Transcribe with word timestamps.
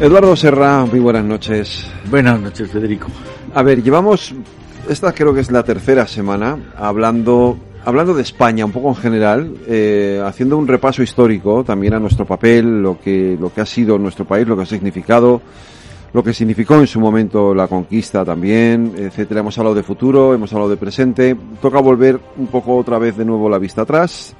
Eduardo 0.00 0.36
Serra, 0.36 0.84
muy 0.84 1.00
buenas 1.00 1.24
noches. 1.24 1.84
Buenas 2.08 2.40
noches, 2.40 2.70
Federico. 2.70 3.08
A 3.52 3.64
ver, 3.64 3.82
llevamos, 3.82 4.32
esta 4.88 5.12
creo 5.12 5.34
que 5.34 5.40
es 5.40 5.50
la 5.50 5.64
tercera 5.64 6.06
semana, 6.06 6.56
hablando, 6.76 7.58
hablando 7.84 8.14
de 8.14 8.22
España, 8.22 8.64
un 8.64 8.70
poco 8.70 8.90
en 8.90 8.94
general, 8.94 9.54
eh, 9.66 10.22
haciendo 10.24 10.56
un 10.56 10.68
repaso 10.68 11.02
histórico 11.02 11.64
también 11.64 11.94
a 11.94 11.98
nuestro 11.98 12.24
papel, 12.24 12.80
lo 12.80 13.00
que, 13.00 13.36
lo 13.40 13.52
que 13.52 13.60
ha 13.60 13.66
sido 13.66 13.98
nuestro 13.98 14.24
país, 14.24 14.46
lo 14.46 14.56
que 14.56 14.62
ha 14.62 14.66
significado, 14.66 15.42
lo 16.12 16.22
que 16.22 16.32
significó 16.32 16.76
en 16.76 16.86
su 16.86 17.00
momento 17.00 17.52
la 17.52 17.66
conquista 17.66 18.24
también, 18.24 18.94
etcétera. 18.96 19.40
Hemos 19.40 19.58
hablado 19.58 19.74
de 19.74 19.82
futuro, 19.82 20.32
hemos 20.32 20.52
hablado 20.52 20.70
de 20.70 20.76
presente. 20.76 21.36
Toca 21.60 21.80
volver 21.80 22.20
un 22.36 22.46
poco 22.46 22.76
otra 22.76 22.98
vez 22.98 23.16
de 23.16 23.24
nuevo 23.24 23.50
la 23.50 23.58
vista 23.58 23.82
atrás. 23.82 24.36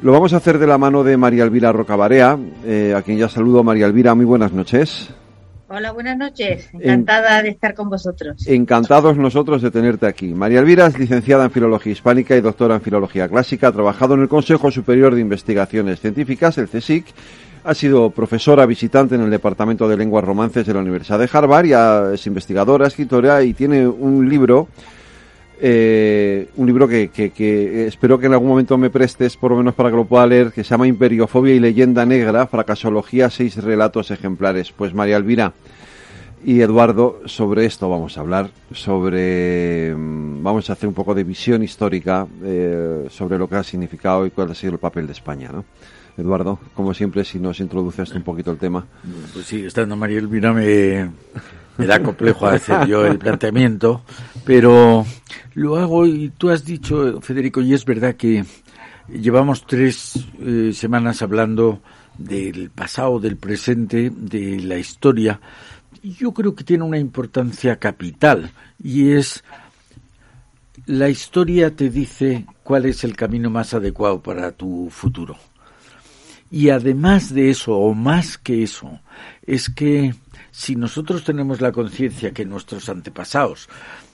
Lo 0.00 0.12
vamos 0.12 0.32
a 0.32 0.36
hacer 0.36 0.58
de 0.58 0.66
la 0.68 0.78
mano 0.78 1.02
de 1.02 1.16
María 1.16 1.42
Elvira 1.42 1.72
Rocabarea, 1.72 2.38
eh, 2.64 2.94
a 2.96 3.02
quien 3.02 3.18
ya 3.18 3.28
saludo. 3.28 3.64
María 3.64 3.86
Elvira, 3.86 4.14
muy 4.14 4.24
buenas 4.24 4.52
noches. 4.52 5.08
Hola, 5.68 5.90
buenas 5.90 6.16
noches. 6.16 6.70
Encantada 6.72 7.42
de 7.42 7.48
estar 7.48 7.74
con 7.74 7.90
vosotros. 7.90 8.46
Encantados 8.46 9.16
nosotros 9.16 9.60
de 9.60 9.72
tenerte 9.72 10.06
aquí. 10.06 10.32
María 10.34 10.60
Elvira 10.60 10.86
es 10.86 10.96
licenciada 10.96 11.44
en 11.44 11.50
Filología 11.50 11.92
Hispánica 11.92 12.36
y 12.36 12.40
doctora 12.40 12.76
en 12.76 12.80
Filología 12.80 13.28
Clásica. 13.28 13.68
Ha 13.68 13.72
trabajado 13.72 14.14
en 14.14 14.20
el 14.20 14.28
Consejo 14.28 14.70
Superior 14.70 15.16
de 15.16 15.20
Investigaciones 15.20 16.00
Científicas, 16.00 16.56
el 16.58 16.68
CSIC. 16.68 17.04
Ha 17.64 17.74
sido 17.74 18.10
profesora 18.10 18.66
visitante 18.66 19.16
en 19.16 19.22
el 19.22 19.30
Departamento 19.30 19.88
de 19.88 19.96
Lenguas 19.96 20.24
Romances 20.24 20.64
de 20.64 20.74
la 20.74 20.80
Universidad 20.80 21.18
de 21.18 21.28
Harvard 21.30 21.66
y 21.66 22.14
es 22.14 22.24
investigadora, 22.24 22.86
escritora 22.86 23.42
y 23.42 23.52
tiene 23.52 23.86
un 23.86 24.28
libro 24.28 24.68
eh, 25.60 26.48
un 26.56 26.66
libro 26.66 26.86
que, 26.86 27.08
que, 27.10 27.86
espero 27.86 28.18
que 28.18 28.26
en 28.26 28.32
algún 28.32 28.48
momento 28.48 28.78
me 28.78 28.90
prestes, 28.90 29.36
por 29.36 29.50
lo 29.50 29.56
menos 29.58 29.74
para 29.74 29.90
que 29.90 29.96
lo 29.96 30.04
pueda 30.04 30.26
leer, 30.26 30.52
que 30.52 30.62
se 30.62 30.70
llama 30.70 30.86
Imperiofobia 30.86 31.54
y 31.54 31.60
Leyenda 31.60 32.06
Negra, 32.06 32.46
Fracasología, 32.46 33.30
seis 33.30 33.56
relatos 33.62 34.10
ejemplares. 34.10 34.72
Pues 34.72 34.94
María 34.94 35.16
Elvira 35.16 35.52
y 36.44 36.60
Eduardo, 36.60 37.20
sobre 37.24 37.66
esto 37.66 37.88
vamos 37.88 38.16
a 38.16 38.20
hablar, 38.20 38.50
sobre, 38.72 39.94
mm, 39.94 40.42
vamos 40.42 40.70
a 40.70 40.74
hacer 40.74 40.88
un 40.88 40.94
poco 40.94 41.14
de 41.14 41.24
visión 41.24 41.62
histórica 41.62 42.26
eh, 42.44 43.06
sobre 43.10 43.38
lo 43.38 43.48
que 43.48 43.56
ha 43.56 43.62
significado 43.62 44.26
y 44.26 44.30
cuál 44.30 44.50
ha 44.50 44.54
sido 44.54 44.74
el 44.74 44.78
papel 44.78 45.06
de 45.06 45.12
España, 45.12 45.50
¿no? 45.52 45.64
Eduardo, 46.18 46.58
como 46.74 46.92
siempre, 46.92 47.24
si 47.24 47.38
nos 47.38 47.60
introduces 47.60 48.10
un 48.12 48.22
poquito 48.22 48.50
el 48.50 48.58
tema. 48.58 48.84
Pues 49.32 49.46
sí, 49.46 49.64
estando 49.64 49.96
María 49.96 50.18
Elvira 50.18 50.52
me, 50.52 51.10
me 51.78 51.86
da 51.86 52.02
complejo 52.02 52.46
hacer 52.46 52.86
yo 52.86 53.06
el 53.06 53.18
planteamiento, 53.18 54.02
pero 54.44 55.06
lo 55.54 55.76
hago 55.76 56.06
y 56.06 56.30
tú 56.36 56.50
has 56.50 56.64
dicho, 56.64 57.20
Federico, 57.20 57.60
y 57.60 57.72
es 57.72 57.84
verdad 57.84 58.16
que 58.16 58.44
llevamos 59.08 59.64
tres 59.66 60.26
eh, 60.40 60.72
semanas 60.74 61.22
hablando 61.22 61.80
del 62.18 62.70
pasado, 62.70 63.20
del 63.20 63.36
presente, 63.36 64.10
de 64.14 64.60
la 64.60 64.76
historia. 64.76 65.40
Y 66.02 66.14
yo 66.14 66.32
creo 66.32 66.54
que 66.54 66.64
tiene 66.64 66.84
una 66.84 66.98
importancia 66.98 67.76
capital 67.76 68.50
y 68.82 69.12
es 69.12 69.44
la 70.86 71.08
historia 71.08 71.74
te 71.74 71.90
dice 71.90 72.46
cuál 72.62 72.86
es 72.86 73.04
el 73.04 73.14
camino 73.14 73.50
más 73.50 73.74
adecuado 73.74 74.22
para 74.22 74.52
tu 74.52 74.88
futuro. 74.90 75.36
Y 76.50 76.70
además 76.70 77.34
de 77.34 77.50
eso, 77.50 77.76
o 77.76 77.94
más 77.94 78.38
que 78.38 78.62
eso, 78.62 79.00
es 79.46 79.68
que 79.68 80.14
si 80.50 80.76
nosotros 80.76 81.24
tenemos 81.24 81.60
la 81.60 81.72
conciencia 81.72 82.32
que 82.32 82.44
nuestros 82.44 82.88
antepasados 82.88 83.68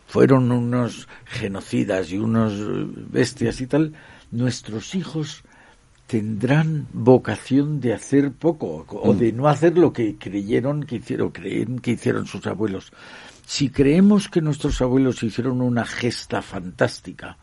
fueron 0.06 0.50
unos 0.52 1.08
genocidas 1.24 2.10
y 2.10 2.18
unos 2.18 2.52
bestias 3.10 3.60
y 3.60 3.66
tal, 3.66 3.94
nuestros 4.30 4.94
hijos 4.94 5.44
tendrán 6.06 6.86
vocación 6.92 7.80
de 7.80 7.94
hacer 7.94 8.32
poco 8.32 8.84
o 8.90 9.14
de 9.14 9.32
no 9.32 9.48
hacer 9.48 9.78
lo 9.78 9.92
que 9.92 10.16
creyeron 10.16 10.82
que 10.82 10.96
hicieron, 10.96 11.30
creen 11.30 11.78
que 11.78 11.92
hicieron 11.92 12.26
sus 12.26 12.46
abuelos. 12.46 12.92
Si 13.46 13.70
creemos 13.70 14.28
que 14.28 14.40
nuestros 14.40 14.80
abuelos 14.82 15.22
hicieron 15.22 15.60
una 15.60 15.84
gesta 15.84 16.42
fantástica, 16.42 17.38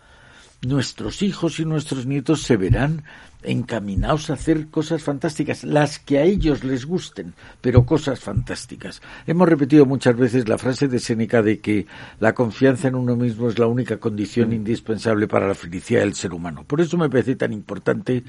nuestros 0.61 1.21
hijos 1.23 1.59
y 1.59 1.65
nuestros 1.65 2.05
nietos 2.05 2.43
se 2.43 2.55
verán 2.57 3.03
encaminados 3.43 4.29
a 4.29 4.33
hacer 4.33 4.67
cosas 4.67 5.01
fantásticas, 5.01 5.63
las 5.63 5.97
que 5.97 6.19
a 6.19 6.23
ellos 6.23 6.63
les 6.63 6.85
gusten, 6.85 7.33
pero 7.59 7.85
cosas 7.85 8.19
fantásticas. 8.19 9.01
Hemos 9.25 9.49
repetido 9.49 9.87
muchas 9.87 10.15
veces 10.15 10.47
la 10.47 10.59
frase 10.59 10.87
de 10.87 10.99
Séneca 10.99 11.41
de 11.41 11.59
que 11.59 11.87
la 12.19 12.33
confianza 12.33 12.87
en 12.87 12.95
uno 12.95 13.15
mismo 13.15 13.49
es 13.49 13.57
la 13.57 13.65
única 13.65 13.97
condición 13.97 14.49
mm. 14.49 14.53
indispensable 14.53 15.27
para 15.27 15.47
la 15.47 15.55
felicidad 15.55 16.01
del 16.01 16.13
ser 16.13 16.33
humano. 16.33 16.63
Por 16.65 16.81
eso 16.81 16.97
me 16.97 17.09
parece 17.09 17.35
tan 17.35 17.51
importante 17.51 18.23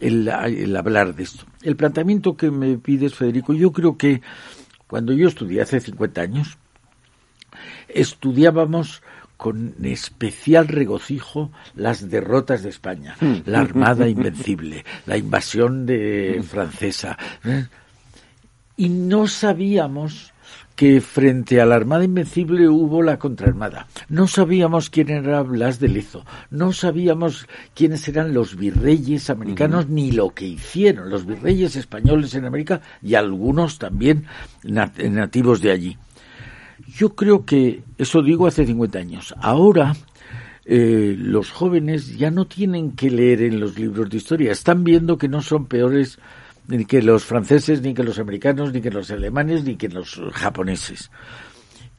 el, 0.00 0.28
el 0.28 0.76
hablar 0.76 1.14
de 1.14 1.24
esto. 1.24 1.44
El 1.62 1.76
planteamiento 1.76 2.36
que 2.36 2.50
me 2.50 2.78
pides, 2.78 3.14
Federico, 3.14 3.52
yo 3.52 3.72
creo 3.72 3.98
que 3.98 4.22
cuando 4.86 5.12
yo 5.12 5.28
estudié 5.28 5.60
hace 5.60 5.80
50 5.80 6.20
años, 6.22 6.56
estudiábamos 7.88 9.02
con 9.36 9.74
especial 9.82 10.68
regocijo 10.68 11.50
las 11.74 12.08
derrotas 12.08 12.62
de 12.62 12.70
España, 12.70 13.16
hmm. 13.20 13.34
la 13.46 13.60
Armada 13.60 14.08
Invencible, 14.08 14.84
la 15.06 15.16
invasión 15.16 15.86
de 15.86 16.42
francesa. 16.46 17.18
Y 18.76 18.88
no 18.88 19.26
sabíamos 19.26 20.34
que 20.76 21.00
frente 21.00 21.60
a 21.60 21.66
la 21.66 21.76
Armada 21.76 22.04
Invencible 22.04 22.68
hubo 22.68 23.02
la 23.02 23.18
contraarmada. 23.18 23.86
No 24.08 24.26
sabíamos 24.26 24.90
quién 24.90 25.10
era 25.10 25.42
Blas 25.42 25.78
de 25.78 25.88
Lezo, 25.88 26.24
no 26.50 26.72
sabíamos 26.72 27.46
quiénes 27.74 28.08
eran 28.08 28.34
los 28.34 28.56
virreyes 28.56 29.30
americanos 29.30 29.88
ni 29.88 30.10
lo 30.10 30.34
que 30.34 30.46
hicieron 30.46 31.10
los 31.10 31.26
virreyes 31.26 31.76
españoles 31.76 32.34
en 32.34 32.44
América 32.44 32.80
y 33.02 33.14
algunos 33.14 33.78
también 33.78 34.26
nativos 34.64 35.60
de 35.60 35.70
allí. 35.70 35.98
Yo 36.96 37.14
creo 37.14 37.44
que, 37.44 37.82
eso 37.98 38.22
digo 38.22 38.46
hace 38.46 38.66
50 38.66 38.98
años, 38.98 39.34
ahora 39.40 39.94
eh, 40.64 41.16
los 41.18 41.50
jóvenes 41.50 42.16
ya 42.16 42.30
no 42.30 42.46
tienen 42.46 42.92
que 42.92 43.10
leer 43.10 43.42
en 43.42 43.58
los 43.58 43.78
libros 43.78 44.08
de 44.10 44.16
historia, 44.18 44.52
están 44.52 44.84
viendo 44.84 45.18
que 45.18 45.28
no 45.28 45.42
son 45.42 45.66
peores 45.66 46.18
ni 46.68 46.84
que 46.84 47.02
los 47.02 47.24
franceses, 47.24 47.82
ni 47.82 47.94
que 47.94 48.04
los 48.04 48.18
americanos, 48.18 48.72
ni 48.72 48.80
que 48.80 48.90
los 48.90 49.10
alemanes, 49.10 49.64
ni 49.64 49.76
que 49.76 49.88
los 49.88 50.20
japoneses. 50.32 51.10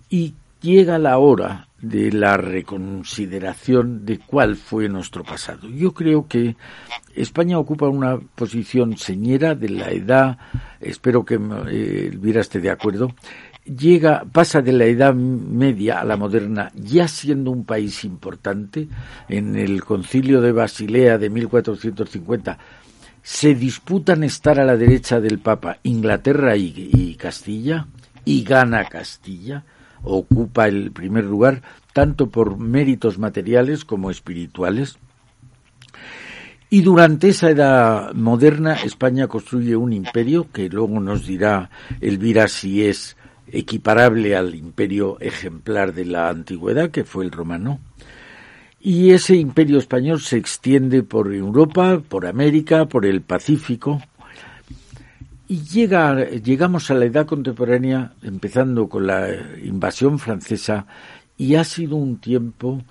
Y 0.09 0.33
llega 0.61 0.97
la 0.97 1.17
hora 1.19 1.67
de 1.79 2.11
la 2.11 2.37
reconsideración 2.37 4.05
de 4.05 4.17
cuál 4.19 4.55
fue 4.55 4.89
nuestro 4.89 5.23
pasado. 5.23 5.69
Yo 5.69 5.93
creo 5.93 6.27
que 6.27 6.55
España 7.13 7.59
ocupa 7.59 7.87
una 7.87 8.17
posición 8.17 8.97
señera 8.97 9.53
de 9.53 9.69
la 9.69 9.91
edad, 9.91 10.37
espero 10.79 11.23
que 11.23 11.35
eh, 11.35 12.09
Elvira 12.11 12.41
esté 12.41 12.59
de 12.59 12.71
acuerdo, 12.71 13.13
llega, 13.65 14.25
pasa 14.31 14.61
de 14.61 14.71
la 14.71 14.85
Edad 14.85 15.13
Media 15.13 15.99
a 15.99 16.05
la 16.05 16.17
moderna, 16.17 16.71
ya 16.75 17.07
siendo 17.07 17.51
un 17.51 17.65
país 17.65 18.03
importante, 18.03 18.87
en 19.27 19.55
el 19.55 19.83
concilio 19.83 20.41
de 20.41 20.51
Basilea 20.51 21.17
de 21.17 21.29
1450, 21.29 22.57
se 23.21 23.55
disputan 23.55 24.23
estar 24.23 24.59
a 24.59 24.65
la 24.65 24.77
derecha 24.77 25.19
del 25.19 25.39
Papa 25.39 25.79
Inglaterra 25.83 26.55
y, 26.55 26.89
y 26.93 27.15
Castilla, 27.15 27.87
y 28.23 28.43
gana 28.43 28.85
Castilla, 28.85 29.63
ocupa 30.03 30.67
el 30.67 30.91
primer 30.91 31.25
lugar, 31.25 31.61
tanto 31.93 32.29
por 32.29 32.57
méritos 32.57 33.17
materiales 33.17 33.83
como 33.83 34.11
espirituales. 34.11 34.97
Y 36.69 36.81
durante 36.81 37.29
esa 37.29 37.49
edad 37.49 38.13
moderna, 38.13 38.73
España 38.73 39.27
construye 39.27 39.75
un 39.75 39.93
imperio 39.93 40.51
que 40.51 40.67
luego 40.69 40.99
nos 40.99 41.25
dirá 41.25 41.69
Elvira 42.01 42.47
si 42.47 42.85
es 42.85 43.14
equiparable 43.51 44.35
al 44.35 44.55
imperio 44.55 45.17
ejemplar 45.19 45.93
de 45.93 46.05
la 46.05 46.29
antigüedad, 46.29 46.91
que 46.91 47.03
fue 47.03 47.25
el 47.25 47.31
romano. 47.31 47.79
Y 48.79 49.11
ese 49.11 49.35
imperio 49.35 49.79
español 49.79 50.21
se 50.21 50.37
extiende 50.37 51.01
por 51.03 51.33
Europa, 51.33 52.01
por 52.07 52.25
América, 52.27 52.85
por 52.85 53.05
el 53.05 53.21
Pacífico. 53.21 54.01
Y 55.47 55.61
llega, 55.63 56.29
llegamos 56.29 56.91
a 56.91 56.93
la 56.95 57.05
edad 57.05 57.25
contemporánea, 57.25 58.13
empezando 58.21 58.87
con 58.87 59.07
la 59.07 59.27
invasión 59.63 60.19
francesa, 60.19 60.85
y 61.37 61.55
ha 61.55 61.63
sido 61.63 61.95
un 61.95 62.17
tiempo 62.17 62.83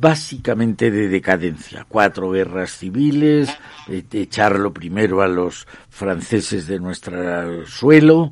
básicamente 0.00 0.90
de 0.90 1.08
decadencia. 1.08 1.86
Cuatro 1.88 2.30
guerras 2.30 2.78
civiles, 2.78 3.48
echarlo 3.88 4.72
primero 4.72 5.22
a 5.22 5.28
los 5.28 5.66
franceses 5.88 6.66
de 6.66 6.78
nuestro 6.78 7.66
suelo, 7.66 8.30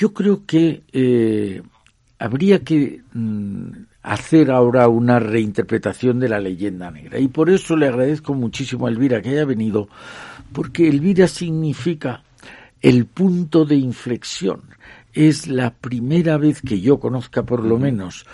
yo 0.00 0.14
creo 0.14 0.46
que 0.46 0.82
eh, 0.94 1.60
habría 2.18 2.60
que 2.60 3.02
mm, 3.12 3.68
hacer 4.02 4.50
ahora 4.50 4.88
una 4.88 5.18
reinterpretación 5.18 6.18
de 6.18 6.30
la 6.30 6.40
leyenda 6.40 6.90
negra. 6.90 7.18
Y 7.18 7.28
por 7.28 7.50
eso 7.50 7.76
le 7.76 7.86
agradezco 7.86 8.32
muchísimo 8.32 8.86
a 8.86 8.90
Elvira 8.90 9.20
que 9.20 9.28
haya 9.28 9.44
venido, 9.44 9.90
porque 10.54 10.88
Elvira 10.88 11.28
significa 11.28 12.22
el 12.80 13.04
punto 13.04 13.66
de 13.66 13.76
inflexión. 13.76 14.62
Es 15.12 15.48
la 15.48 15.74
primera 15.74 16.38
vez 16.38 16.62
que 16.62 16.80
yo 16.80 16.98
conozca, 16.98 17.42
por 17.42 17.62
lo 17.62 17.78
menos, 17.78 18.24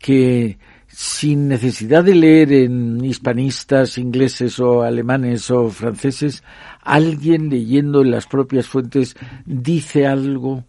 que 0.00 0.58
sin 0.88 1.46
necesidad 1.46 2.02
de 2.02 2.16
leer 2.16 2.52
en 2.52 3.04
hispanistas 3.04 3.96
ingleses 3.96 4.58
o 4.58 4.82
alemanes 4.82 5.52
o 5.52 5.70
franceses, 5.70 6.42
alguien 6.80 7.48
leyendo 7.48 8.02
en 8.02 8.10
las 8.10 8.26
propias 8.26 8.66
fuentes 8.66 9.14
dice 9.46 10.08
algo 10.08 10.64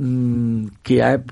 mm, 0.00 0.66
que 0.82 1.02
ha, 1.02 1.22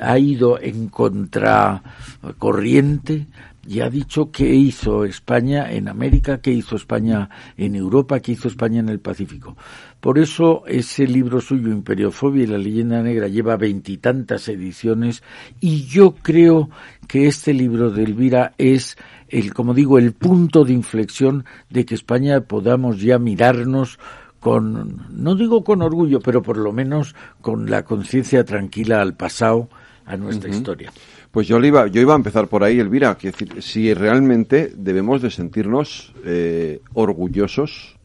ha, 0.00 0.18
ido 0.18 0.60
en 0.60 0.88
contracorriente 0.88 3.26
y 3.66 3.80
ha 3.80 3.88
dicho 3.88 4.30
qué 4.30 4.54
hizo 4.54 5.04
España 5.04 5.72
en 5.72 5.88
América, 5.88 6.38
qué 6.38 6.52
hizo 6.52 6.76
España 6.76 7.30
en 7.56 7.76
Europa, 7.76 8.20
qué 8.20 8.32
hizo 8.32 8.48
España 8.48 8.80
en 8.80 8.88
el 8.88 9.00
Pacífico. 9.00 9.56
Por 10.00 10.18
eso 10.18 10.64
ese 10.66 11.06
libro 11.06 11.40
suyo, 11.40 11.68
Imperiofobia 11.68 12.44
y 12.44 12.46
la 12.46 12.58
leyenda 12.58 13.02
negra, 13.02 13.28
lleva 13.28 13.56
veintitantas 13.56 14.48
ediciones 14.48 15.22
y 15.60 15.86
yo 15.86 16.14
creo 16.14 16.68
que 17.08 17.26
este 17.26 17.54
libro 17.54 17.90
de 17.90 18.04
Elvira 18.04 18.54
es 18.58 18.98
el, 19.28 19.54
como 19.54 19.72
digo, 19.72 19.98
el 19.98 20.12
punto 20.12 20.64
de 20.64 20.74
inflexión 20.74 21.44
de 21.70 21.86
que 21.86 21.94
España 21.94 22.42
podamos 22.42 23.00
ya 23.00 23.18
mirarnos 23.18 23.98
con, 24.44 25.06
no 25.10 25.36
digo 25.36 25.64
con 25.64 25.80
orgullo, 25.80 26.20
pero 26.20 26.42
por 26.42 26.58
lo 26.58 26.70
menos 26.70 27.14
con 27.40 27.70
la 27.70 27.82
conciencia 27.82 28.44
tranquila 28.44 29.00
al 29.00 29.14
pasado, 29.14 29.70
a 30.04 30.18
nuestra 30.18 30.50
historia. 30.50 30.92
Pues 31.30 31.48
yo, 31.48 31.58
iba, 31.64 31.86
yo 31.86 32.02
iba 32.02 32.12
a 32.12 32.16
empezar 32.16 32.46
por 32.48 32.62
ahí, 32.62 32.78
Elvira, 32.78 33.16
que 33.16 33.30
decir, 33.30 33.62
si 33.62 33.94
realmente 33.94 34.70
debemos 34.76 35.22
de 35.22 35.30
sentirnos 35.30 36.12
eh, 36.26 36.82
orgullosos 36.92 37.96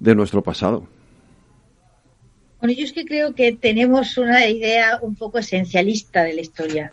de 0.00 0.14
nuestro 0.14 0.42
pasado. 0.42 0.88
Bueno, 2.58 2.74
yo 2.74 2.84
es 2.84 2.94
que 2.94 3.04
creo 3.04 3.34
que 3.34 3.52
tenemos 3.52 4.16
una 4.16 4.46
idea 4.48 5.00
un 5.02 5.16
poco 5.16 5.38
esencialista 5.38 6.22
de 6.22 6.32
la 6.32 6.40
historia 6.40 6.92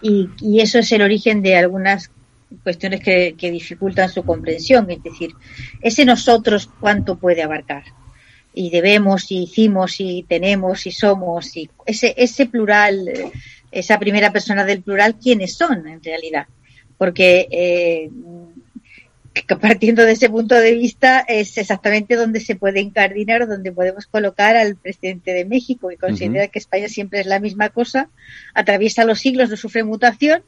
y, 0.00 0.28
eso 0.60 0.78
es 0.78 0.92
el 0.92 1.02
origen 1.02 1.42
de 1.42 1.56
algunas 1.56 2.12
cuestiones 2.62 3.00
que, 3.00 3.34
dificultan 3.38 4.08
su 4.08 4.24
comprensión, 4.24 4.90
es 4.90 5.02
decir, 5.02 5.32
ese 5.80 6.04
nosotros 6.04 6.68
cuánto 6.80 7.16
puede 7.16 7.42
abarcar 7.42 7.84
y 8.52 8.70
debemos 8.70 9.30
y 9.30 9.44
hicimos 9.44 10.00
y 10.00 10.24
tenemos 10.28 10.86
y 10.86 10.90
somos 10.90 11.56
y 11.56 11.70
ese 11.86 12.14
ese 12.16 12.46
plural 12.46 13.08
esa 13.70 13.96
primera 14.00 14.32
persona 14.32 14.64
del 14.64 14.82
plural 14.82 15.14
quiénes 15.22 15.54
son 15.54 15.86
en 15.86 16.02
realidad 16.02 16.48
porque 16.98 17.46
eh, 17.52 18.10
partiendo 19.60 20.04
de 20.04 20.12
ese 20.12 20.28
punto 20.28 20.54
de 20.54 20.74
vista 20.74 21.20
es 21.20 21.56
exactamente 21.58 22.16
donde 22.16 22.40
se 22.40 22.56
puede 22.56 22.80
incardinar, 22.80 23.46
donde 23.46 23.72
podemos 23.72 24.06
colocar 24.06 24.56
al 24.56 24.76
presidente 24.76 25.32
de 25.32 25.44
México, 25.44 25.90
y 25.90 25.96
considera 25.96 26.48
que 26.48 26.58
España 26.58 26.88
siempre 26.88 27.20
es 27.20 27.26
la 27.26 27.40
misma 27.40 27.70
cosa, 27.70 28.08
atraviesa 28.54 29.04
los 29.04 29.20
siglos, 29.20 29.50
no 29.50 29.56
sufre 29.56 29.84
mutación, 29.84 30.42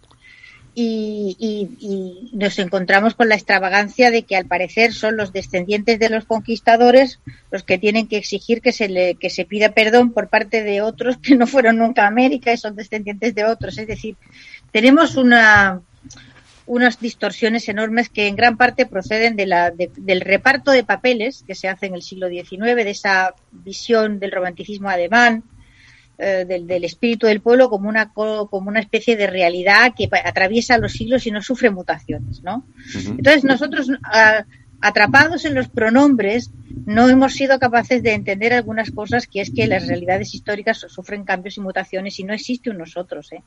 y, 0.74 1.36
y, 1.38 2.30
nos 2.34 2.58
encontramos 2.58 3.14
con 3.14 3.28
la 3.28 3.34
extravagancia 3.34 4.10
de 4.10 4.22
que 4.22 4.36
al 4.36 4.46
parecer 4.46 4.94
son 4.94 5.16
los 5.16 5.32
descendientes 5.32 5.98
de 5.98 6.08
los 6.08 6.24
conquistadores 6.24 7.20
los 7.50 7.62
que 7.62 7.76
tienen 7.76 8.06
que 8.06 8.16
exigir 8.16 8.62
que 8.62 8.72
se 8.72 8.88
le 8.88 9.16
que 9.16 9.28
se 9.28 9.44
pida 9.44 9.72
perdón 9.72 10.12
por 10.12 10.28
parte 10.28 10.62
de 10.62 10.80
otros 10.80 11.18
que 11.18 11.36
no 11.36 11.46
fueron 11.46 11.76
nunca 11.76 12.04
a 12.04 12.08
América 12.08 12.52
y 12.52 12.56
son 12.56 12.74
descendientes 12.74 13.34
de 13.34 13.44
otros. 13.44 13.76
Es 13.76 13.86
decir, 13.86 14.16
tenemos 14.70 15.16
una 15.16 15.82
unas 16.66 17.00
distorsiones 17.00 17.68
enormes 17.68 18.08
que 18.08 18.28
en 18.28 18.36
gran 18.36 18.56
parte 18.56 18.86
proceden 18.86 19.36
de 19.36 19.46
la, 19.46 19.70
del 19.72 20.20
reparto 20.20 20.70
de 20.70 20.84
papeles 20.84 21.44
que 21.46 21.54
se 21.54 21.68
hace 21.68 21.86
en 21.86 21.94
el 21.94 22.02
siglo 22.02 22.28
XIX, 22.28 22.76
de 22.76 22.90
esa 22.90 23.34
visión 23.50 24.18
del 24.20 24.32
romanticismo 24.32 24.88
alemán, 24.88 25.42
eh, 26.22 26.44
del, 26.46 26.84
espíritu 26.84 27.26
del 27.26 27.40
pueblo 27.40 27.68
como 27.68 27.88
una, 27.88 28.12
como 28.12 28.68
una 28.68 28.80
especie 28.80 29.16
de 29.16 29.26
realidad 29.26 29.92
que 29.96 30.08
atraviesa 30.24 30.78
los 30.78 30.92
siglos 30.92 31.26
y 31.26 31.30
no 31.30 31.42
sufre 31.42 31.70
mutaciones. 31.70 32.42
¿no? 32.42 32.64
Entonces 32.94 33.44
nosotros, 33.44 33.88
atrapados 34.80 35.44
en 35.44 35.54
los 35.54 35.68
pronombres, 35.68 36.50
no 36.86 37.08
hemos 37.08 37.34
sido 37.34 37.58
capaces 37.58 38.02
de 38.02 38.14
entender 38.14 38.52
algunas 38.52 38.90
cosas 38.90 39.26
que 39.26 39.40
es 39.40 39.50
que 39.54 39.66
las 39.66 39.86
realidades 39.86 40.34
históricas 40.34 40.86
sufren 40.88 41.24
cambios 41.24 41.56
y 41.56 41.60
mutaciones 41.60 42.18
y 42.18 42.24
no 42.24 42.34
existe 42.34 42.70
un 42.70 42.78
nosotros. 42.78 43.32
¿eh? 43.32 43.42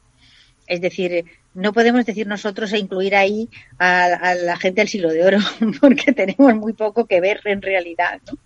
Es 0.68 0.81
decir, 0.81 1.25
no 1.54 1.74
podemos 1.74 2.06
decir 2.06 2.25
nosotros 2.25 2.74
e 2.74 2.80
incluir 2.80 3.16
ahí 3.16 3.50
a, 3.78 4.36
la 4.36 4.57
gente 4.57 4.81
del 4.81 4.88
siglo 4.88 5.12
de 5.12 5.24
oro, 5.24 5.39
porque 5.81 6.12
tenemos 6.12 6.56
muy 6.56 6.74
poco 6.74 7.06
que 7.06 7.21
ver 7.21 7.42
en 7.45 7.62
realidad, 7.62 8.19
¿no? 8.30 8.38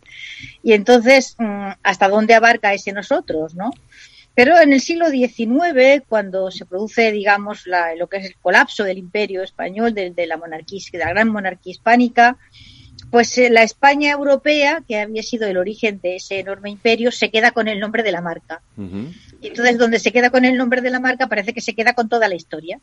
Y 0.62 0.74
entonces, 0.74 1.36
mm, 1.38 1.70
¿hasta 1.82 2.10
dónde 2.10 2.34
abarca 2.34 2.74
ese 2.74 2.92
nosotros, 2.92 3.56
no? 3.56 3.72
Pero 4.36 4.60
en 4.60 4.72
el 4.72 4.80
siglo 4.80 5.10
XIX, 5.10 6.04
cuando 6.08 6.50
se 6.50 6.66
produce, 6.66 7.12
digamos, 7.12 7.66
lo 7.98 8.08
que 8.08 8.18
es 8.18 8.26
el 8.28 8.36
colapso 8.36 8.84
del 8.84 8.98
imperio 8.98 9.44
español, 9.44 9.94
de, 9.94 10.14
la 10.28 10.38
monarquía, 10.38 10.80
de 10.92 10.98
la 10.98 11.10
gran 11.10 11.30
monarquía 11.30 11.72
hispánica, 11.72 12.38
pues 13.12 13.38
eh, 13.38 13.50
la 13.50 13.64
España 13.64 14.12
europea, 14.12 14.84
que 14.88 15.00
había 15.00 15.24
sido 15.24 15.48
el 15.48 15.58
origen 15.58 16.00
de 16.02 16.18
ese 16.18 16.40
enorme 16.40 16.70
imperio, 16.70 17.12
se 17.12 17.32
queda 17.32 17.52
con 17.52 17.68
el 17.68 17.80
nombre 17.80 18.04
de 18.04 18.12
la 18.12 18.22
marca. 18.22 18.62
Y 19.42 19.48
entonces, 19.48 19.78
donde 19.78 20.00
se 20.00 20.12
queda 20.12 20.30
con 20.30 20.46
el 20.46 20.58
nombre 20.58 20.82
de 20.82 20.90
la 20.90 21.00
marca, 21.00 21.28
parece 21.28 21.54
que 21.54 21.62
se 21.62 21.74
queda 21.74 21.94
con 21.94 22.08
toda 22.08 22.28
la 22.28 22.36
historia 22.36 22.80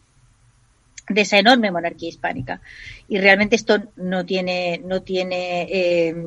de 1.09 1.21
esa 1.21 1.39
enorme 1.39 1.71
monarquía 1.71 2.09
hispánica. 2.09 2.61
Y 3.09 3.19
realmente 3.19 3.57
esto 3.57 3.81
no 3.97 4.27
tiene, 4.27 4.81
no 4.85 5.03
tiene 5.03 5.63
eh, 5.63 6.27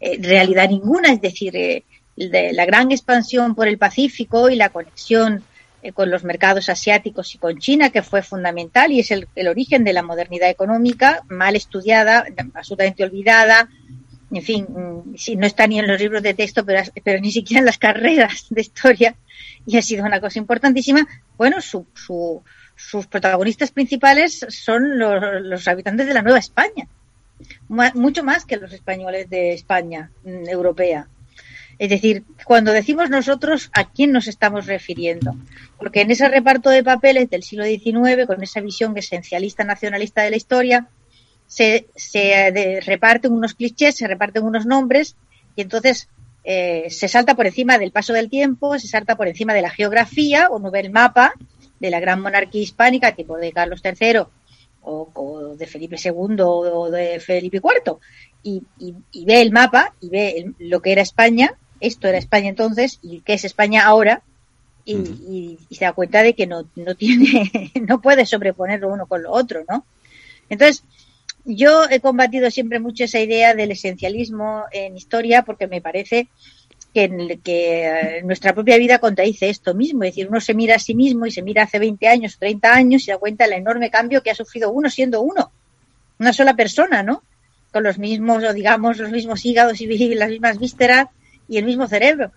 eh, 0.00 0.18
realidad 0.20 0.68
ninguna, 0.68 1.12
es 1.12 1.20
decir, 1.20 1.84
de 2.26 2.52
la 2.52 2.66
gran 2.66 2.90
expansión 2.90 3.54
por 3.54 3.68
el 3.68 3.78
Pacífico 3.78 4.50
y 4.50 4.56
la 4.56 4.70
conexión 4.70 5.44
eh, 5.80 5.92
con 5.92 6.10
los 6.10 6.24
mercados 6.24 6.68
asiáticos 6.68 7.34
y 7.34 7.38
con 7.38 7.58
China, 7.58 7.90
que 7.90 8.02
fue 8.02 8.22
fundamental 8.22 8.90
y 8.90 9.00
es 9.00 9.12
el, 9.12 9.28
origen 9.48 9.84
de 9.84 9.92
la 9.92 10.02
modernidad 10.02 10.50
económica, 10.50 11.22
mal 11.28 11.54
estudiada, 11.54 12.26
absolutamente 12.54 13.04
olvidada. 13.04 13.68
En 14.30 14.42
fin, 14.42 14.66
mm, 14.68 15.16
si 15.16 15.36
no 15.36 15.46
está 15.46 15.68
ni 15.68 15.78
en 15.78 15.86
los 15.86 16.00
libros 16.00 16.22
de 16.22 16.34
texto, 16.34 16.64
pero, 16.64 16.82
pero 17.04 17.20
ni 17.20 17.30
siquiera 17.30 17.60
en 17.60 17.66
las 17.66 17.78
carreras 17.78 18.46
de 18.50 18.60
historia, 18.60 19.14
y 19.66 19.76
ha 19.76 19.82
sido 19.82 20.04
una 20.04 20.20
cosa 20.20 20.40
importantísima. 20.40 21.06
Bueno, 21.36 21.60
su, 21.60 21.86
sus 22.74 23.06
protagonistas 23.06 23.70
principales 23.70 24.44
son 24.48 24.98
los, 24.98 25.22
los, 25.42 25.68
habitantes 25.68 26.06
de 26.06 26.14
la 26.14 26.22
Nueva 26.22 26.38
España, 26.38 26.88
mucho 27.68 28.24
más 28.24 28.44
que 28.44 28.56
los 28.56 28.72
españoles 28.72 29.30
de 29.30 29.52
España 29.52 30.10
mm, 30.24 30.48
europea. 30.48 31.06
Es 31.78 31.90
decir, 31.90 32.24
cuando 32.44 32.72
decimos 32.72 33.08
nosotros, 33.08 33.70
¿a 33.72 33.88
quién 33.90 34.10
nos 34.10 34.26
estamos 34.26 34.66
refiriendo? 34.66 35.36
Porque 35.78 36.00
en 36.00 36.10
ese 36.10 36.28
reparto 36.28 36.70
de 36.70 36.82
papeles 36.82 37.30
del 37.30 37.44
siglo 37.44 37.64
XIX, 37.64 38.26
con 38.26 38.42
esa 38.42 38.60
visión 38.60 38.96
esencialista 38.96 39.62
nacionalista 39.62 40.22
de 40.22 40.30
la 40.30 40.36
historia, 40.36 40.88
se, 41.46 41.86
se 41.94 42.80
reparten 42.84 43.32
unos 43.32 43.54
clichés, 43.54 43.96
se 43.96 44.08
reparten 44.08 44.44
unos 44.44 44.66
nombres 44.66 45.16
y 45.54 45.62
entonces 45.62 46.08
eh, 46.44 46.86
se 46.90 47.08
salta 47.08 47.34
por 47.34 47.46
encima 47.46 47.78
del 47.78 47.92
paso 47.92 48.12
del 48.12 48.30
tiempo, 48.30 48.78
se 48.78 48.88
salta 48.88 49.16
por 49.16 49.28
encima 49.28 49.54
de 49.54 49.62
la 49.62 49.70
geografía 49.70 50.48
o 50.50 50.58
no 50.58 50.70
ve 50.70 50.80
el 50.80 50.90
mapa 50.90 51.34
de 51.78 51.90
la 51.90 52.00
gran 52.00 52.20
monarquía 52.20 52.62
hispánica 52.62 53.14
tipo 53.14 53.36
de 53.36 53.52
Carlos 53.52 53.82
III 53.84 54.22
o, 54.82 55.54
de 55.56 55.66
Felipe 55.66 55.96
II 56.02 56.36
o 56.40 56.90
de 56.90 57.20
Felipe 57.20 57.58
IV 57.58 57.98
y, 58.42 58.62
ve 59.24 59.42
el 59.42 59.52
mapa 59.52 59.94
y 60.00 60.08
ve 60.08 60.52
lo 60.58 60.80
que 60.80 60.92
era 60.92 61.02
España 61.02 61.56
esto 61.80 62.08
era 62.08 62.18
España 62.18 62.48
entonces 62.48 62.98
y 63.02 63.20
qué 63.20 63.34
es 63.34 63.44
España 63.44 63.84
ahora 63.84 64.22
y, 64.84 65.58
se 65.70 65.84
da 65.84 65.92
cuenta 65.92 66.22
de 66.22 66.34
que 66.34 66.46
no, 66.46 66.64
no 66.76 66.94
tiene, 66.94 67.72
no 67.86 68.00
puede 68.00 68.26
sobreponerlo 68.26 68.88
uno 68.88 69.06
con 69.06 69.22
lo 69.22 69.32
otro, 69.32 69.64
¿no? 69.68 69.84
Entonces, 70.48 70.82
yo 71.44 71.84
he 71.90 72.00
combatido 72.00 72.50
siempre 72.50 72.80
mucho 72.80 73.04
esa 73.04 73.20
idea 73.20 73.54
del 73.54 73.72
esencialismo 73.72 74.64
en 74.72 74.96
historia 74.96 75.42
porque 75.42 75.66
me 75.66 75.80
parece 75.80 76.28
que, 76.94 77.38
que 77.42 77.86
eh, 77.86 78.22
nuestra 78.22 78.54
propia 78.54 78.78
vida 78.78 78.98
contradice 78.98 79.50
esto 79.50 79.74
mismo. 79.74 80.04
Es 80.04 80.10
decir, 80.10 80.28
uno 80.28 80.40
se 80.40 80.54
mira 80.54 80.76
a 80.76 80.78
sí 80.78 80.94
mismo 80.94 81.26
y 81.26 81.30
se 81.30 81.42
mira 81.42 81.64
hace 81.64 81.78
20 81.78 82.08
años 82.08 82.36
o 82.36 82.38
30 82.38 82.74
años 82.74 83.02
y 83.02 83.04
se 83.06 83.12
da 83.12 83.18
cuenta 83.18 83.44
del 83.44 83.54
enorme 83.54 83.90
cambio 83.90 84.22
que 84.22 84.30
ha 84.30 84.34
sufrido 84.34 84.70
uno 84.70 84.90
siendo 84.90 85.20
uno. 85.20 85.50
Una 86.18 86.32
sola 86.32 86.54
persona, 86.54 87.02
¿no? 87.02 87.22
Con 87.72 87.82
los 87.82 87.98
mismos, 87.98 88.42
o 88.42 88.52
digamos, 88.52 88.98
los 88.98 89.10
mismos 89.10 89.44
hígados 89.44 89.80
y 89.80 90.14
las 90.14 90.30
mismas 90.30 90.58
vísceras, 90.58 91.08
y 91.48 91.58
el 91.58 91.64
mismo 91.64 91.88
cerebro. 91.88 92.32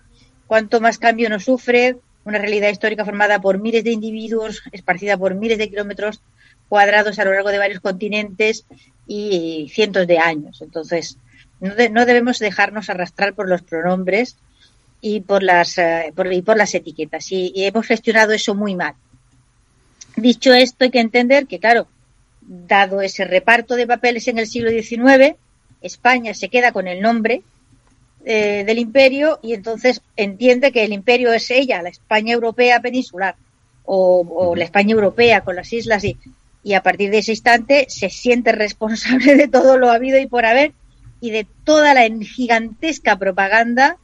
Cuanto 0.46 0.80
más 0.80 0.98
cambio 0.98 1.28
no 1.28 1.40
sufre, 1.40 1.96
una 2.24 2.38
realidad 2.38 2.70
histórica 2.70 3.04
formada 3.04 3.40
por 3.40 3.58
miles 3.58 3.84
de 3.84 3.92
individuos, 3.92 4.62
esparcida 4.72 5.16
por 5.16 5.34
miles 5.34 5.58
de 5.58 5.68
kilómetros 5.68 6.20
cuadrados 6.68 7.18
a 7.18 7.24
lo 7.24 7.32
largo 7.32 7.50
de 7.50 7.58
varios 7.58 7.80
continentes 7.80 8.64
y 9.06 9.70
cientos 9.72 10.06
de 10.06 10.18
años. 10.18 10.62
Entonces, 10.62 11.18
no, 11.60 11.74
no 11.90 12.06
debemos 12.06 12.38
dejarnos 12.38 12.90
arrastrar 12.90 13.34
por 13.34 13.48
los 13.48 13.62
pronombres 13.62 14.36
y 15.04 15.20
por 15.20 15.42
las, 15.42 15.76
eh, 15.76 16.12
por, 16.14 16.32
y 16.32 16.40
por 16.40 16.56
las 16.56 16.74
etiquetas. 16.74 17.30
Y, 17.32 17.52
hemos 17.56 17.86
gestionado 17.86 18.32
eso 18.32 18.54
muy 18.54 18.74
mal. 18.74 18.94
Dicho 20.16 20.54
esto, 20.54 20.84
hay 20.84 20.90
que 20.90 21.00
entender 21.00 21.46
que, 21.46 21.58
claro, 21.58 21.88
dado 22.40 23.02
ese 23.02 23.24
reparto 23.24 23.74
de 23.74 23.86
papeles 23.86 24.28
en 24.28 24.38
el 24.38 24.46
siglo 24.46 24.70
XIX, 24.70 25.34
España 25.82 26.32
se 26.34 26.48
queda 26.48 26.72
con 26.72 26.86
el 26.86 27.02
nombre 27.02 27.42
eh, 28.24 28.64
del 28.66 28.78
imperio 28.78 29.38
y 29.42 29.54
entonces 29.54 30.02
entiende 30.16 30.72
que 30.72 30.84
el 30.84 30.92
imperio 30.92 31.32
es 31.32 31.50
ella, 31.50 31.82
la 31.82 31.88
España 31.88 32.34
europea 32.34 32.80
peninsular 32.80 33.36
o, 33.84 34.54
la 34.56 34.64
España 34.64 34.92
europea 34.92 35.40
con 35.40 35.56
las 35.56 35.72
islas 35.72 36.04
y, 36.04 36.16
y 36.62 36.74
a 36.74 36.82
partir 36.82 37.10
de 37.10 37.18
ese 37.18 37.32
instante 37.32 37.86
se 37.88 38.10
siente 38.10 38.52
responsable 38.52 39.34
de 39.34 39.48
todo 39.48 39.78
lo 39.78 39.90
habido 39.90 40.18
y 40.18 40.26
por 40.26 40.46
haber 40.46 40.72
y 41.20 41.30
de 41.30 41.46
toda 41.64 41.94
la 41.94 42.08
gigantesca 42.20 43.18
propaganda 43.18 43.96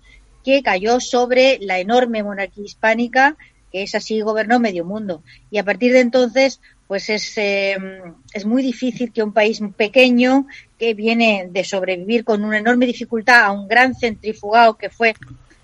que 0.44 0.62
cayó 0.62 1.00
sobre 1.00 1.58
la 1.60 1.78
enorme 1.78 2.22
monarquía 2.22 2.64
hispánica 2.64 3.36
que 3.72 3.82
es 3.82 3.94
así 3.94 4.20
gobernó 4.20 4.60
medio 4.60 4.84
mundo. 4.84 5.22
Y 5.50 5.58
a 5.58 5.64
partir 5.64 5.92
de 5.92 6.00
entonces, 6.00 6.60
pues 6.88 7.10
es, 7.10 7.34
em, 7.36 8.14
es 8.32 8.46
muy 8.46 8.62
difícil 8.62 9.12
que 9.12 9.22
un 9.22 9.34
país 9.34 9.60
pequeño 9.76 10.46
que 10.78 10.94
viene 10.94 11.46
de 11.50 11.62
sobrevivir 11.62 12.24
con 12.24 12.42
una 12.42 12.58
enorme 12.58 12.86
dificultad 12.86 13.44
a 13.44 13.52
un 13.52 13.68
gran 13.68 13.94
centrifugado 13.94 14.78
que 14.78 14.88
fue 14.88 15.14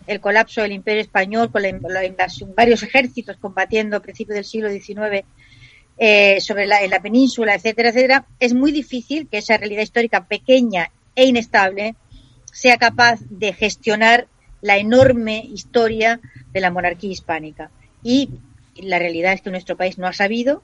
el 0.07 0.21
colapso 0.21 0.61
del 0.61 0.73
Imperio 0.73 1.01
Español 1.01 1.51
con 1.51 1.63
la, 1.63 2.05
invasión, 2.05 2.55
varios 2.55 2.83
ejércitos 2.83 3.39
combatiendo 3.39 3.97
a 3.97 4.01
principios 4.01 4.35
del 4.35 4.45
siglo 4.45 4.71
XIX 4.71 5.25
eh, 5.97 6.41
sobre 6.43 6.67
la, 6.67 6.83
en 6.83 6.91
la 6.91 7.01
península, 7.01 7.55
etcétera, 7.55 7.89
etcétera, 7.89 8.27
es 8.39 8.53
muy 8.53 8.71
difícil 8.71 9.27
que 9.27 9.39
esa 9.39 9.57
realidad 9.57 9.83
histórica 9.83 10.27
pequeña 10.27 10.91
e 11.17 11.25
inestable 11.25 11.95
sea 12.53 12.77
capaz 12.77 13.21
de 13.31 13.55
gestionar 13.55 14.29
la 14.61 14.77
enorme 14.77 15.39
historia 15.39 16.21
de 16.53 16.61
la 16.61 16.71
monarquía 16.71 17.13
hispánica. 17.13 17.71
Y 18.03 18.29
la 18.77 18.99
realidad 18.99 19.33
es 19.33 19.41
que 19.41 19.51
nuestro 19.51 19.77
país 19.77 19.97
no 19.99 20.07
ha 20.07 20.13
sabido, 20.13 20.63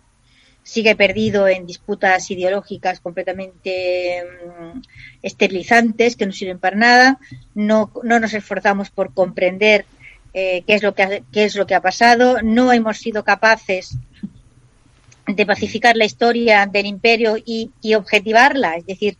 sigue 0.62 0.94
perdido 0.96 1.48
en 1.48 1.66
disputas 1.66 2.30
ideológicas 2.30 3.00
completamente 3.00 4.24
mm, 4.24 4.80
esterilizantes 5.22 6.16
que 6.16 6.26
no 6.26 6.32
sirven 6.32 6.58
para 6.58 6.76
nada, 6.76 7.18
no, 7.54 7.90
no 8.02 8.20
nos 8.20 8.34
esforzamos 8.34 8.90
por 8.90 9.12
comprender 9.14 9.86
eh, 10.32 10.62
qué, 10.66 10.74
es 10.74 10.82
lo 10.82 10.94
que 10.94 11.02
ha, 11.02 11.20
qué 11.32 11.44
es 11.44 11.56
lo 11.56 11.66
que 11.66 11.74
ha 11.74 11.80
pasado, 11.80 12.42
no 12.42 12.72
hemos 12.72 12.98
sido 12.98 13.24
capaces 13.24 13.96
de 15.26 15.46
pacificar 15.46 15.96
la 15.96 16.04
historia 16.04 16.66
del 16.66 16.86
imperio 16.86 17.36
y, 17.36 17.70
y 17.80 17.94
objetivarla, 17.94 18.76
es 18.76 18.86
decir, 18.86 19.16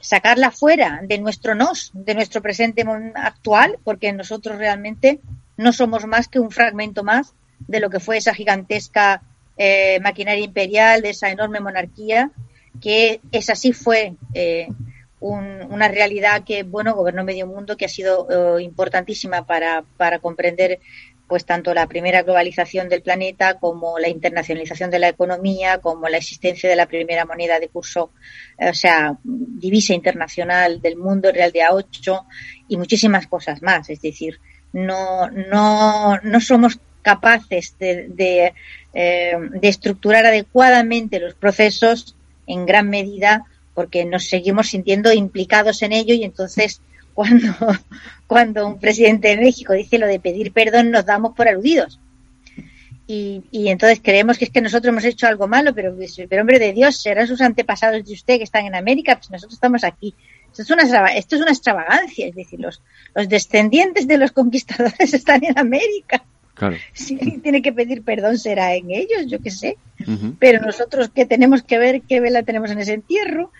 sacarla 0.00 0.50
fuera 0.50 1.00
de 1.02 1.18
nuestro 1.18 1.54
nos, 1.54 1.90
de 1.92 2.14
nuestro 2.14 2.42
presente 2.42 2.84
actual, 3.14 3.78
porque 3.84 4.12
nosotros 4.12 4.58
realmente 4.58 5.20
no 5.56 5.72
somos 5.72 6.06
más 6.06 6.28
que 6.28 6.40
un 6.40 6.50
fragmento 6.50 7.04
más 7.04 7.34
de 7.68 7.80
lo 7.80 7.90
que 7.90 8.00
fue 8.00 8.16
esa 8.16 8.34
gigantesca 8.34 9.22
eh, 9.56 10.00
maquinaria 10.00 10.44
imperial, 10.44 11.02
de 11.02 11.10
esa 11.10 11.30
enorme 11.30 11.60
monarquía, 11.60 12.30
que 12.80 13.20
es 13.32 13.50
así 13.50 13.72
fue 13.72 14.14
eh, 14.34 14.68
una 15.20 15.88
realidad 15.88 16.44
que, 16.44 16.62
bueno, 16.62 16.94
gobernó 16.94 17.24
medio 17.24 17.46
mundo, 17.46 17.76
que 17.76 17.84
ha 17.84 17.88
sido 17.88 18.58
eh, 18.58 18.62
importantísima 18.62 19.46
para, 19.46 19.84
para 19.96 20.18
comprender 20.18 20.80
pues 21.30 21.44
tanto 21.44 21.72
la 21.74 21.86
primera 21.86 22.22
globalización 22.22 22.88
del 22.88 23.02
planeta 23.02 23.54
como 23.60 24.00
la 24.00 24.08
internacionalización 24.08 24.90
de 24.90 24.98
la 24.98 25.08
economía, 25.08 25.78
como 25.78 26.08
la 26.08 26.16
existencia 26.16 26.68
de 26.68 26.74
la 26.74 26.86
primera 26.86 27.24
moneda 27.24 27.60
de 27.60 27.68
curso, 27.68 28.10
o 28.58 28.74
sea, 28.74 29.16
divisa 29.22 29.94
internacional 29.94 30.80
del 30.80 30.96
mundo 30.96 31.30
real 31.30 31.52
de 31.52 31.60
A8 31.60 32.26
y 32.66 32.76
muchísimas 32.76 33.28
cosas 33.28 33.62
más. 33.62 33.88
Es 33.90 34.02
decir, 34.02 34.40
no, 34.72 35.30
no, 35.30 36.18
no 36.20 36.40
somos 36.40 36.80
capaces 37.02 37.74
de, 37.78 38.52
eh, 38.94 39.32
de, 39.50 39.68
estructurar 39.68 40.26
adecuadamente 40.26 41.20
los 41.20 41.34
procesos 41.34 42.16
en 42.46 42.66
gran 42.66 42.88
medida 42.88 43.44
porque 43.74 44.04
nos 44.04 44.28
seguimos 44.28 44.68
sintiendo 44.68 45.12
implicados 45.12 45.82
en 45.82 45.92
ello 45.92 46.14
y 46.14 46.24
entonces 46.24 46.80
cuando, 47.14 47.54
cuando 48.26 48.66
un 48.66 48.78
presidente 48.78 49.28
de 49.28 49.36
México 49.36 49.72
dice 49.72 49.98
lo 49.98 50.06
de 50.06 50.20
pedir 50.20 50.52
perdón 50.52 50.90
nos 50.90 51.06
damos 51.06 51.34
por 51.34 51.48
aludidos. 51.48 51.98
Y, 53.06 53.42
y, 53.50 53.70
entonces 53.70 53.98
creemos 54.00 54.38
que 54.38 54.44
es 54.44 54.52
que 54.52 54.60
nosotros 54.60 54.90
hemos 54.90 55.04
hecho 55.04 55.26
algo 55.26 55.48
malo, 55.48 55.74
pero, 55.74 55.92
pero 56.28 56.42
hombre 56.42 56.60
de 56.60 56.72
Dios, 56.72 57.02
serán 57.02 57.26
sus 57.26 57.40
antepasados 57.40 58.04
de 58.04 58.12
usted 58.12 58.38
que 58.38 58.44
están 58.44 58.66
en 58.66 58.76
América, 58.76 59.16
pues 59.16 59.32
nosotros 59.32 59.54
estamos 59.54 59.82
aquí. 59.82 60.14
Esto 60.50 60.62
es 60.62 60.70
una, 60.70 61.06
esto 61.08 61.36
es 61.36 61.42
una 61.42 61.50
extravagancia, 61.50 62.28
es 62.28 62.34
decir, 62.34 62.60
los, 62.60 62.80
los 63.14 63.28
descendientes 63.28 64.06
de 64.06 64.18
los 64.18 64.32
conquistadores 64.32 65.14
están 65.14 65.44
en 65.44 65.58
América. 65.58 66.22
Si 66.92 67.16
tiene 67.16 67.62
que 67.62 67.72
pedir 67.72 68.02
perdón 68.02 68.38
será 68.38 68.74
en 68.74 68.90
ellos, 68.90 69.26
yo 69.26 69.40
qué 69.40 69.50
sé. 69.50 69.78
Pero 70.38 70.60
nosotros 70.60 71.10
que 71.10 71.26
tenemos 71.26 71.62
que 71.62 71.78
ver 71.78 72.02
qué 72.02 72.20
vela 72.20 72.42
tenemos 72.42 72.70
en 72.70 72.78
ese 72.78 72.94
entierro. 72.94 73.52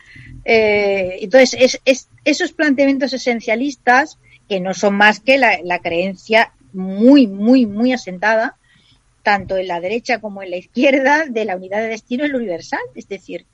Eh, 0.45 1.19
entonces, 1.21 1.57
es, 1.61 1.81
es, 1.85 2.09
esos 2.25 2.53
planteamientos 2.53 3.13
esencialistas 3.13 4.19
que 4.49 4.61
no 4.61 4.75
son 4.75 4.95
más 4.95 5.21
que 5.21 5.39
la, 5.39 5.59
la 5.63 5.81
creencia 5.81 6.53
muy, 6.73 7.27
muy, 7.27 7.67
muy 7.67 7.93
asentada, 7.93 8.57
tanto 9.23 9.57
en 9.57 9.69
la 9.69 9.81
derecha 9.81 10.19
como 10.19 10.43
en 10.43 10.51
la 10.51 10.57
izquierda, 10.57 11.27
de 11.29 11.45
la 11.45 11.57
unidad 11.57 11.81
de 11.81 11.89
destino 11.89 12.25
en 12.25 12.33
lo 12.33 12.39
universal. 12.39 12.81
Es 12.95 13.09
decir, 13.09 13.47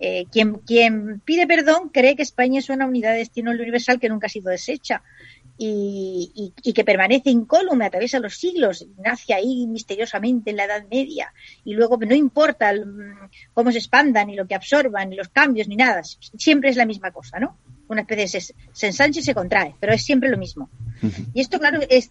eh, 0.00 0.26
quien, 0.30 0.54
quien 0.54 1.20
pide 1.24 1.46
perdón 1.46 1.88
cree 1.88 2.16
que 2.16 2.22
España 2.22 2.58
es 2.58 2.68
una 2.68 2.86
unidad 2.86 3.12
de 3.12 3.18
destino 3.18 3.50
en 3.50 3.56
lo 3.56 3.62
universal 3.62 4.00
que 4.00 4.08
nunca 4.08 4.26
ha 4.26 4.30
sido 4.30 4.50
deshecha 4.50 5.02
y, 5.56 6.52
que 6.74 6.84
permanece 6.84 7.30
incólume, 7.30 7.84
atraviesa 7.84 8.18
los 8.18 8.36
siglos, 8.36 8.86
nace 8.98 9.34
ahí 9.34 9.66
misteriosamente 9.66 10.50
en 10.50 10.56
la 10.56 10.64
Edad 10.64 10.84
Media 10.90 11.32
y 11.64 11.74
luego 11.74 11.96
no 11.98 12.14
importa 12.14 12.72
cómo 13.52 13.70
se 13.70 13.78
expandan, 13.78 14.26
ni 14.26 14.34
lo 14.34 14.46
que 14.46 14.54
absorban, 14.54 15.10
ni 15.10 15.16
los 15.16 15.28
cambios, 15.28 15.68
ni 15.68 15.76
nada, 15.76 16.02
siempre 16.02 16.70
es 16.70 16.76
la 16.76 16.86
misma 16.86 17.12
cosa, 17.12 17.38
¿no? 17.38 17.56
Una 17.88 18.00
especie 18.00 18.40
de 18.40 18.54
se, 18.72 18.86
ensancha 18.86 19.20
y 19.20 19.22
se 19.22 19.34
contrae, 19.34 19.74
pero 19.78 19.92
es 19.92 20.02
siempre 20.02 20.28
lo 20.28 20.38
mismo. 20.38 20.68
Y 21.34 21.40
esto, 21.40 21.58
claro, 21.58 21.80
es 21.88 22.10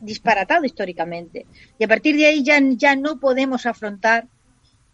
disparatado 0.00 0.64
históricamente. 0.64 1.46
Y 1.78 1.84
a 1.84 1.88
partir 1.88 2.16
de 2.16 2.26
ahí 2.26 2.42
ya, 2.42 2.58
ya 2.60 2.96
no 2.96 3.20
podemos 3.20 3.66
afrontar 3.66 4.26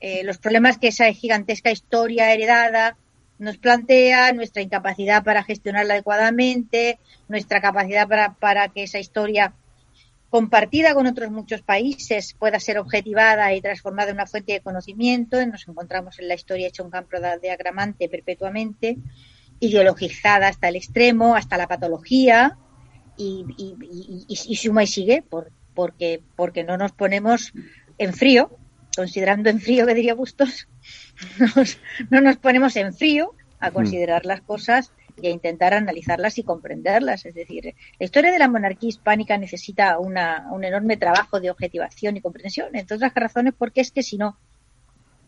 eh, 0.01 0.23
los 0.25 0.39
problemas 0.39 0.79
que 0.79 0.89
esa 0.89 1.13
gigantesca 1.13 1.71
historia 1.71 2.33
heredada 2.33 2.97
nos 3.41 3.57
plantea, 3.57 4.33
nuestra 4.33 4.63
incapacidad 4.63 5.25
para 5.25 5.43
gestionarla 5.43 5.95
adecuadamente, 5.95 6.99
nuestra 7.29 7.61
capacidad 7.61 8.07
para, 8.07 8.35
para 8.35 8.69
que 8.69 8.85
esa 8.85 8.99
historia 8.99 9.55
compartida 10.29 10.95
con 10.95 11.07
otros 11.07 11.31
muchos 11.31 11.63
países 11.63 12.35
pueda 12.39 12.61
ser 12.61 12.79
objetivada 12.79 13.53
y 13.53 13.61
transformada 13.61 14.11
en 14.11 14.17
una 14.17 14.27
fuente 14.27 14.53
de 14.53 14.61
conocimiento. 14.61 15.45
Nos 15.47 15.67
encontramos 15.67 16.19
en 16.21 16.29
la 16.29 16.35
historia 16.35 16.69
hecha 16.69 16.85
un 16.85 16.91
campo 16.91 17.17
de 17.19 17.51
agramante 17.51 18.09
perpetuamente, 18.09 18.99
ideologizada 19.59 20.49
hasta 20.49 20.69
el 20.69 20.77
extremo, 20.77 21.35
hasta 21.35 21.57
la 21.57 21.67
patología, 21.67 22.57
y, 23.17 23.45
y, 24.29 24.57
suma 24.57 24.83
y 24.83 24.87
sigue, 24.87 25.23
por, 25.23 25.51
porque, 25.75 26.23
porque 26.37 26.65
no 26.65 26.77
nos 26.79 26.93
ponemos 26.93 27.53
en 27.99 28.15
frío, 28.15 28.57
considerando 28.97 29.51
en 29.51 29.61
frío 29.61 29.87
que 29.87 29.95
diría 29.95 30.15
Bustos, 30.15 30.69
no 32.11 32.21
nos 32.21 32.37
ponemos 32.37 32.77
en 32.77 32.95
frío 32.95 33.35
a 33.59 33.71
mm. 33.71 33.73
considerar 33.73 34.27
las 34.27 34.41
cosas 34.41 34.93
y 35.21 35.27
a 35.27 35.31
intentar 35.31 35.75
analizarlas 35.75 36.39
y 36.39 36.43
comprenderlas. 36.43 37.27
Es 37.27 37.35
decir, 37.35 37.75
la 37.99 38.05
historia 38.05 38.33
de 38.33 38.39
la 38.39 38.49
monarquía 38.49 38.89
hispánica 38.89 39.37
necesita 39.37 39.99
una, 39.99 40.49
un 40.51 40.65
enorme 40.65 40.97
trabajo 40.97 41.41
de 41.41 41.51
objetivación 41.51 42.17
y 42.17 42.21
comprensión, 42.21 42.75
entre 42.75 42.97
otras 42.97 43.13
razones 43.15 43.55
porque 43.57 43.81
es 43.81 43.93
que 43.93 44.03
si 44.03 44.17
no, 44.17 44.39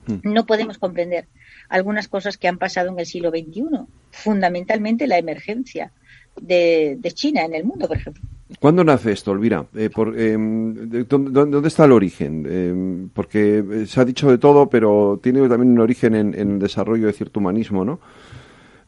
mm. 0.06 0.20
no 0.22 0.46
podemos 0.46 0.78
comprender 0.78 1.26
algunas 1.68 2.08
cosas 2.08 2.38
que 2.38 2.48
han 2.48 2.58
pasado 2.58 2.88
en 2.90 2.98
el 2.98 3.06
siglo 3.06 3.30
XXI, 3.30 3.64
fundamentalmente 4.10 5.06
la 5.06 5.18
emergencia 5.18 5.92
de, 6.40 6.96
de 6.98 7.12
China 7.12 7.44
en 7.44 7.54
el 7.54 7.64
mundo, 7.64 7.88
por 7.88 7.96
ejemplo. 7.96 8.22
¿Cuándo 8.60 8.84
nace 8.84 9.12
esto, 9.12 9.30
Olvira? 9.30 9.66
Eh, 9.74 9.90
em, 10.16 10.74
¿dónde, 11.08 11.68
está 11.68 11.84
el 11.84 11.92
origen? 11.92 12.46
Em, 12.48 13.08
porque 13.08 13.58
eh, 13.58 13.86
se 13.86 14.00
ha 14.00 14.04
dicho 14.04 14.30
de 14.30 14.38
todo, 14.38 14.68
pero 14.68 15.18
tiene 15.22 15.48
también 15.48 15.72
un 15.72 15.80
origen 15.80 16.14
en, 16.14 16.34
el 16.34 16.58
desarrollo 16.58 17.06
de 17.06 17.12
cierto 17.12 17.40
humanismo, 17.40 17.84
¿no? 17.84 18.00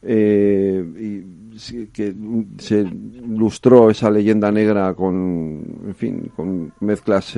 Eh, 0.01 0.83
y 0.99 1.87
que 1.87 2.13
se 2.57 2.83
lustró 2.83 3.89
esa 3.89 4.09
leyenda 4.09 4.51
negra 4.51 4.93
con, 4.93 5.63
en 5.87 5.95
fin, 5.95 6.31
con 6.35 6.73
mezclas 6.81 7.33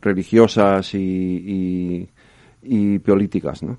religiosas 0.00 0.92
y, 0.94 2.08
y, 2.62 2.98
políticas, 2.98 3.62
¿no? 3.62 3.78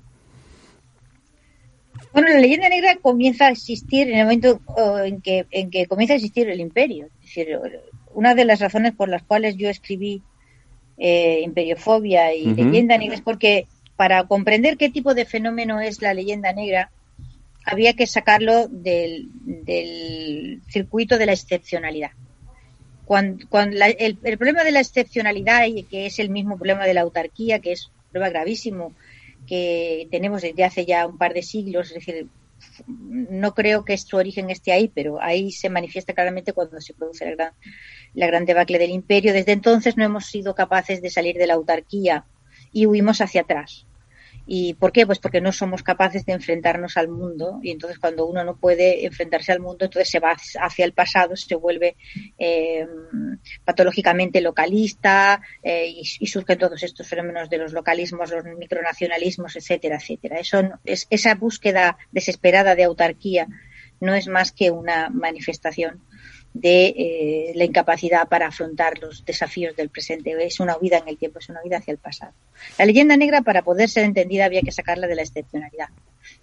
Bueno, 2.12 2.28
la 2.28 2.40
leyenda 2.40 2.68
negra 2.68 2.96
comienza 3.00 3.46
a 3.46 3.50
existir 3.50 4.08
en 4.08 4.18
el 4.18 4.24
momento 4.24 4.60
en 5.04 5.20
que, 5.20 5.46
en 5.50 5.70
que 5.70 5.86
comienza 5.86 6.14
a 6.14 6.16
existir 6.16 6.48
el 6.48 6.60
imperio. 6.60 7.06
Es 7.20 7.26
decir, 7.26 7.58
una 8.14 8.34
de 8.34 8.44
las 8.44 8.60
razones 8.60 8.92
por 8.92 9.08
las 9.08 9.22
cuales 9.22 9.56
yo 9.56 9.68
escribí 9.68 10.22
eh, 10.98 11.40
Imperiofobia 11.42 12.34
y 12.34 12.46
Leyenda 12.54 12.98
Negra 12.98 13.16
es 13.16 13.22
porque 13.22 13.66
para 13.96 14.24
comprender 14.24 14.76
qué 14.76 14.90
tipo 14.90 15.14
de 15.14 15.24
fenómeno 15.24 15.80
es 15.80 16.02
la 16.02 16.14
leyenda 16.14 16.52
negra, 16.52 16.90
había 17.64 17.92
que 17.94 18.06
sacarlo 18.06 18.66
del, 18.68 19.30
circuito 20.68 21.18
de 21.18 21.26
la 21.26 21.32
excepcionalidad. 21.32 22.10
cuando, 23.04 23.46
el, 23.98 24.16
problema 24.16 24.64
de 24.64 24.72
la 24.72 24.80
excepcionalidad, 24.80 25.66
y 25.66 25.84
que 25.84 26.06
es 26.06 26.18
el 26.18 26.30
mismo 26.30 26.56
problema 26.56 26.84
de 26.84 26.94
la 26.94 27.02
autarquía, 27.02 27.60
que 27.60 27.72
es 27.72 27.86
un 27.86 27.92
problema 28.10 28.30
gravísimo 28.30 28.92
que 29.46 30.08
tenemos 30.10 30.42
desde 30.42 30.64
hace 30.64 30.84
ya 30.84 31.06
un 31.06 31.18
par 31.18 31.34
de 31.34 31.42
siglos, 31.42 31.88
es 31.88 31.94
decir, 31.94 32.26
no 32.86 33.54
creo 33.54 33.84
que 33.84 33.96
su 33.98 34.16
origen 34.16 34.50
esté 34.50 34.72
ahí, 34.72 34.88
pero 34.88 35.20
ahí 35.20 35.50
se 35.52 35.70
manifiesta 35.70 36.14
claramente 36.14 36.52
cuando 36.52 36.80
se 36.80 36.94
produce 36.94 37.24
la 37.24 37.30
gran, 37.32 37.52
la 38.14 38.26
gran 38.26 38.44
debacle 38.44 38.78
del 38.78 38.90
imperio. 38.90 39.32
Desde 39.32 39.52
entonces 39.52 39.96
no 39.96 40.04
hemos 40.04 40.26
sido 40.26 40.54
capaces 40.54 41.02
de 41.02 41.10
salir 41.10 41.36
de 41.36 41.46
la 41.46 41.54
autarquía 41.54 42.24
y 42.72 42.86
huimos 42.86 43.20
hacia 43.20 43.42
atrás. 43.42 43.86
¿Y 44.46 44.74
por 44.74 44.92
qué? 44.92 45.06
Pues 45.06 45.18
porque 45.18 45.40
no 45.40 45.52
somos 45.52 45.82
capaces 45.82 46.26
de 46.26 46.32
enfrentarnos 46.32 46.96
al 46.96 47.08
mundo 47.08 47.60
y 47.62 47.70
entonces 47.70 47.98
cuando 47.98 48.26
uno 48.26 48.42
no 48.44 48.56
puede 48.56 49.06
enfrentarse 49.06 49.52
al 49.52 49.60
mundo, 49.60 49.84
entonces 49.84 50.10
se 50.10 50.18
va 50.18 50.36
hacia 50.60 50.84
el 50.84 50.92
pasado, 50.92 51.36
se 51.36 51.54
vuelve 51.54 51.96
eh, 52.38 52.86
patológicamente 53.64 54.40
localista 54.40 55.40
eh, 55.62 55.88
y, 55.88 56.26
surgen 56.26 56.58
todos 56.58 56.82
estos 56.82 57.06
fenómenos 57.06 57.50
de 57.50 57.58
los 57.58 57.72
localismos, 57.72 58.30
los 58.30 58.44
micronacionalismos, 58.44 59.54
etcétera, 59.54 59.96
etcétera. 59.96 60.38
Eso 60.40 60.60
es, 60.84 61.06
esa 61.10 61.34
búsqueda 61.34 61.98
desesperada 62.10 62.74
de 62.74 62.84
autarquía 62.84 63.46
no 64.00 64.14
es 64.14 64.26
más 64.26 64.50
que 64.50 64.72
una 64.72 65.10
manifestación 65.10 66.00
de 66.54 66.86
eh, 66.86 67.52
la 67.54 67.64
incapacidad 67.64 68.28
para 68.28 68.48
afrontar 68.48 68.98
los 68.98 69.24
desafíos 69.24 69.74
del 69.74 69.88
presente. 69.88 70.34
Es 70.44 70.60
una 70.60 70.76
huida 70.76 70.98
en 70.98 71.08
el 71.08 71.16
tiempo, 71.16 71.38
es 71.38 71.48
una 71.48 71.60
huida 71.64 71.78
hacia 71.78 71.92
el 71.92 71.98
pasado. 71.98 72.32
La 72.78 72.84
leyenda 72.84 73.16
negra, 73.16 73.42
para 73.42 73.62
poder 73.62 73.88
ser 73.88 74.04
entendida, 74.04 74.44
había 74.44 74.62
que 74.62 74.72
sacarla 74.72 75.06
de 75.06 75.14
la 75.14 75.22
excepcionalidad. 75.22 75.88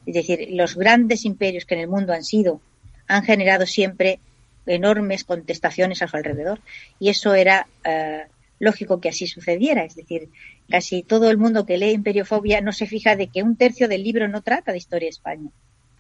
Es 0.05 0.13
decir, 0.13 0.47
los 0.51 0.75
grandes 0.75 1.25
imperios 1.25 1.65
que 1.65 1.75
en 1.75 1.81
el 1.81 1.87
mundo 1.87 2.13
han 2.13 2.23
sido, 2.23 2.59
han 3.07 3.23
generado 3.23 3.65
siempre 3.65 4.19
enormes 4.65 5.23
contestaciones 5.23 6.01
a 6.01 6.07
su 6.07 6.17
alrededor. 6.17 6.59
Y 6.99 7.09
eso 7.09 7.35
era 7.35 7.67
eh, 7.83 8.23
lógico 8.57 8.99
que 8.99 9.09
así 9.09 9.27
sucediera. 9.27 9.83
Es 9.83 9.95
decir, 9.95 10.29
casi 10.69 11.03
todo 11.03 11.29
el 11.29 11.37
mundo 11.37 11.65
que 11.65 11.77
lee 11.77 11.91
Imperiofobia 11.91 12.61
no 12.61 12.71
se 12.71 12.87
fija 12.87 13.15
de 13.15 13.27
que 13.27 13.43
un 13.43 13.55
tercio 13.55 13.87
del 13.87 14.03
libro 14.03 14.27
no 14.27 14.41
trata 14.41 14.71
de 14.71 14.79
historia 14.79 15.05
de 15.05 15.11
España. 15.11 15.49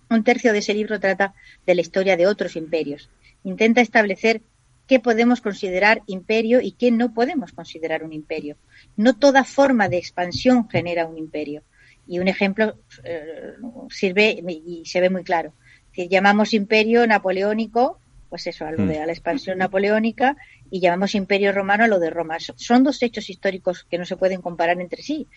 Un 0.09 0.23
tercio 0.23 0.51
de 0.51 0.59
ese 0.59 0.73
libro 0.73 0.99
trata 0.99 1.35
de 1.67 1.75
la 1.75 1.81
historia 1.81 2.17
de 2.17 2.25
otros 2.25 2.55
imperios 2.55 3.09
intenta 3.43 3.81
establecer 3.81 4.41
qué 4.87 4.99
podemos 4.99 5.41
considerar 5.41 6.01
imperio 6.07 6.61
y 6.61 6.71
qué 6.71 6.91
no 6.91 7.13
podemos 7.13 7.51
considerar 7.51 8.03
un 8.03 8.11
imperio. 8.11 8.57
No 8.97 9.15
toda 9.15 9.43
forma 9.43 9.87
de 9.87 9.97
expansión 9.97 10.67
genera 10.67 11.05
un 11.05 11.17
imperio. 11.17 11.63
Y 12.07 12.17
un 12.17 12.27
ejemplo 12.27 12.75
eh, 13.03 13.53
sirve 13.89 14.43
y 14.47 14.83
se 14.85 14.99
ve 14.99 15.11
muy 15.11 15.23
claro. 15.23 15.53
Si 15.93 16.07
llamamos 16.07 16.55
imperio 16.55 17.05
napoleónico, 17.05 17.99
pues 18.29 18.47
eso, 18.47 18.65
a 18.65 18.71
lo 18.71 18.85
de 18.85 18.99
mm. 18.99 19.05
la 19.05 19.11
expansión 19.11 19.57
napoleónica, 19.57 20.37
y 20.71 20.79
llamamos 20.79 21.15
imperio 21.15 21.51
romano 21.51 21.83
a 21.83 21.87
lo 21.87 21.99
de 21.99 22.09
Roma. 22.09 22.37
Son 22.39 22.83
dos 22.83 23.01
hechos 23.01 23.29
históricos 23.29 23.85
que 23.89 23.97
no 23.97 24.05
se 24.05 24.17
pueden 24.17 24.41
comparar 24.41 24.79
entre 24.79 25.01
sí. 25.01 25.27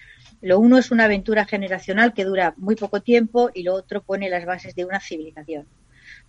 Lo 0.41 0.59
uno 0.59 0.79
es 0.79 0.91
una 0.91 1.05
aventura 1.05 1.47
generacional 1.47 2.13
que 2.13 2.25
dura 2.25 2.55
muy 2.57 2.77
poco 2.77 3.01
tiempo 3.01 3.51
y 3.53 3.63
lo 3.63 3.75
otro 3.75 4.03
pone 4.03 4.29
las 4.29 4.45
bases 4.45 4.75
de 4.75 4.85
una 4.85 5.01
civilización. 5.01 5.67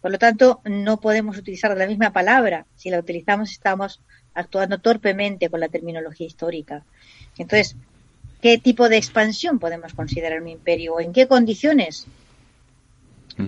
Por 0.03 0.11
lo 0.11 0.19
tanto, 0.19 0.59
no 0.65 0.99
podemos 0.99 1.37
utilizar 1.37 1.77
la 1.77 1.87
misma 1.87 2.11
palabra. 2.11 2.65
Si 2.75 2.89
la 2.89 2.99
utilizamos, 2.99 3.51
estamos 3.51 4.01
actuando 4.33 4.79
torpemente 4.79 5.49
con 5.49 5.61
la 5.61 5.69
terminología 5.69 6.27
histórica. 6.27 6.83
Entonces, 7.37 7.77
¿qué 8.41 8.57
tipo 8.57 8.89
de 8.89 8.97
expansión 8.97 9.59
podemos 9.59 9.93
considerar 9.93 10.41
un 10.41 10.49
imperio 10.49 10.95
o 10.95 10.99
en 10.99 11.13
qué 11.13 11.25
condiciones 11.25 12.05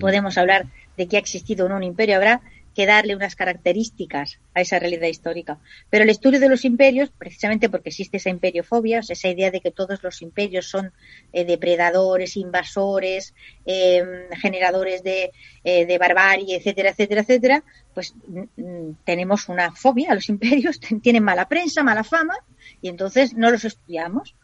podemos 0.00 0.38
hablar 0.38 0.64
de 0.96 1.06
que 1.06 1.18
ha 1.18 1.20
existido 1.20 1.66
un 1.66 1.82
imperio? 1.82 2.16
Habrá 2.16 2.40
que 2.76 2.84
darle 2.84 3.16
unas 3.16 3.36
características 3.36 4.38
a 4.52 4.60
esa 4.60 4.78
realidad 4.78 5.08
histórica. 5.08 5.58
Pero 5.88 6.04
el 6.04 6.10
estudio 6.10 6.38
de 6.38 6.50
los 6.50 6.66
imperios, 6.66 7.08
precisamente 7.08 7.70
porque 7.70 7.88
existe 7.88 8.18
esa 8.18 8.28
imperiofobia, 8.28 8.98
esa 8.98 9.28
idea 9.28 9.50
de 9.50 9.62
que 9.62 9.70
todos 9.70 10.02
los 10.02 10.20
imperios 10.20 10.68
son 10.68 10.92
eh, 11.32 11.46
depredadores, 11.46 12.36
invasores, 12.36 13.32
em, 13.64 14.28
generadores 14.42 15.02
de, 15.02 15.32
eh, 15.64 15.86
de, 15.86 15.96
barbarie, 15.96 16.56
etcétera, 16.56 16.90
etcétera, 16.90 17.22
etcétera, 17.22 17.64
pues 17.94 18.14
mm, 18.26 18.60
mm, 18.60 18.96
tenemos 19.04 19.48
una 19.48 19.72
fobia 19.72 20.12
a 20.12 20.14
los 20.14 20.28
imperios, 20.28 20.78
tienen 21.02 21.24
mala 21.24 21.48
prensa, 21.48 21.82
mala 21.82 22.04
fama, 22.04 22.34
y 22.82 22.90
entonces 22.90 23.32
no 23.32 23.50
los 23.50 23.64
estudiamos. 23.64 24.34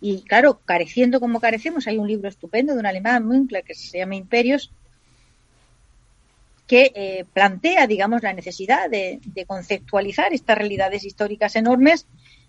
Y 0.00 0.22
claro, 0.22 0.60
careciendo 0.64 1.18
como 1.18 1.40
carecemos, 1.40 1.88
hay 1.88 1.98
un 1.98 2.06
libro 2.06 2.28
estupendo 2.28 2.72
de 2.72 2.78
un 2.78 2.86
alemán, 2.86 3.26
Münkler, 3.26 3.64
que 3.64 3.74
se 3.74 3.98
llama 3.98 4.14
Imperios, 4.14 4.72
que 6.70 6.92
eh, 6.94 7.24
plantea, 7.34 7.88
digamos, 7.88 8.22
la 8.22 8.32
necesidad 8.32 8.88
de, 8.88 9.18
conceptualizar 9.48 10.32
estas 10.32 10.56
realidades 10.56 11.04
históricas 11.04 11.56
enormes, 11.56 12.06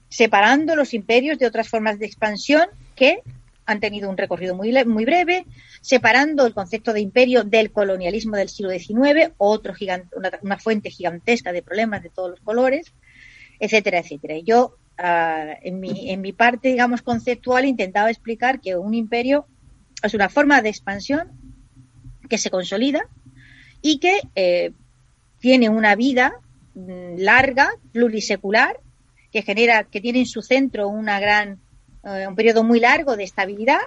separando 0.09 0.75
los 0.75 0.93
imperios 0.93 1.39
de 1.39 1.47
otras 1.47 1.67
formas 1.67 1.97
de 1.97 2.05
expansión 2.05 2.67
que 2.95 3.23
han 3.65 3.79
tenido 3.79 4.11
un 4.11 4.17
recorrido 4.17 4.53
muy, 4.53 4.71
muy 4.85 5.05
breve, 5.05 5.47
separando 5.81 6.45
el 6.45 6.53
concepto 6.53 6.93
de 6.93 7.01
imperio 7.01 7.43
del 7.43 7.71
colonialismo 7.71 8.37
del 8.37 8.49
siglo 8.49 8.69
XIX, 8.69 9.31
otro 9.39 9.73
una, 10.43 10.59
fuente 10.59 10.91
gigantesca 10.91 11.51
de 11.51 11.63
problemas 11.63 12.03
de 12.03 12.09
todos 12.09 12.29
los 12.29 12.41
colores, 12.41 12.93
etcétera, 13.59 14.01
etcétera. 14.01 14.35
Yo, 14.45 14.77
ah, 14.99 15.55
en, 15.63 15.79
mi, 15.79 16.11
en 16.11 16.21
mi 16.21 16.31
parte, 16.31 16.67
digamos, 16.67 17.01
conceptual, 17.01 17.65
intentaba 17.65 18.11
explicar 18.11 18.61
que 18.61 18.75
un 18.75 18.93
imperio 18.93 19.47
es 20.03 20.13
una 20.13 20.29
forma 20.29 20.61
de 20.61 20.69
expansión 20.69 21.31
que 22.29 22.37
se 22.37 22.51
consolida, 22.51 23.09
y 23.81 23.99
que 23.99 24.19
eh, 24.35 24.71
tiene 25.39 25.69
una 25.69 25.95
vida 25.95 26.33
mm, 26.75 27.17
larga, 27.17 27.69
plurisecular, 27.91 28.79
que 29.31 29.41
genera, 29.41 29.85
que 29.85 30.01
tiene 30.01 30.19
en 30.19 30.25
su 30.25 30.41
centro 30.41 30.87
una 30.87 31.19
gran, 31.19 31.59
eh, 32.03 32.25
un 32.27 32.35
periodo 32.35 32.63
muy 32.63 32.79
largo 32.79 33.15
de 33.15 33.23
estabilidad, 33.23 33.79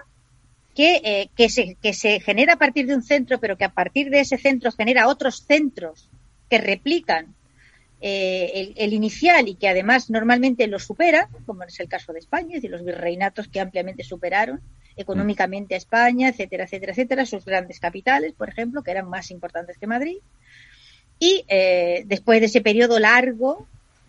que, 0.74 1.00
eh, 1.04 1.30
que, 1.36 1.48
se, 1.48 2.20
genera 2.20 2.54
a 2.54 2.58
partir 2.58 2.86
de 2.86 2.96
un 2.96 3.02
centro, 3.02 3.38
pero 3.38 3.56
que 3.56 3.64
a 3.64 3.72
partir 3.72 4.10
de 4.10 4.20
ese 4.20 4.38
centro 4.38 4.72
genera 4.72 5.06
otros 5.06 5.44
centros 5.46 6.08
que 6.50 6.58
replican 6.58 7.34
el, 8.00 8.74
el, 8.76 8.92
inicial 8.92 9.48
y 9.48 9.54
que 9.54 9.68
además 9.68 10.10
normalmente 10.10 10.66
lo 10.66 10.78
supera, 10.78 11.28
como 11.46 11.62
es 11.62 11.78
el 11.80 11.88
caso 11.88 12.12
de 12.12 12.18
España, 12.18 12.58
y 12.60 12.68
los 12.68 12.84
virreinatos 12.84 13.48
que 13.48 13.60
ampliamente 13.60 14.04
superaron, 14.04 14.60
económicamente 14.96 15.74
a 15.74 15.78
España, 15.78 16.28
etcétera, 16.28 16.64
etcétera, 16.64 16.92
etcétera, 16.92 17.26
sus 17.26 17.44
grandes 17.44 17.80
capitales, 17.80 18.32
por 18.32 18.48
ejemplo, 18.48 18.82
que 18.82 18.90
eran 18.90 19.08
más 19.08 19.30
importantes 19.30 19.78
que 19.78 19.86
Madrid. 19.86 20.18
Y 21.18 21.44
eh, 21.48 22.04
después 22.06 22.40
de 22.40 22.46
ese 22.46 22.60
periodo 22.60 22.98
largo 22.98 23.66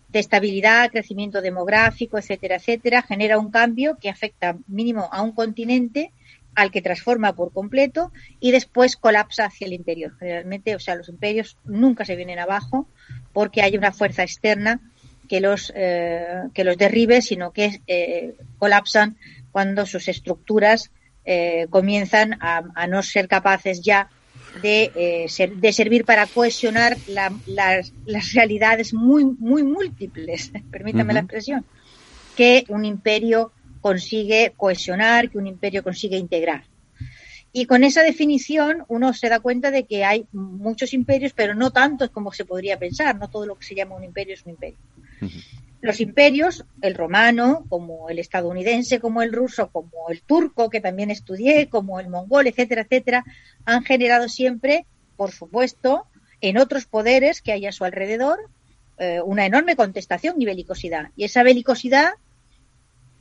de 0.08 0.18
estabilidad, 0.18 0.90
crecimiento 0.90 1.40
demográfico, 1.40 2.18
etcétera, 2.18 2.56
etcétera, 2.56 3.02
genera 3.02 3.38
un 3.38 3.50
cambio 3.50 3.96
que 4.00 4.08
afecta 4.08 4.56
mínimo 4.66 5.08
a 5.12 5.22
un 5.22 5.32
continente 5.32 6.12
al 6.54 6.70
que 6.70 6.80
transforma 6.80 7.34
por 7.34 7.52
completo 7.52 8.12
y 8.40 8.50
después 8.50 8.96
colapsa 8.96 9.44
hacia 9.44 9.66
el 9.66 9.74
interior. 9.74 10.16
Generalmente, 10.18 10.74
o 10.74 10.78
sea, 10.78 10.94
los 10.94 11.08
imperios 11.08 11.58
nunca 11.64 12.04
se 12.04 12.16
vienen 12.16 12.38
abajo 12.38 12.88
porque 13.32 13.62
hay 13.62 13.76
una 13.76 13.92
fuerza 13.92 14.22
externa 14.22 14.80
que 15.28 15.40
los, 15.40 15.70
eh, 15.76 16.44
que 16.54 16.64
los 16.64 16.78
derribe, 16.78 17.20
sino 17.20 17.52
que 17.52 17.80
eh, 17.86 18.36
colapsan 18.58 19.16
cuando 19.56 19.86
sus 19.86 20.06
estructuras 20.08 20.90
eh, 21.24 21.66
comienzan 21.70 22.36
a, 22.40 22.86
no 22.88 23.02
ser 23.02 23.26
capaces 23.26 23.80
ya 23.80 24.10
de, 24.60 24.92
eh, 24.94 25.50
de 25.56 25.72
servir 25.72 26.04
para 26.04 26.26
cohesionar 26.26 26.98
las, 27.06 27.90
realidades 28.34 28.92
muy, 28.92 29.24
muy 29.24 29.62
múltiples, 29.62 30.52
permítame 30.70 31.14
la 31.14 31.20
expresión, 31.20 31.64
que 32.36 32.66
un 32.68 32.84
imperio 32.84 33.50
consigue 33.80 34.52
cohesionar, 34.58 35.30
que 35.30 35.38
un 35.38 35.46
imperio 35.46 35.82
consigue 35.82 36.18
integrar. 36.18 36.64
Y 37.50 37.64
con 37.64 37.82
esa 37.82 38.02
definición 38.02 38.84
uno 38.88 39.14
se 39.14 39.30
da 39.30 39.40
cuenta 39.40 39.70
de 39.70 39.84
que 39.84 40.04
hay 40.04 40.26
muchos 40.32 40.92
imperios, 40.92 41.32
pero 41.34 41.54
no 41.54 41.70
tantos 41.70 42.10
como 42.10 42.30
se 42.30 42.44
podría 42.44 42.78
pensar. 42.78 43.16
No 43.16 43.30
todo 43.30 43.46
lo 43.46 43.54
que 43.54 43.64
se 43.64 43.74
llama 43.74 43.96
un 43.96 44.04
imperio 44.04 44.34
es 44.34 44.44
un 44.44 44.50
imperio. 44.50 44.76
Los 45.80 46.00
imperios, 46.00 46.64
el 46.80 46.94
romano, 46.94 47.64
como 47.68 48.08
el 48.08 48.18
estadounidense, 48.18 48.98
como 48.98 49.22
el 49.22 49.32
ruso, 49.32 49.68
como 49.70 50.08
el 50.08 50.22
turco, 50.22 50.70
que 50.70 50.80
también 50.80 51.10
estudié, 51.10 51.68
como 51.68 52.00
el 52.00 52.08
mongol, 52.08 52.46
etcétera, 52.46 52.82
etcétera, 52.82 53.24
han 53.64 53.84
generado 53.84 54.28
siempre, 54.28 54.86
por 55.16 55.32
supuesto, 55.32 56.06
en 56.40 56.58
otros 56.58 56.86
poderes 56.86 57.42
que 57.42 57.52
hay 57.52 57.66
a 57.66 57.72
su 57.72 57.84
alrededor, 57.84 58.38
eh, 58.98 59.20
una 59.20 59.44
enorme 59.44 59.76
contestación 59.76 60.40
y 60.40 60.46
belicosidad. 60.46 61.10
Y 61.16 61.24
esa 61.24 61.42
belicosidad, 61.42 62.12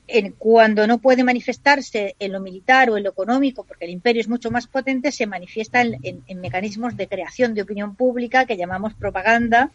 en, 0.08 0.32
cuando 0.32 0.88
no 0.88 1.00
puede 1.00 1.24
manifestarse 1.24 2.16
en 2.20 2.32
lo 2.32 2.40
militar 2.40 2.90
o 2.90 2.98
en 2.98 3.04
lo 3.04 3.10
económico, 3.10 3.64
porque 3.64 3.86
el 3.86 3.92
imperio 3.92 4.22
es 4.22 4.30
mucho 4.30 4.52
más 4.52 4.68
potente, 4.68 5.12
se 5.12 5.28
manifiesta 5.28 5.82
en, 5.82 6.24
mecanismos 6.40 6.96
de 6.96 7.08
creación 7.08 7.54
de 7.54 7.64
opinión 7.64 7.96
pública 7.96 8.46
que 8.46 8.58
llamamos 8.58 8.94
propaganda 8.94 9.72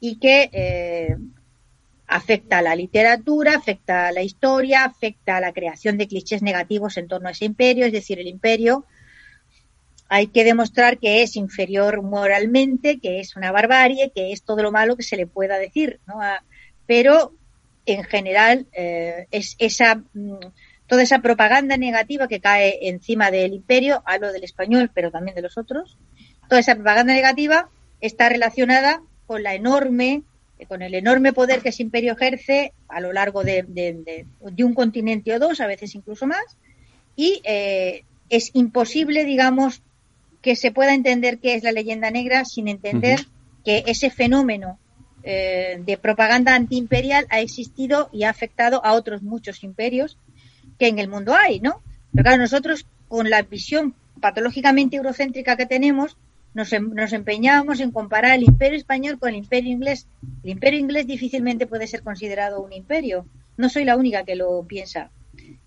y 0.00 0.16
que 0.16 0.48
eh, 0.52 1.16
afecta 2.10 2.58
a 2.58 2.62
la 2.62 2.74
literatura, 2.74 3.54
afecta 3.54 4.08
a 4.08 4.12
la 4.12 4.22
historia, 4.22 4.84
afecta 4.84 5.36
a 5.36 5.40
la 5.40 5.52
creación 5.52 5.96
de 5.96 6.08
clichés 6.08 6.42
negativos 6.42 6.96
en 6.96 7.06
torno 7.06 7.28
a 7.28 7.32
ese 7.32 7.44
imperio, 7.44 7.86
es 7.86 7.92
decir, 7.92 8.18
el 8.18 8.26
imperio 8.26 8.84
hay 10.12 10.26
que 10.26 10.42
demostrar 10.42 10.98
que 10.98 11.22
es 11.22 11.36
inferior 11.36 12.02
moralmente, 12.02 12.98
que 12.98 13.20
es 13.20 13.36
una 13.36 13.52
barbarie, 13.52 14.10
que 14.12 14.32
es 14.32 14.42
todo 14.42 14.60
lo 14.60 14.72
malo 14.72 14.96
que 14.96 15.04
se 15.04 15.16
le 15.16 15.28
pueda 15.28 15.56
decir. 15.56 16.00
¿no? 16.08 16.18
pero 16.84 17.32
en 17.86 18.02
general 18.02 18.66
eh, 18.72 19.28
es 19.30 19.54
esa 19.60 20.02
mm, 20.12 20.38
toda 20.88 21.04
esa 21.04 21.20
propaganda 21.20 21.76
negativa 21.76 22.26
que 22.26 22.40
cae 22.40 22.88
encima 22.88 23.30
del 23.30 23.54
imperio, 23.54 24.02
hablo 24.04 24.32
del 24.32 24.42
español, 24.42 24.90
pero 24.92 25.12
también 25.12 25.36
de 25.36 25.42
los 25.42 25.56
otros, 25.56 25.96
toda 26.48 26.60
esa 26.60 26.74
propaganda 26.74 27.14
negativa 27.14 27.68
está 28.00 28.28
relacionada 28.28 29.00
con 29.28 29.44
la 29.44 29.54
enorme 29.54 30.24
con 30.66 30.82
el 30.82 30.94
enorme 30.94 31.32
poder 31.32 31.60
que 31.60 31.70
ese 31.70 31.82
imperio 31.82 32.12
ejerce 32.12 32.72
a 32.88 33.00
lo 33.00 33.12
largo 33.12 33.44
de, 33.44 33.64
de, 33.68 34.26
un 34.64 34.74
continente 34.74 35.34
o 35.34 35.38
dos, 35.38 35.60
a 35.60 35.66
veces 35.66 35.94
incluso 35.94 36.26
más, 36.26 36.56
y 37.16 37.40
eh, 37.44 38.04
es 38.28 38.50
imposible, 38.54 39.24
digamos, 39.24 39.82
que 40.42 40.56
se 40.56 40.70
pueda 40.70 40.94
entender 40.94 41.38
qué 41.38 41.54
es 41.54 41.62
la 41.62 41.72
leyenda 41.72 42.10
negra 42.10 42.44
sin 42.44 42.68
entender 42.68 43.20
que 43.64 43.84
ese 43.86 44.10
fenómeno 44.10 44.78
eh, 45.22 45.82
de 45.84 45.98
propaganda 45.98 46.54
antiimperial 46.54 47.26
ha 47.28 47.40
existido 47.40 48.08
y 48.12 48.24
ha 48.24 48.30
afectado 48.30 48.84
a 48.84 48.94
otros 48.94 49.22
muchos 49.22 49.62
imperios 49.62 50.16
que 50.78 50.88
en 50.88 50.98
el 50.98 51.08
mundo 51.08 51.34
hay, 51.34 51.60
¿no? 51.60 51.82
Pero 52.12 52.24
claro, 52.24 52.38
nosotros 52.38 52.86
con 53.08 53.28
la 53.28 53.42
visión 53.42 53.94
patológicamente 54.20 54.96
eurocéntrica 54.96 55.56
que 55.56 55.66
tenemos, 55.66 56.16
nos, 56.54 56.72
em, 56.72 56.92
nos, 56.94 57.12
empeñamos 57.12 57.80
en 57.80 57.90
comparar 57.90 58.32
el 58.36 58.44
imperio 58.44 58.78
español 58.78 59.18
con 59.18 59.30
el 59.30 59.36
imperio 59.36 59.70
inglés. 59.72 60.06
El 60.42 60.50
imperio 60.50 60.80
inglés 60.80 61.06
difícilmente 61.06 61.66
puede 61.66 61.86
ser 61.86 62.02
considerado 62.02 62.60
un 62.60 62.72
imperio. 62.72 63.26
No 63.56 63.68
soy 63.68 63.84
la 63.84 63.96
única 63.96 64.24
que 64.24 64.34
lo 64.34 64.64
piensa 64.64 65.10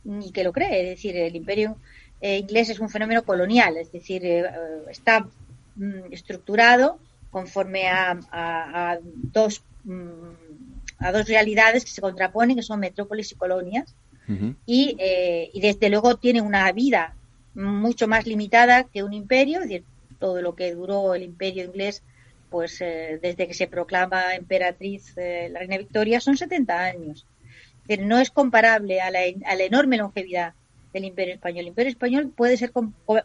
ni 0.04 0.32
que 0.32 0.44
lo 0.44 0.52
cree. 0.52 0.84
Es 0.84 0.90
decir, 0.90 1.16
el 1.16 1.36
imperio 1.36 1.78
eh, 2.22 2.38
inglés 2.38 2.70
es 2.70 2.80
un 2.80 2.90
fenómeno 2.90 3.24
colonial, 3.24 3.76
es 3.76 3.92
decir, 3.92 4.26
eh, 4.26 4.46
está 4.90 5.28
mm, 5.76 6.12
estructurado 6.12 6.98
conforme 7.32 7.88
a, 7.90 8.98
dos 9.34 9.62
mm, 9.84 10.34
a 11.00 11.12
dos 11.12 11.28
realidades 11.28 11.84
que 11.84 11.92
se 11.92 12.00
contraponen, 12.00 12.56
que 12.56 12.62
son 12.62 12.80
metrópolis 12.80 13.32
y 13.34 13.36
colonias, 13.36 13.94
y, 14.66 14.96
eh, 15.00 15.50
y, 15.54 15.60
desde 15.60 15.90
luego 15.90 16.16
tiene 16.16 16.40
una 16.40 16.72
vida 16.72 17.14
mucho 17.56 18.08
más 18.08 18.26
limitada 18.26 18.86
que 18.86 19.04
un 19.04 19.12
imperio, 19.12 19.60
es 19.60 19.68
decir, 19.68 19.84
todo 20.24 20.42
lo 20.42 20.56
que 20.56 20.74
duró 20.74 21.16
el 21.16 21.24
imperio 21.24 21.66
inglés, 21.66 22.02
pues 22.50 22.80
desde 22.80 23.46
que 23.46 23.54
se 23.54 23.68
proclama 23.68 24.36
emperatriz 24.36 25.14
la 25.18 25.60
reina 25.60 25.78
Victoria, 25.78 26.22
son 26.22 26.38
70 26.38 26.80
años. 26.80 27.28
No 28.00 28.20
es 28.20 28.32
comparable 28.32 29.02
a 29.02 29.12
la, 29.12 29.20
a 29.46 29.56
la 29.56 29.64
enorme 29.64 29.98
longevidad 29.98 30.54
del 30.94 31.04
imperio 31.04 31.34
español. 31.34 31.60
El 31.60 31.68
imperio 31.68 31.90
español 31.90 32.32
puede 32.34 32.56
ser 32.56 32.72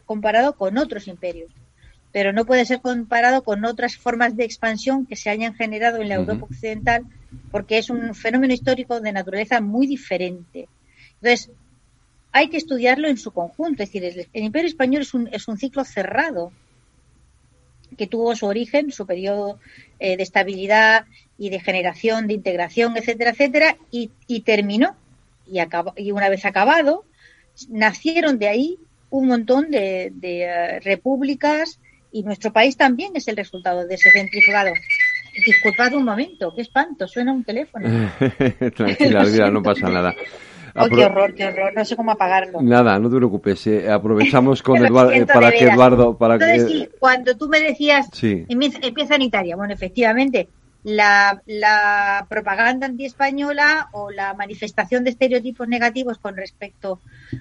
comparado 0.07 0.57
con 0.57 0.77
otros 0.77 1.07
imperios, 1.07 1.53
pero 2.11 2.33
no 2.33 2.45
puede 2.45 2.65
ser 2.65 2.81
comparado 2.81 3.45
con 3.45 3.65
otras 3.65 3.97
formas 3.97 4.37
de 4.37 4.43
expansión 4.43 5.07
que 5.07 5.15
se 5.15 5.31
hayan 5.31 5.55
generado 5.55 6.03
en 6.03 6.09
la 6.09 6.17
Europa 6.17 6.47
occidental, 6.47 7.05
porque 7.53 7.79
es 7.79 7.91
un 7.91 8.13
fenómeno 8.17 8.53
histórico 8.53 9.01
de 9.01 9.13
naturaleza 9.13 9.61
muy 9.61 9.87
diferente. 9.87 10.69
Entonces, 11.23 11.53
hay 12.33 12.49
que 12.49 12.57
estudiarlo 12.57 13.07
en 13.07 13.19
su 13.19 13.31
conjunto. 13.31 13.85
Es 13.85 13.93
decir, 13.93 14.27
el, 14.33 14.43
imperio 14.43 14.67
español 14.67 15.03
es 15.03 15.15
un, 15.15 15.29
es 15.31 15.47
un 15.47 15.59
ciclo 15.59 15.85
cerrado 15.85 16.51
que 17.97 18.07
tuvo 18.07 18.35
su 18.37 18.47
origen, 18.47 18.93
su 18.93 19.07
periodo 19.07 19.59
eh, 19.99 20.17
de 20.17 20.23
estabilidad 20.23 21.07
y 21.39 21.51
de 21.51 21.61
generación, 21.61 22.27
de 22.27 22.35
integración, 22.35 22.97
etcétera, 22.97 23.31
etcétera, 23.31 23.77
y, 23.91 24.11
terminó. 24.41 24.97
Y, 25.47 25.59
y 25.97 26.11
una 26.13 26.29
vez 26.29 26.45
acabado, 26.45 27.05
nacieron 27.69 28.39
de 28.39 28.49
ahí 28.49 28.79
un 29.11 29.29
montón 29.29 29.71
de, 29.71 30.13
eh, 30.23 30.81
repúblicas 30.81 31.81
y 32.13 32.23
nuestro 32.23 32.53
país 32.53 32.77
también 32.77 33.13
es 33.15 33.29
el 33.29 33.37
resultado 33.37 33.87
de 33.87 33.95
ese 33.95 34.11
centrifugado. 34.11 34.73
Disculpad 35.47 35.95
un 35.95 36.05
momento, 36.05 36.53
qué 36.55 36.63
espanto, 36.63 37.07
suena 37.07 37.33
un 37.33 37.45
teléfono. 37.45 37.89
Tranquila, 38.75 39.51
no 39.51 39.63
pasa 39.63 39.89
nada. 39.89 40.15
Oh, 40.81 40.89
qué 40.89 41.05
horror, 41.05 41.35
qué 41.35 41.47
horror, 41.47 41.73
no 41.75 41.85
sé 41.85 41.97
cómo 41.97 42.13
apagarlo. 42.13 42.61
Nada, 42.63 42.99
no 42.99 43.11
te 43.11 43.17
preocupes, 43.17 43.67
eh, 43.67 43.91
aprovechamos 43.91 44.63
con 44.63 44.85
Eduardo, 44.85 45.13
eh, 45.13 45.27
para 45.27 45.51
que 45.51 45.65
Eduardo... 45.65 46.17
Para 46.17 46.35
Entonces, 46.35 46.71
sí, 46.71 46.89
cuando 46.99 47.37
tú 47.37 47.49
me 47.49 47.61
decías, 47.61 48.09
empieza 48.23 49.15
en 49.17 49.23
Italia, 49.23 49.57
bueno, 49.57 49.75
efectivamente, 49.75 50.49
la, 50.85 51.43
la 51.47 52.27
propaganda 52.29 52.87
antiespañola 52.87 53.89
o 53.93 54.11
la 54.11 54.35
manifestación 54.35 55.05
de 55.05 55.11
estereotipos 55.11 55.69
negativos 55.69 56.19
con 56.19 56.37
respecto 56.37 57.01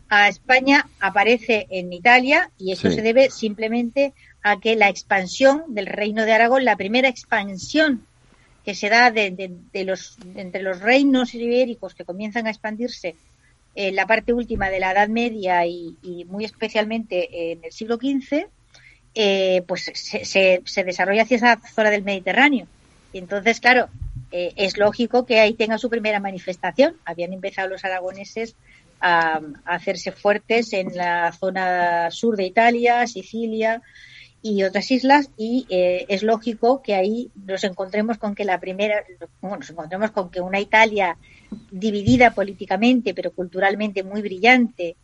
a 0.10 0.28
España 0.28 0.88
aparece 1.00 1.68
en 1.70 1.94
Italia 1.94 2.50
y 2.58 2.72
eso 2.72 2.90
se 2.90 3.02
debe 3.02 3.30
simplemente 3.30 4.14
a 4.44 4.60
que 4.60 4.76
la 4.76 4.90
expansión 4.90 5.64
del 5.68 5.86
Reino 5.86 6.26
de 6.26 6.34
Aragón, 6.34 6.66
la 6.66 6.76
primera 6.76 7.10
expansión 7.10 8.06
que 8.68 8.76
se 8.76 8.90
da 8.90 9.12
de, 9.12 9.86
los, 9.86 10.18
entre 10.36 10.62
los 10.62 10.82
reinos 10.82 11.34
ibéricos 11.34 11.96
que 11.96 12.04
comienzan 12.04 12.48
a 12.48 12.50
expandirse 12.50 13.16
en 13.78 13.96
la 13.96 14.08
parte 14.08 14.34
última 14.34 14.70
de 14.70 14.80
la 14.80 14.92
Edad 14.92 15.08
Media 15.08 15.66
y, 15.66 16.26
muy 16.28 16.46
especialmente 16.46 17.52
en 17.52 17.64
el 17.64 17.72
siglo 17.72 17.96
XV, 17.98 18.48
eh, 19.16 19.64
pues 19.68 19.92
se, 19.94 20.62
se, 20.64 20.84
desarrolla 20.84 21.24
hacia 21.24 21.38
esa 21.38 21.62
zona 21.74 21.90
del 21.90 22.04
Mediterráneo 22.04 22.68
entonces, 23.14 23.60
claro, 23.60 23.90
eh, 24.32 24.54
es 24.56 24.78
lógico 24.78 25.26
que 25.26 25.40
ahí 25.40 25.54
tenga 25.54 25.78
su 25.78 25.90
primera 25.90 26.20
manifestación. 26.20 26.96
Habían 27.06 27.34
empezado 27.34 27.70
los 27.70 27.84
aragoneses 27.84 28.56
a, 29.00 29.42
hacerse 29.66 30.12
fuertes 30.12 30.74
en 30.74 30.96
la 30.96 31.32
zona 31.32 32.12
sur 32.12 32.36
de 32.36 32.46
Italia, 32.46 33.06
Sicilia 33.08 33.82
y 34.42 34.64
otras 34.64 34.90
islas 34.92 35.30
y 35.38 35.66
eh, 35.70 36.06
es 36.10 36.24
lógico 36.24 36.82
que 36.82 36.96
ahí 36.96 37.32
nos 37.46 37.64
encontremos 37.64 38.18
con 38.18 38.36
que 38.36 38.46
la 38.46 38.60
primera, 38.60 39.04
bueno, 39.42 39.58
nos 39.58 39.70
encontremos 39.70 40.12
con 40.12 40.30
que 40.30 40.42
una 40.42 40.60
Italia 40.60 41.18
dividida 41.72 42.32
políticamente 42.32 43.14
pero 43.14 43.32
culturalmente 43.32 44.04
muy 44.04 44.22
brillante, 44.22 44.96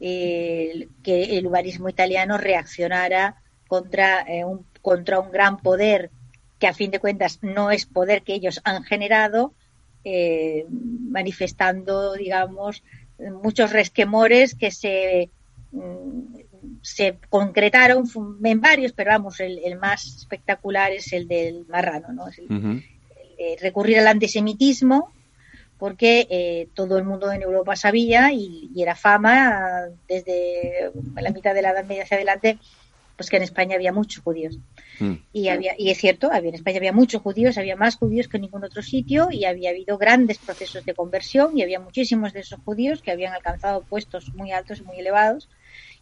eh, 0.00 0.88
que 1.02 1.38
el 1.38 1.46
humanismo 1.46 1.88
italiano 1.88 2.38
reaccionara 2.38 3.36
contra 3.68 4.24
un 4.46 4.64
contra 4.80 5.20
un 5.20 5.30
gran 5.30 5.58
poder 5.58 6.10
que 6.58 6.66
a 6.66 6.74
fin 6.74 6.90
de 6.90 6.98
cuentas 6.98 7.38
no 7.42 7.70
es 7.70 7.86
poder 7.86 8.22
que 8.22 8.34
ellos 8.34 8.60
han 8.64 8.82
generado, 8.84 9.52
eh, 10.04 10.66
manifestando, 10.68 12.14
digamos, 12.14 12.82
muchos 13.42 13.72
resquemores 13.72 14.54
que 14.54 14.70
se, 14.70 15.30
mm, 15.72 16.38
se 16.82 17.18
concretaron 17.28 18.04
en 18.42 18.60
varios, 18.60 18.92
pero 18.92 19.10
vamos, 19.10 19.40
el, 19.40 19.76
más 19.76 20.06
espectacular 20.06 20.92
es 20.92 21.12
el 21.12 21.28
del 21.28 21.66
marrano, 21.68 22.12
¿no? 22.12 22.26
recurrir 23.60 24.00
al 24.00 24.08
antisemitismo, 24.08 25.12
porque 25.78 26.26
eh, 26.28 26.68
todo 26.74 26.98
el 26.98 27.04
mundo 27.04 27.30
en 27.30 27.42
Europa 27.42 27.76
sabía 27.76 28.32
y, 28.32 28.68
y, 28.74 28.82
era 28.82 28.96
fama 28.96 29.84
desde 30.08 30.90
la 31.14 31.30
mitad 31.30 31.54
de 31.54 31.62
la 31.62 31.70
Edad 31.70 31.84
Media 31.84 32.02
hacia 32.02 32.16
adelante 32.16 32.58
pues 33.18 33.30
que 33.30 33.36
en 33.36 33.42
España 33.42 33.74
había 33.74 33.92
muchos 33.92 34.22
judíos. 34.22 34.58
Mm. 35.00 35.14
Y, 35.32 35.48
había, 35.48 35.74
y 35.76 35.90
es 35.90 35.98
cierto, 35.98 36.30
había, 36.32 36.50
en 36.50 36.54
España 36.54 36.76
había 36.76 36.92
muchos 36.92 37.20
judíos, 37.20 37.58
había 37.58 37.74
más 37.74 37.96
judíos 37.96 38.28
que 38.28 38.36
en 38.36 38.42
ningún 38.42 38.62
otro 38.62 38.80
sitio 38.80 39.26
y 39.32 39.44
había 39.44 39.70
habido 39.70 39.98
grandes 39.98 40.38
procesos 40.38 40.84
de 40.84 40.94
conversión 40.94 41.58
y 41.58 41.62
había 41.64 41.80
muchísimos 41.80 42.32
de 42.32 42.40
esos 42.40 42.60
judíos 42.64 43.02
que 43.02 43.10
habían 43.10 43.34
alcanzado 43.34 43.82
puestos 43.82 44.32
muy 44.34 44.52
altos 44.52 44.78
y 44.78 44.82
muy 44.82 45.00
elevados 45.00 45.48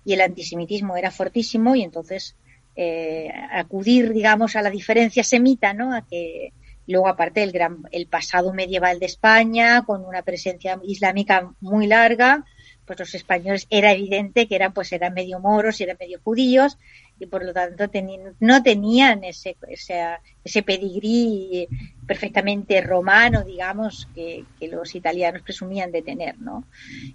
y 0.07 0.15
el 0.15 0.21
antisemitismo 0.23 0.97
era 0.97 1.11
fortísimo 1.11 1.75
y 1.75 1.83
entonces 1.83 2.37
eh, 2.77 3.29
acudir, 3.51 4.13
digamos, 4.13 4.55
a 4.55 4.63
la 4.63 4.71
diferencia 4.71 5.25
semita, 5.25 5.75
¿no? 5.75 5.93
A 5.93 6.07
que 6.07 6.53
luego 6.87 7.09
aparte 7.09 7.43
el 7.43 7.51
gran 7.51 7.79
el 7.91 8.07
pasado 8.07 8.53
medieval 8.55 9.01
de 9.01 9.07
España 9.07 9.83
con 9.85 10.05
una 10.05 10.23
presencia 10.23 10.79
islámica 10.85 11.53
muy 11.61 11.89
larga 11.89 12.45
pues 12.87 13.01
los 13.01 13.15
españoles 13.15 13.67
era 13.69 13.93
evidente 13.93 14.47
que 14.47 14.55
eran 14.55 14.73
pues 14.73 14.93
eran 14.93 15.13
medio 15.13 15.41
moros 15.41 15.81
y 15.81 15.83
eran 15.83 15.97
medio 15.99 16.21
judíos 16.23 16.79
y 17.19 17.27
por 17.27 17.45
lo 17.45 17.53
tanto 17.53 17.91
no 18.41 18.63
tenían 18.63 19.25
ese, 19.25 19.57
ese, 19.69 20.05
ese 20.45 20.63
pedigrí 20.63 21.67
perfectamente 22.07 22.81
romano, 22.83 23.43
digamos, 23.43 24.07
que, 24.15 24.45
los 24.61 24.95
italianos 24.95 25.43
presumían 25.43 25.91
de 25.93 26.03
tener, 26.03 26.39
¿no? 26.39 26.65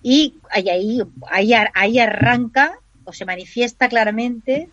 Y 0.01 0.39
ahí, 0.49 1.01
ahí, 1.30 1.54
ahí 1.73 1.99
arranca 1.99 2.80
o 3.05 3.13
se 3.13 3.25
manifiesta 3.25 3.89
claramente 3.89 4.69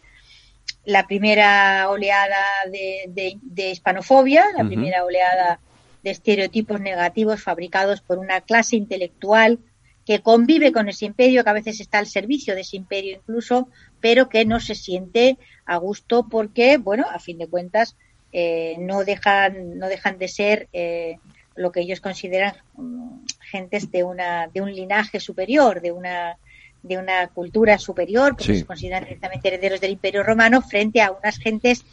la 0.85 1.07
primera 1.07 1.89
oleada 1.91 2.45
de, 2.71 3.39
de, 3.43 3.71
hispanofobia, 3.71 4.47
la 4.57 4.65
primera 4.65 5.05
oleada 5.05 5.61
de 6.03 6.11
estereotipos 6.11 6.81
negativos 6.81 7.43
fabricados 7.43 8.01
por 8.01 8.19
una 8.19 8.41
clase 8.41 8.77
intelectual 8.77 9.59
que 10.07 10.21
convive 10.21 10.73
con 10.73 10.89
ese 10.89 11.05
imperio, 11.05 11.45
que 11.45 11.51
a 11.51 11.55
veces 11.55 11.81
está 11.81 11.99
al 11.99 12.07
servicio 12.07 12.55
de 12.55 12.63
ese 12.63 12.79
imperio 12.79 13.17
incluso, 13.17 13.69
pero 14.01 14.29
que 14.31 14.47
no 14.47 14.61
se 14.61 14.75
siente 14.75 15.37
a 15.67 15.77
gusto 15.77 16.27
porque, 16.31 16.79
bueno, 16.79 17.05
a 17.11 17.19
fin 17.19 17.37
de 17.37 17.49
cuentas, 17.49 17.95
eh, 18.33 18.77
no 18.79 19.05
dejan, 19.05 19.79
no 19.79 19.89
dejan 19.89 20.19
de 20.19 20.29
ser 20.29 20.69
eh, 20.73 21.19
lo 21.57 21.73
que 21.73 21.81
ellos 21.81 22.01
consideran 22.01 22.55
mm, 22.75 23.25
gentes 23.51 23.91
de 23.91 24.05
una, 24.05 24.49
de 24.49 24.63
un 24.63 24.73
linaje 24.73 25.21
superior, 25.21 25.83
de 25.83 25.93
una, 25.93 26.39
de 26.83 26.99
una 26.99 27.29
cultura 27.29 27.79
superior, 27.79 28.37
porque 28.37 28.59
se 28.59 28.67
consideran 28.67 29.05
directamente 29.05 29.49
herederos 29.49 29.81
del 29.81 29.93
Imperio 29.93 30.23
Romano 30.23 30.63
frente 30.63 31.03
a 31.03 31.11
unas 31.13 31.39
gentes 31.39 31.85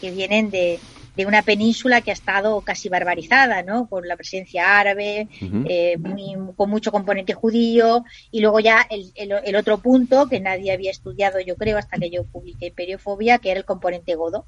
que 0.00 0.10
vienen 0.10 0.50
de, 0.50 0.78
de 1.16 1.26
una 1.26 1.42
península 1.42 2.00
que 2.00 2.10
ha 2.10 2.14
estado 2.14 2.60
casi 2.62 2.88
barbarizada, 2.88 3.62
¿no? 3.62 3.88
Con 3.88 4.08
la 4.08 4.16
presencia 4.16 4.78
árabe, 4.78 5.28
eh, 5.68 5.96
con 6.56 6.70
mucho 6.70 6.90
componente 6.90 7.34
judío, 7.34 8.04
y 8.30 8.40
luego 8.40 8.60
ya 8.60 8.86
el, 8.90 9.12
el, 9.14 9.56
otro 9.56 9.78
punto 9.78 10.28
que 10.28 10.40
nadie 10.40 10.72
había 10.72 10.90
estudiado, 10.90 11.40
yo 11.40 11.56
creo, 11.56 11.78
hasta 11.78 11.98
que 11.98 12.10
yo 12.10 12.24
publiqué 12.24 12.66
Imperiofobia, 12.66 13.38
que 13.38 13.50
era 13.50 13.60
el 13.60 13.66
componente 13.66 14.14
godo. 14.14 14.46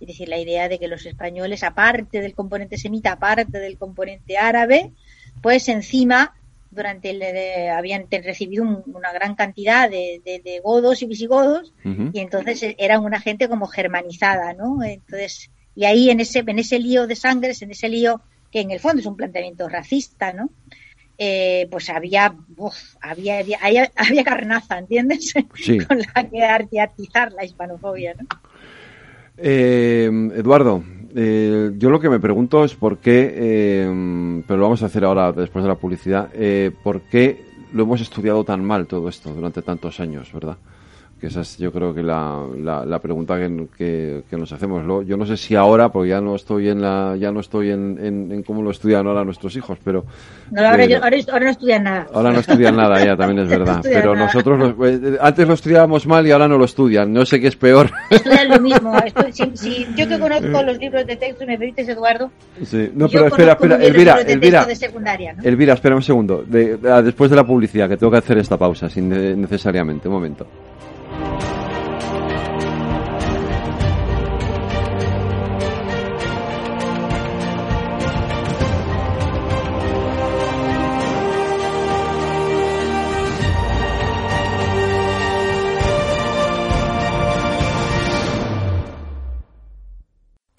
Es 0.00 0.08
decir, 0.08 0.28
la 0.28 0.38
idea 0.38 0.68
de 0.68 0.78
que 0.78 0.88
los 0.88 1.04
españoles, 1.04 1.62
aparte 1.62 2.22
del 2.22 2.34
componente 2.34 2.78
semita, 2.78 3.12
aparte 3.12 3.58
del 3.58 3.76
componente 3.76 4.38
árabe, 4.38 4.92
pues 5.42 5.68
encima 5.68 6.34
durante 6.70 7.10
el, 7.10 7.70
habían 7.70 8.06
recibido 8.10 8.64
una 8.86 9.12
gran 9.12 9.34
cantidad 9.34 9.90
de, 9.90 10.60
godos 10.62 11.02
y 11.02 11.06
visigodos 11.06 11.72
y 11.84 12.20
entonces 12.20 12.74
eran 12.78 13.04
una 13.04 13.20
gente 13.20 13.48
como 13.48 13.66
germanizada, 13.66 14.52
¿no? 14.54 14.82
Entonces 14.82 15.50
y 15.74 15.84
ahí 15.84 16.10
en 16.10 16.20
ese, 16.20 16.40
en 16.46 16.58
ese 16.58 16.78
lío 16.78 17.06
de 17.06 17.16
sangres, 17.16 17.62
en 17.62 17.70
ese 17.70 17.88
lío 17.88 18.20
que 18.50 18.60
en 18.60 18.70
el 18.70 18.80
fondo 18.80 19.00
es 19.00 19.06
un 19.06 19.16
planteamiento 19.16 19.68
racista, 19.68 20.32
¿no? 20.32 20.50
Eh, 21.16 21.68
pues 21.70 21.90
había, 21.90 22.34
había, 23.00 23.38
había, 23.38 23.90
había, 23.94 24.24
carnaza, 24.24 24.78
¿entiendes? 24.78 25.32
Con 25.88 25.98
la 25.98 26.28
que 26.28 26.42
arteatizar 26.42 27.32
la 27.32 27.44
hispanofobia, 27.44 28.14
¿no? 28.14 28.26
Eh, 29.36 30.10
Eduardo, 30.34 30.82
eh, 31.14 31.72
yo 31.76 31.90
lo 31.90 32.00
que 32.00 32.08
me 32.08 32.20
pregunto 32.20 32.64
es 32.64 32.74
por 32.74 32.98
qué, 32.98 33.84
pero 34.46 34.58
lo 34.58 34.64
vamos 34.64 34.82
a 34.82 34.86
hacer 34.86 35.04
ahora 35.04 35.32
después 35.32 35.62
de 35.62 35.68
la 35.68 35.76
publicidad, 35.76 36.30
por 36.82 37.00
qué 37.02 37.44
lo 37.72 37.84
hemos 37.84 38.00
estudiado 38.00 38.44
tan 38.44 38.64
mal 38.64 38.86
todo 38.86 39.08
esto 39.08 39.32
durante 39.32 39.62
tantos 39.62 40.00
años, 40.00 40.32
¿verdad? 40.32 40.56
Que 41.20 41.26
esa 41.26 41.42
es 41.42 41.58
yo 41.58 41.70
creo 41.70 41.94
que 41.94 42.02
la, 42.02 42.46
la, 42.56 42.98
pregunta 42.98 43.36
que, 43.36 44.22
que, 44.28 44.36
nos 44.36 44.50
hacemos 44.52 45.06
yo 45.06 45.16
no 45.16 45.26
sé 45.26 45.36
si 45.36 45.54
ahora 45.54 45.90
porque 45.90 46.10
ya 46.10 46.20
no 46.20 46.34
estoy 46.34 46.70
en 46.70 46.80
la 46.80 47.14
ya 47.18 47.30
no 47.30 47.40
estoy 47.40 47.70
en, 47.70 48.32
en, 48.32 48.42
cómo 48.42 48.62
lo 48.62 48.70
estudian 48.70 49.06
ahora 49.06 49.24
nuestros 49.24 49.54
hijos 49.56 49.78
pero 49.84 50.04
no, 50.50 50.66
ahora, 50.66 50.84
ahora, 51.02 51.44
no 51.44 51.50
estudian 51.50 51.84
nada. 51.84 52.06
ahora 52.12 52.32
no 52.32 52.40
estudian 52.40 52.74
nada 52.74 53.04
ya 53.04 53.16
también 53.16 53.46
es 53.46 53.48
verdad. 53.58 53.80
pero 53.82 54.16
nosotros 54.16 54.74
eh, 54.84 55.18
antes 55.20 55.46
lo 55.46 55.54
estudiábamos 55.54 56.06
mal 56.06 56.26
y 56.26 56.30
ahora 56.30 56.48
no 56.48 56.58
lo 56.58 56.64
estudian. 56.64 57.12
No 57.12 57.26
sé 57.26 57.40
qué 57.40 57.48
es 57.48 57.56
peor. 57.56 57.90
Estudian 58.10 58.48
lo 58.48 58.60
mismo. 58.60 58.92
Si, 59.54 59.86
yo 59.96 60.08
que 60.08 60.18
conozco 60.18 60.62
los 60.62 60.78
libros 60.78 61.06
de 61.06 61.16
texto 61.16 61.46
me 61.46 61.58
permites 61.58 61.88
Eduardo 61.88 62.30
sí. 62.64 62.90
no 62.94 63.08
pero 63.08 63.26
espera 63.26 63.52
espera 63.52 63.76
Elvira 63.76 64.20
Elvira, 64.20 64.66
Elvira 65.42 65.74
espera 65.74 65.96
un 65.96 66.02
segundo. 66.02 66.44
Ah, 66.88 67.02
después 67.02 67.30
de 67.30 67.36
la 67.36 67.44
publicidad 67.44 67.88
que 67.88 67.96
tengo 67.96 68.10
que 68.10 68.18
hacer 68.18 68.38
esta 68.38 68.56
pausa 68.56 68.88
sin 68.88 69.08
necesariamente. 69.40 70.08
Un 70.08 70.14
momento 70.14 70.46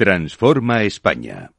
Transforma 0.02 0.82
España. 0.82 1.52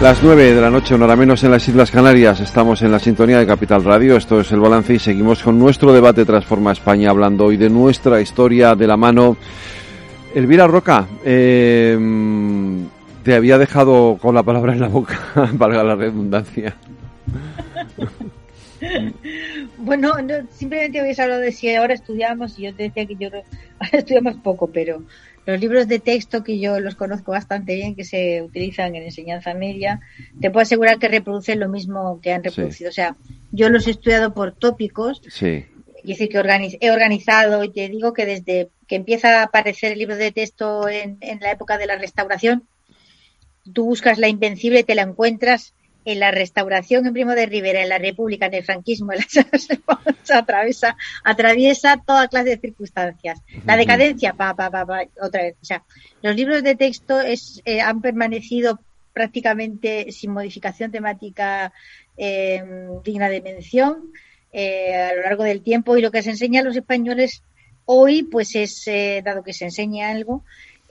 Las 0.00 0.22
nueve 0.22 0.54
de 0.54 0.60
la 0.62 0.70
noche, 0.70 0.94
una 0.94 1.04
hora 1.04 1.14
menos 1.14 1.44
en 1.44 1.50
las 1.50 1.68
Islas 1.68 1.90
Canarias. 1.90 2.40
Estamos 2.40 2.80
en 2.80 2.90
la 2.90 2.98
sintonía 2.98 3.38
de 3.38 3.46
Capital 3.46 3.84
Radio. 3.84 4.16
Esto 4.16 4.40
es 4.40 4.50
el 4.50 4.60
balance 4.60 4.94
y 4.94 4.98
seguimos 4.98 5.42
con 5.42 5.58
nuestro 5.58 5.92
debate 5.92 6.24
Transforma 6.24 6.72
España, 6.72 7.10
hablando 7.10 7.44
hoy 7.44 7.58
de 7.58 7.68
nuestra 7.68 8.18
historia 8.22 8.74
de 8.74 8.86
la 8.86 8.96
mano. 8.96 9.36
Elvira 10.34 10.66
Roca, 10.66 11.06
eh, 11.22 11.98
te 13.24 13.34
había 13.34 13.56
dejado 13.56 14.18
con 14.20 14.34
la 14.34 14.42
palabra 14.42 14.74
en 14.74 14.80
la 14.80 14.88
boca, 14.88 15.18
valga 15.54 15.82
la 15.82 15.96
redundancia. 15.96 16.76
Bueno, 19.78 20.12
simplemente 20.50 21.00
habéis 21.00 21.18
hablado 21.18 21.40
de 21.40 21.50
si 21.50 21.74
ahora 21.74 21.94
estudiamos, 21.94 22.58
y 22.58 22.62
yo 22.64 22.74
te 22.74 22.84
decía 22.84 23.06
que 23.06 23.16
yo 23.16 23.28
ahora 23.78 23.98
estudiamos 23.98 24.36
poco, 24.36 24.68
pero 24.68 25.02
los 25.46 25.58
libros 25.58 25.88
de 25.88 25.98
texto 26.00 26.44
que 26.44 26.58
yo 26.58 26.80
los 26.80 26.96
conozco 26.96 27.32
bastante 27.32 27.74
bien, 27.74 27.94
que 27.94 28.04
se 28.04 28.42
utilizan 28.42 28.94
en 28.94 29.04
enseñanza 29.04 29.54
media, 29.54 30.00
te 30.40 30.50
puedo 30.50 30.62
asegurar 30.62 30.98
que 30.98 31.08
reproducen 31.08 31.60
lo 31.60 31.68
mismo 31.68 32.20
que 32.20 32.32
han 32.32 32.44
reproducido. 32.44 32.90
O 32.90 32.94
sea, 32.94 33.16
yo 33.52 33.70
los 33.70 33.86
he 33.86 33.92
estudiado 33.92 34.34
por 34.34 34.52
tópicos. 34.52 35.22
Sí. 35.28 35.66
Y 36.02 36.08
decir 36.08 36.28
que 36.28 36.38
he 36.80 36.90
organizado 36.90 37.64
y 37.64 37.72
te 37.72 37.88
digo 37.88 38.12
que 38.12 38.26
desde 38.26 38.68
que 38.86 38.96
empieza 38.96 39.40
a 39.40 39.44
aparecer 39.44 39.92
el 39.92 39.98
libro 39.98 40.16
de 40.16 40.32
texto 40.32 40.86
en 40.86 41.18
la 41.40 41.50
época 41.50 41.78
de 41.78 41.86
la 41.86 41.96
restauración, 41.96 42.64
tú 43.72 43.86
buscas 43.86 44.18
la 44.18 44.28
invencible 44.28 44.80
y 44.80 44.84
te 44.84 44.94
la 44.94 45.02
encuentras 45.02 45.74
en 46.04 46.20
la 46.20 46.30
restauración 46.30 47.06
en 47.06 47.12
Primo 47.14 47.32
de 47.32 47.46
Rivera, 47.46 47.82
en 47.82 47.88
la 47.88 47.98
República, 47.98 48.46
en 48.46 48.54
el 48.54 48.64
franquismo, 48.64 49.12
en 49.12 49.20
la, 49.20 50.38
atraviesa, 50.38 50.96
atraviesa 51.24 52.02
toda 52.06 52.28
clase 52.28 52.50
de 52.50 52.58
circunstancias. 52.58 53.40
La 53.64 53.76
decadencia, 53.76 54.34
pa, 54.34 54.54
pa, 54.54 54.70
pa, 54.70 54.84
otra 55.20 55.42
vez. 55.42 55.56
O 55.62 55.64
sea, 55.64 55.82
los 56.22 56.36
libros 56.36 56.62
de 56.62 56.76
texto 56.76 57.20
es, 57.20 57.62
eh, 57.64 57.80
han 57.80 58.02
permanecido 58.02 58.80
prácticamente 59.12 60.12
sin 60.12 60.32
modificación 60.32 60.90
temática 60.90 61.72
eh, 62.16 62.62
digna 63.04 63.28
de 63.28 63.40
mención 63.40 64.12
eh, 64.52 64.94
a 64.94 65.14
lo 65.14 65.22
largo 65.22 65.44
del 65.44 65.62
tiempo 65.62 65.96
y 65.96 66.02
lo 66.02 66.10
que 66.10 66.22
se 66.22 66.30
enseña 66.30 66.60
a 66.60 66.64
los 66.64 66.76
españoles 66.76 67.42
hoy, 67.86 68.24
pues 68.24 68.54
es, 68.56 68.84
dado 69.24 69.42
que 69.42 69.52
se 69.52 69.66
enseña 69.66 70.10
algo, 70.10 70.44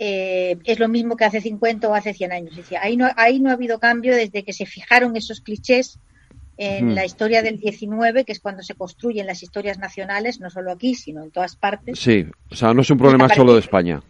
eh, 0.06 0.58
es 0.66 0.80
lo 0.80 0.90
mismo 0.90 1.16
que 1.16 1.24
hace 1.24 1.40
50 1.40 1.88
o 1.88 1.96
hace 1.96 2.14
100 2.14 2.34
años. 2.34 2.54
ahí, 2.82 2.98
no, 2.98 3.10
ahí 3.16 3.40
no 3.40 3.50
ha 3.50 3.54
habido 3.54 3.80
cambio 3.80 4.14
desde 4.14 4.44
que 4.44 4.52
se 4.52 4.66
fijaron 4.66 5.16
esos 5.16 5.40
clichés 5.40 5.98
en 6.58 6.94
la 6.94 7.06
historia 7.06 7.42
del 7.42 7.58
19, 7.58 8.26
que 8.26 8.34
es 8.34 8.42
cuando 8.42 8.64
se 8.64 8.76
construyen 8.76 9.28
las 9.28 9.44
historias 9.44 9.80
nacionales, 9.80 10.42
no 10.42 10.50
solo 10.50 10.74
aquí, 10.74 10.94
sino 10.96 11.24
en 11.24 11.32
todas 11.32 11.56
partes. 11.56 11.98
Sí, 12.00 12.26
o 12.52 12.56
sea, 12.56 12.74
no 12.74 12.82
es 12.82 12.90
un 12.90 12.98
problema 12.98 13.30
solo 13.30 13.54
de 13.54 13.62
España. 13.62 14.04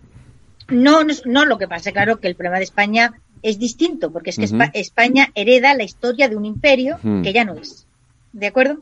No, 0.67 1.01
no, 1.25 1.45
lo 1.45 1.59
que 1.59 1.67
pasa, 1.67 1.91
claro, 1.91 2.19
que 2.19 2.27
el 2.27 2.35
problema 2.35 2.57
de 2.57 2.63
España 2.63 3.13
es 3.43 3.59
distinto, 3.59 4.11
porque 4.11 4.31
es 4.31 4.37
que 4.37 4.47
España 4.73 5.29
hereda 5.35 5.75
la 5.75 5.83
historia 5.83 6.27
de 6.27 6.35
un 6.35 6.45
imperio 6.45 6.97
que 7.21 7.33
ya 7.33 7.45
no 7.45 7.53
es. 7.53 7.85
¿De 8.31 8.47
acuerdo? 8.47 8.79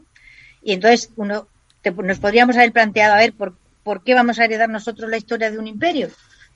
Y 0.64 0.72
entonces 0.72 1.12
uno 1.18 1.48
nos 2.04 2.20
podríamos 2.20 2.56
haber 2.56 2.72
planteado, 2.72 3.16
a 3.16 3.18
ver, 3.18 3.34
¿por, 3.34 3.54
¿por 3.84 4.02
qué 4.02 4.14
vamos 4.14 4.40
a 4.40 4.46
heredar 4.46 4.70
nosotros 4.70 5.10
la 5.10 5.18
historia 5.18 5.52
de 5.52 5.60
un 5.60 5.68
imperio? 5.68 6.08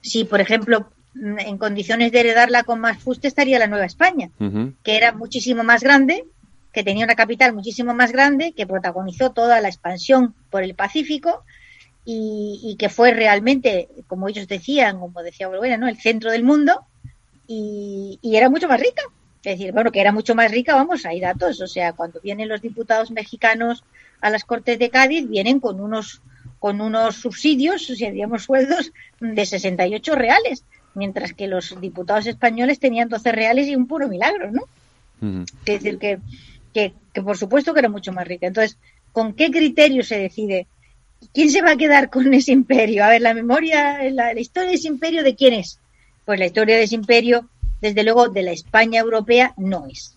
Si, 0.06 0.24
por 0.24 0.40
ejemplo, 0.40 0.90
mm, 1.16 1.40
en 1.40 1.58
condiciones 1.58 2.12
de 2.12 2.20
heredarla 2.20 2.64
con 2.64 2.80
más 2.80 3.00
fuste 3.00 3.28
estaría 3.28 3.60
la 3.60 3.68
Nueva 3.68 3.86
España, 3.86 4.30
que 4.84 4.96
era 4.96 5.12
muchísimo 5.12 5.64
más 5.64 5.82
grande, 5.82 6.26
que 6.72 6.84
tenía 6.84 7.06
una 7.06 7.16
capital 7.16 7.54
muchísimo 7.54 7.94
más 7.94 8.12
grande, 8.12 8.54
que 8.54 8.68
protagonizó 8.68 9.32
toda 9.32 9.62
la 9.62 9.70
expansión 9.70 10.36
por 10.50 10.64
el 10.64 10.76
Pacífico 10.76 11.44
y, 12.04 12.76
que 12.78 12.90
fue 12.90 13.12
realmente, 13.12 13.88
como 14.08 14.30
ellos 14.30 14.48
decían, 14.48 15.00
como 15.00 15.24
decía 15.24 15.48
Volvera, 15.48 15.78
¿no? 15.78 15.88
el 15.88 16.00
centro 16.00 16.32
del 16.32 16.44
mundo 16.44 16.86
y, 17.48 18.20
era 18.24 18.50
mucho 18.50 18.68
más 18.68 18.80
rica. 18.80 19.02
Es 19.44 19.60
decir, 19.60 19.74
bueno, 19.74 19.92
que 19.92 20.02
era 20.02 20.12
mucho 20.12 20.34
más 20.34 20.52
rica, 20.52 20.76
vamos, 20.76 21.06
hay 21.06 21.20
datos. 21.20 21.62
O 21.62 21.68
sea, 21.68 21.94
cuando 21.94 22.20
vienen 22.20 22.50
los 22.50 22.62
diputados 22.62 23.12
mexicanos 23.12 23.84
a 24.20 24.32
las 24.32 24.44
Cortes 24.44 24.80
de 24.80 24.90
Cádiz, 24.90 25.30
vienen 25.30 25.60
con 25.60 25.80
unos 25.80 26.22
con 26.60 26.82
unos 26.82 27.16
subsidios, 27.16 27.88
digamos 27.98 28.44
sueldos 28.44 28.92
de 29.20 29.46
68 29.46 30.16
reales, 30.16 30.64
mientras 30.94 31.34
que 31.34 31.48
los 31.48 31.80
diputados 31.80 32.28
españoles 32.28 32.80
tenían 32.80 33.10
12 33.10 33.32
reales 33.32 33.68
y 33.68 33.76
un 33.76 33.88
puro 33.88 34.08
milagro, 34.08 34.52
¿no? 34.52 34.64
Es 35.66 35.84
decir, 35.84 35.98
que, 35.98 36.20
que, 36.74 37.22
por 37.22 37.38
supuesto 37.38 37.74
que 37.74 37.80
era 37.80 37.90
mucho 37.90 38.12
más 38.12 38.28
rica. 38.28 38.48
Entonces, 38.48 38.78
¿con 39.12 39.34
qué 39.34 39.50
criterio 39.52 40.04
se 40.04 40.20
decide 40.20 40.68
quién 41.34 41.50
se 41.50 41.62
va 41.62 41.72
a 41.72 41.78
quedar 41.78 42.10
con 42.10 42.34
ese 42.34 42.52
imperio? 42.52 43.04
A 43.04 43.10
ver, 43.10 43.22
la 43.22 43.34
memoria, 43.34 44.00
la, 44.12 44.38
historia 44.40 44.70
de 44.70 44.76
ese 44.76 44.88
imperio, 44.88 45.24
¿de 45.24 45.36
quién 45.36 45.54
es? 45.54 45.80
Pues 46.26 46.40
la 46.40 46.46
historia 46.48 46.78
de 46.78 46.84
ese 46.84 46.96
imperio, 46.96 47.48
desde 47.82 48.04
luego, 48.04 48.30
de 48.30 48.44
la 48.44 48.52
España 48.52 49.00
europea 49.02 49.54
no 49.58 49.86
es. 49.88 50.16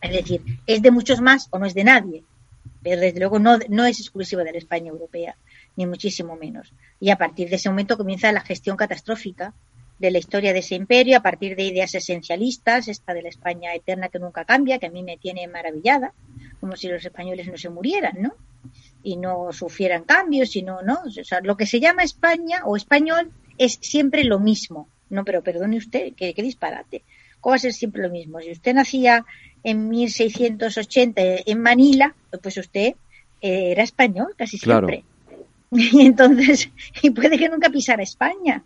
Es 0.00 0.12
decir, 0.12 0.42
es 0.66 0.82
de 0.82 0.90
muchos 0.90 1.20
más 1.20 1.48
o 1.50 1.58
no 1.58 1.66
es 1.66 1.74
de 1.74 1.84
nadie 1.84 2.22
pero 2.84 3.00
desde 3.00 3.18
luego 3.18 3.38
no, 3.38 3.58
no 3.70 3.86
es 3.86 3.98
exclusivo 3.98 4.44
de 4.44 4.52
la 4.52 4.58
España 4.58 4.90
europea, 4.90 5.36
ni 5.74 5.86
muchísimo 5.86 6.36
menos. 6.36 6.74
Y 7.00 7.10
a 7.10 7.16
partir 7.16 7.48
de 7.48 7.56
ese 7.56 7.70
momento 7.70 7.96
comienza 7.96 8.30
la 8.30 8.42
gestión 8.42 8.76
catastrófica 8.76 9.54
de 9.98 10.10
la 10.10 10.18
historia 10.18 10.52
de 10.52 10.58
ese 10.58 10.74
imperio, 10.74 11.16
a 11.16 11.22
partir 11.22 11.56
de 11.56 11.62
ideas 11.62 11.94
esencialistas, 11.94 12.88
esta 12.88 13.14
de 13.14 13.22
la 13.22 13.30
España 13.30 13.74
eterna 13.74 14.10
que 14.10 14.18
nunca 14.18 14.44
cambia, 14.44 14.78
que 14.78 14.86
a 14.86 14.90
mí 14.90 15.02
me 15.02 15.16
tiene 15.16 15.48
maravillada, 15.48 16.12
como 16.60 16.76
si 16.76 16.88
los 16.88 17.02
españoles 17.02 17.46
no 17.48 17.56
se 17.56 17.70
murieran, 17.70 18.20
¿no? 18.20 18.34
Y 19.02 19.16
no 19.16 19.50
sufrieran 19.52 20.04
cambios, 20.04 20.50
sino, 20.50 20.82
¿no? 20.82 21.00
O 21.06 21.24
sea, 21.24 21.40
lo 21.40 21.56
que 21.56 21.66
se 21.66 21.80
llama 21.80 22.02
España 22.02 22.62
o 22.66 22.76
español 22.76 23.32
es 23.56 23.78
siempre 23.80 24.24
lo 24.24 24.38
mismo. 24.38 24.88
No, 25.08 25.24
pero 25.24 25.42
perdone 25.42 25.78
usted, 25.78 26.12
qué, 26.14 26.34
qué 26.34 26.42
disparate 26.42 27.02
va 27.50 27.56
a 27.56 27.58
ser 27.58 27.72
siempre 27.72 28.02
lo 28.02 28.10
mismo. 28.10 28.40
Si 28.40 28.50
usted 28.50 28.74
nacía 28.74 29.24
en 29.64 29.88
1680 29.88 31.20
en 31.46 31.60
Manila, 31.60 32.14
pues 32.42 32.56
usted 32.58 32.94
eh, 33.40 33.72
era 33.72 33.82
español 33.82 34.34
casi 34.36 34.58
siempre. 34.58 35.04
Y 35.76 36.06
entonces, 36.06 36.70
y 37.02 37.10
puede 37.10 37.36
que 37.36 37.48
nunca 37.48 37.68
pisara 37.68 38.04
España. 38.04 38.62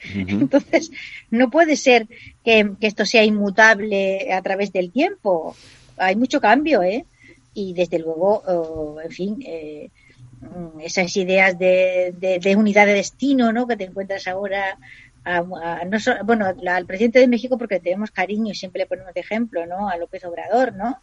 Entonces, 0.14 0.90
no 1.30 1.50
puede 1.50 1.76
ser 1.76 2.06
que, 2.42 2.72
esto 2.80 3.04
sea 3.04 3.22
inmutable 3.22 4.32
a 4.32 4.40
través 4.40 4.72
del 4.72 4.90
tiempo. 4.90 5.54
Hay 5.98 6.16
mucho 6.16 6.40
cambio, 6.40 6.82
¿eh? 6.82 7.04
Y 7.52 7.74
desde 7.74 7.98
luego, 7.98 8.42
oh, 8.46 9.00
en 9.02 9.10
fin, 9.10 9.42
eh, 9.46 9.90
mm, 10.40 10.80
esas 10.80 11.14
ideas 11.18 11.58
de, 11.58 12.14
de, 12.18 12.56
unidad 12.56 12.86
de 12.86 12.94
destino, 12.94 13.52
¿no? 13.52 13.66
Que 13.66 13.76
te 13.76 13.84
encuentras 13.84 14.26
ahora 14.26 14.78
bueno, 16.24 16.46
al 16.46 16.86
presidente 16.86 17.18
de 17.18 17.28
México 17.28 17.58
porque 17.58 17.80
tenemos 17.80 18.10
cariño 18.10 18.52
y 18.52 18.54
siempre 18.54 18.80
le 18.80 18.86
ponemos 18.86 19.12
de 19.12 19.20
ejemplo, 19.20 19.66
¿no? 19.66 19.88
A 19.88 19.96
López 19.96 20.24
Obrador, 20.24 20.74
¿no? 20.74 20.98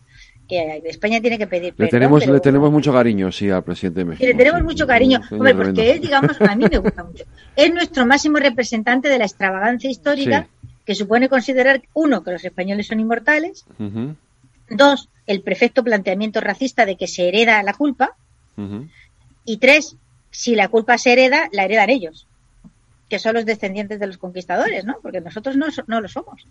Que 0.48 0.82
España 0.86 1.22
tiene 1.22 1.38
que 1.38 1.46
pedir 1.46 1.74
le 1.78 1.88
tenemos 1.88 2.26
Le 2.26 2.40
tenemos 2.40 2.72
mucho 2.72 2.94
cariño, 2.94 3.32
sí, 3.32 3.50
al 3.50 3.64
presidente 3.64 4.00
de 4.00 4.06
México. 4.06 4.26
le 4.26 4.34
tenemos 4.34 4.64
mucho 4.64 4.88
cariño, 4.88 5.20
hombre, 5.32 5.54
porque 5.54 5.92
él, 5.92 6.02
digamos, 6.02 6.40
a 6.42 6.56
mí 6.56 6.66
me 6.70 6.78
gusta 6.78 7.04
mucho. 7.04 7.26
Es 7.56 7.74
nuestro 7.74 8.06
máximo 8.06 8.38
representante 8.38 9.10
de 9.10 9.18
la 9.18 9.26
extravagancia 9.26 9.90
histórica, 9.90 10.48
que 10.86 10.96
supone 10.96 11.28
considerar, 11.28 11.82
uno, 11.94 12.24
que 12.24 12.32
los 12.32 12.46
españoles 12.46 12.88
son 12.88 13.00
inmortales, 13.00 13.66
dos, 14.70 15.10
el 15.26 15.42
perfecto 15.42 15.84
planteamiento 15.84 16.40
racista 16.40 16.86
de 16.86 16.96
que 16.96 17.08
se 17.08 17.28
hereda 17.28 17.62
la 17.62 17.74
culpa, 17.74 18.16
y 19.46 19.58
tres, 19.58 19.96
si 20.32 20.56
la 20.56 20.70
culpa 20.70 20.98
se 20.98 21.14
hereda, 21.14 21.50
la 21.52 21.66
heredan 21.66 21.90
ellos 21.90 22.27
que 23.10 23.20
son 23.20 23.36
los 23.36 23.46
descendientes 23.46 24.00
de 24.00 24.08
los 24.08 24.18
conquistadores, 24.18 24.86
¿no? 24.86 25.00
Porque 25.02 25.22
nosotros 25.22 25.56
no, 25.56 25.68
no 25.88 26.02
lo 26.02 26.08
somos. 26.08 26.46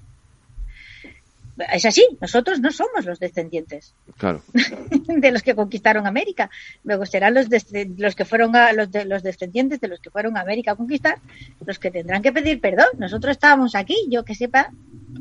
Es 1.72 1.86
así, 1.86 2.06
nosotros 2.20 2.60
no 2.60 2.70
somos 2.70 3.06
los 3.06 3.18
descendientes 3.18 3.94
claro. 4.18 4.42
de 5.06 5.30
los 5.30 5.42
que 5.42 5.54
conquistaron 5.54 6.06
América. 6.06 6.50
Luego 6.84 7.06
serán 7.06 7.32
los, 7.32 7.46
los 7.96 8.14
que 8.14 8.24
fueron 8.26 8.54
a, 8.56 8.72
los, 8.74 8.90
de, 8.90 9.06
los 9.06 9.22
descendientes 9.22 9.80
de 9.80 9.88
los 9.88 10.00
que 10.00 10.10
fueron 10.10 10.36
a 10.36 10.40
América 10.40 10.72
a 10.72 10.76
conquistar 10.76 11.18
los 11.64 11.78
que 11.78 11.90
tendrán 11.90 12.20
que 12.22 12.32
pedir 12.32 12.60
perdón. 12.60 12.88
Nosotros 12.98 13.32
estábamos 13.32 13.74
aquí, 13.74 13.96
yo 14.10 14.22
que 14.22 14.34
sepa, 14.34 14.70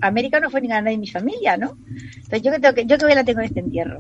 América 0.02 0.42
no 0.42 0.50
fue 0.50 0.60
ni 0.60 0.68
nadie 0.68 0.92
de 0.92 0.98
mi 0.98 1.08
familia, 1.08 1.56
¿no? 1.56 1.78
Entonces 1.88 2.42
yo 2.42 2.52
que 2.52 2.60
tengo 2.60 2.76
que, 2.76 2.86
yo 2.86 2.98
que 2.98 3.16
la 3.16 3.24
tengo 3.24 3.40
en 3.40 3.46
este 3.46 3.62
entierro. 3.62 4.00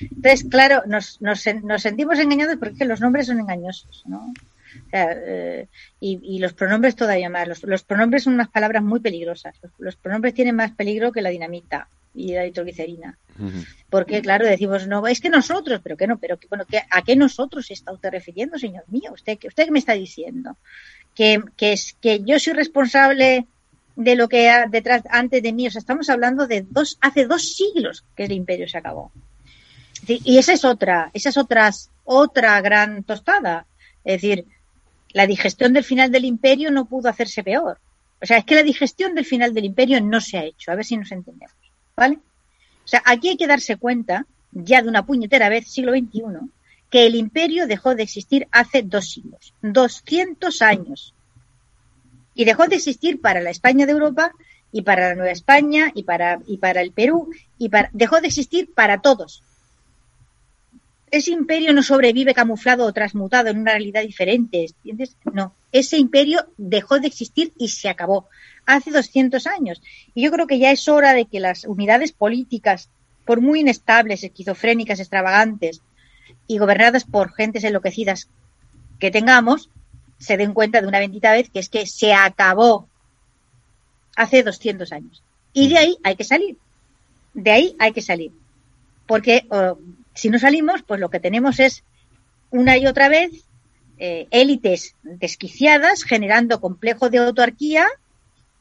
Entonces, 0.00 0.44
claro, 0.50 0.82
nos, 0.86 1.20
nos, 1.22 1.44
nos 1.62 1.82
sentimos 1.82 2.18
engañados 2.18 2.56
porque 2.56 2.84
los 2.84 3.00
nombres 3.00 3.28
son 3.28 3.38
engañosos, 3.38 4.02
¿no? 4.06 4.32
Eh, 4.92 5.66
y, 6.00 6.38
los 6.38 6.52
pronombres 6.52 6.96
todavía 6.96 7.28
más. 7.28 7.48
Los, 7.62 7.84
pronombres 7.84 8.24
son 8.24 8.34
unas 8.34 8.48
palabras 8.48 8.82
muy 8.82 9.00
peligrosas. 9.00 9.56
Los, 9.78 9.96
pronombres 9.96 10.34
tienen 10.34 10.56
más 10.56 10.72
peligro 10.72 11.12
que 11.12 11.22
la 11.22 11.30
dinamita 11.30 11.88
y 12.14 12.32
la 12.32 12.44
nitroglicerina. 12.44 13.18
Porque, 13.90 14.22
claro, 14.22 14.46
decimos, 14.46 14.86
no, 14.86 15.06
es 15.06 15.20
que 15.20 15.28
nosotros, 15.28 15.80
pero 15.82 15.96
que 15.96 16.06
no, 16.06 16.18
pero 16.18 16.38
que, 16.38 16.48
bueno, 16.48 16.64
¿a 16.90 17.02
qué 17.02 17.16
nosotros 17.16 17.70
está 17.70 17.92
usted 17.92 18.10
refiriendo, 18.10 18.58
señor 18.58 18.84
mío? 18.88 19.12
¿Usted, 19.12 19.38
usted 19.46 19.64
qué 19.66 19.70
me 19.70 19.78
está 19.78 19.92
diciendo? 19.92 20.56
Que, 21.14 21.42
que, 21.56 21.72
es, 21.72 21.96
que 22.00 22.22
yo 22.24 22.38
soy 22.38 22.54
responsable 22.54 23.46
de 23.96 24.14
lo 24.14 24.28
que 24.28 24.48
ha 24.48 24.66
detrás, 24.66 25.02
antes 25.10 25.42
de 25.42 25.52
mí. 25.52 25.66
O 25.66 25.70
sea, 25.70 25.80
estamos 25.80 26.08
hablando 26.08 26.46
de 26.46 26.64
dos, 26.68 26.98
hace 27.00 27.26
dos 27.26 27.56
siglos 27.56 28.04
que 28.14 28.24
el 28.24 28.32
imperio 28.32 28.68
se 28.68 28.78
acabó. 28.78 29.10
Y 30.06 30.38
esa 30.38 30.52
es 30.52 30.64
otra, 30.64 31.10
esa 31.14 31.30
es 31.30 31.36
otras, 31.36 31.90
otra 32.04 32.60
gran 32.60 33.02
tostada. 33.02 33.66
Es 34.04 34.22
decir, 34.22 34.46
la 35.16 35.26
digestión 35.26 35.72
del 35.72 35.82
final 35.82 36.12
del 36.12 36.26
imperio 36.26 36.70
no 36.70 36.84
pudo 36.84 37.08
hacerse 37.08 37.42
peor. 37.42 37.78
O 38.20 38.26
sea, 38.26 38.36
es 38.36 38.44
que 38.44 38.54
la 38.54 38.62
digestión 38.62 39.14
del 39.14 39.24
final 39.24 39.54
del 39.54 39.64
imperio 39.64 39.98
no 39.98 40.20
se 40.20 40.36
ha 40.36 40.44
hecho. 40.44 40.70
A 40.70 40.74
ver 40.74 40.84
si 40.84 40.94
nos 40.98 41.10
entendemos. 41.10 41.56
¿Vale? 41.96 42.18
O 42.84 42.86
sea, 42.88 43.02
aquí 43.06 43.30
hay 43.30 43.38
que 43.38 43.46
darse 43.46 43.78
cuenta, 43.78 44.26
ya 44.52 44.82
de 44.82 44.90
una 44.90 45.06
puñetera 45.06 45.48
vez, 45.48 45.68
siglo 45.72 45.92
XXI, 45.92 46.20
que 46.90 47.06
el 47.06 47.14
imperio 47.14 47.66
dejó 47.66 47.94
de 47.94 48.02
existir 48.02 48.46
hace 48.52 48.82
dos 48.82 49.08
siglos, 49.08 49.54
200 49.62 50.60
años. 50.60 51.14
Y 52.34 52.44
dejó 52.44 52.66
de 52.66 52.76
existir 52.76 53.18
para 53.22 53.40
la 53.40 53.48
España 53.48 53.86
de 53.86 53.92
Europa 53.92 54.32
y 54.70 54.82
para 54.82 55.08
la 55.08 55.14
Nueva 55.14 55.32
España 55.32 55.92
y 55.94 56.02
para, 56.02 56.40
y 56.46 56.58
para 56.58 56.82
el 56.82 56.92
Perú 56.92 57.30
y 57.56 57.70
para, 57.70 57.88
dejó 57.94 58.20
de 58.20 58.26
existir 58.26 58.70
para 58.74 59.00
todos 59.00 59.42
ese 61.10 61.30
imperio 61.30 61.72
no 61.72 61.82
sobrevive 61.82 62.34
camuflado 62.34 62.84
o 62.84 62.92
transmutado 62.92 63.48
en 63.48 63.58
una 63.58 63.72
realidad 63.72 64.02
diferente, 64.02 64.64
¿entiendes? 64.64 65.16
No, 65.32 65.54
ese 65.72 65.98
imperio 65.98 66.46
dejó 66.56 66.98
de 66.98 67.06
existir 67.06 67.52
y 67.58 67.68
se 67.68 67.88
acabó 67.88 68.28
hace 68.66 68.90
200 68.90 69.46
años. 69.46 69.80
Y 70.14 70.22
yo 70.22 70.32
creo 70.32 70.46
que 70.46 70.58
ya 70.58 70.72
es 70.72 70.88
hora 70.88 71.12
de 71.12 71.26
que 71.26 71.40
las 71.40 71.64
unidades 71.64 72.12
políticas, 72.12 72.90
por 73.24 73.40
muy 73.40 73.60
inestables, 73.60 74.24
esquizofrénicas, 74.24 74.98
extravagantes 74.98 75.80
y 76.48 76.58
gobernadas 76.58 77.04
por 77.04 77.32
gentes 77.32 77.64
enloquecidas 77.64 78.28
que 78.98 79.10
tengamos, 79.10 79.70
se 80.18 80.36
den 80.36 80.54
cuenta 80.54 80.80
de 80.80 80.88
una 80.88 80.98
bendita 80.98 81.32
vez 81.32 81.50
que 81.50 81.60
es 81.60 81.68
que 81.68 81.86
se 81.86 82.14
acabó 82.14 82.88
hace 84.16 84.42
200 84.42 84.90
años. 84.92 85.22
Y 85.52 85.68
de 85.68 85.78
ahí 85.78 85.98
hay 86.02 86.16
que 86.16 86.24
salir. 86.24 86.56
De 87.34 87.50
ahí 87.50 87.76
hay 87.78 87.92
que 87.92 88.02
salir. 88.02 88.32
Porque 89.06 89.46
oh, 89.50 89.78
si 90.16 90.30
no 90.30 90.38
salimos, 90.38 90.82
pues 90.82 90.98
lo 90.98 91.10
que 91.10 91.20
tenemos 91.20 91.60
es 91.60 91.84
una 92.50 92.76
y 92.78 92.86
otra 92.86 93.08
vez 93.08 93.30
eh, 93.98 94.26
élites 94.30 94.96
desquiciadas 95.02 96.02
generando 96.02 96.60
complejo 96.60 97.10
de 97.10 97.18
autarquía, 97.18 97.86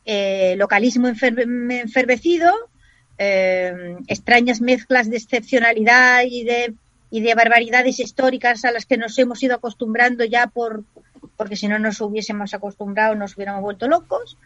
eh, 0.05 0.55
localismo 0.57 1.07
enfervecido, 1.07 2.53
eh, 3.17 3.95
extrañas 4.07 4.61
mezclas 4.61 5.09
de 5.09 5.17
excepcionalidad 5.17 6.23
y 6.29 6.43
de, 6.43 6.73
y 7.09 7.21
de 7.21 7.33
barbaridades 7.33 7.99
históricas 7.99 8.65
a 8.65 8.71
las 8.71 8.85
que 8.85 8.97
nos 8.97 9.17
hemos 9.17 9.41
ido 9.41 9.55
acostumbrando 9.55 10.25
ya 10.25 10.47
por 10.47 10.83
porque 11.37 11.55
si 11.55 11.67
no 11.67 11.79
nos 11.79 11.99
hubiésemos 12.01 12.53
acostumbrado 12.53 13.15
nos 13.15 13.35
hubiéramos 13.35 13.61
vuelto 13.61 13.87
locos 13.87 14.37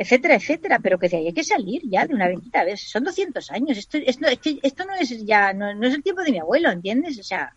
etcétera, 0.00 0.36
etcétera, 0.36 0.78
pero 0.78 0.98
que 0.98 1.14
hay 1.14 1.30
que 1.34 1.44
salir 1.44 1.82
ya 1.84 2.06
de 2.06 2.14
una 2.14 2.26
bendita 2.26 2.64
vez. 2.64 2.80
Son 2.80 3.04
200 3.04 3.50
años. 3.50 3.76
Esto, 3.76 3.98
esto, 3.98 4.28
esto 4.62 4.84
no 4.86 4.94
es 4.94 5.26
ya, 5.26 5.52
no, 5.52 5.70
es 5.86 5.94
el 5.94 6.02
tiempo 6.02 6.22
de 6.22 6.30
mi 6.32 6.38
abuelo, 6.38 6.70
¿entiendes? 6.70 7.18
O 7.18 7.22
sea, 7.22 7.54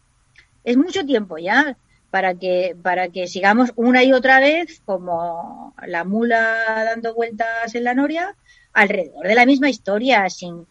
es 0.66 0.76
mucho 0.76 1.06
tiempo 1.06 1.38
ya 1.38 1.78
para 2.12 2.36
que, 2.36 2.76
para 2.84 3.08
que 3.08 3.28
sigamos 3.28 3.72
una 3.78 4.04
y 4.04 4.12
otra 4.12 4.42
vez 4.42 4.82
como 4.84 5.74
la 5.88 6.04
mula 6.04 6.84
dando 6.84 7.16
vueltas 7.16 7.74
en 7.76 7.86
la 7.86 7.94
noria 7.94 8.36
alrededor 8.74 9.26
de 9.26 9.36
la 9.36 9.46
misma 9.46 9.70
historia, 9.70 10.30
sin, 10.30 10.68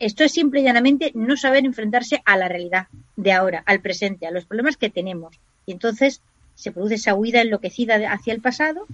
esto 0.00 0.24
es 0.24 0.32
simple 0.32 0.62
y 0.62 0.64
llanamente 0.64 1.12
no 1.14 1.36
saber 1.36 1.64
enfrentarse 1.64 2.22
a 2.24 2.36
la 2.36 2.48
realidad 2.48 2.88
de 3.14 3.30
ahora, 3.30 3.62
al 3.66 3.82
presente, 3.82 4.26
a 4.26 4.32
los 4.32 4.46
problemas 4.46 4.76
que 4.76 4.90
tenemos. 4.90 5.38
Y 5.64 5.70
entonces 5.70 6.22
se 6.56 6.72
produce 6.72 6.96
esa 6.96 7.14
huida 7.14 7.40
enloquecida 7.40 7.94
hacia 8.12 8.34
el 8.34 8.40
pasado 8.40 8.88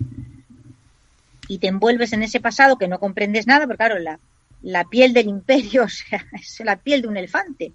y 1.48 1.58
te 1.58 1.66
envuelves 1.66 2.12
en 2.12 2.22
ese 2.22 2.40
pasado 2.40 2.76
que 2.76 2.88
no 2.88 3.00
comprendes 3.00 3.46
nada, 3.46 3.66
porque 3.66 3.78
claro, 3.78 3.98
la, 3.98 4.20
la 4.62 4.84
piel 4.84 5.12
del 5.12 5.28
imperio 5.28 5.88
sea, 5.88 6.24
es 6.32 6.60
la 6.60 6.76
piel 6.76 7.02
de 7.02 7.08
un 7.08 7.16
elefante. 7.16 7.72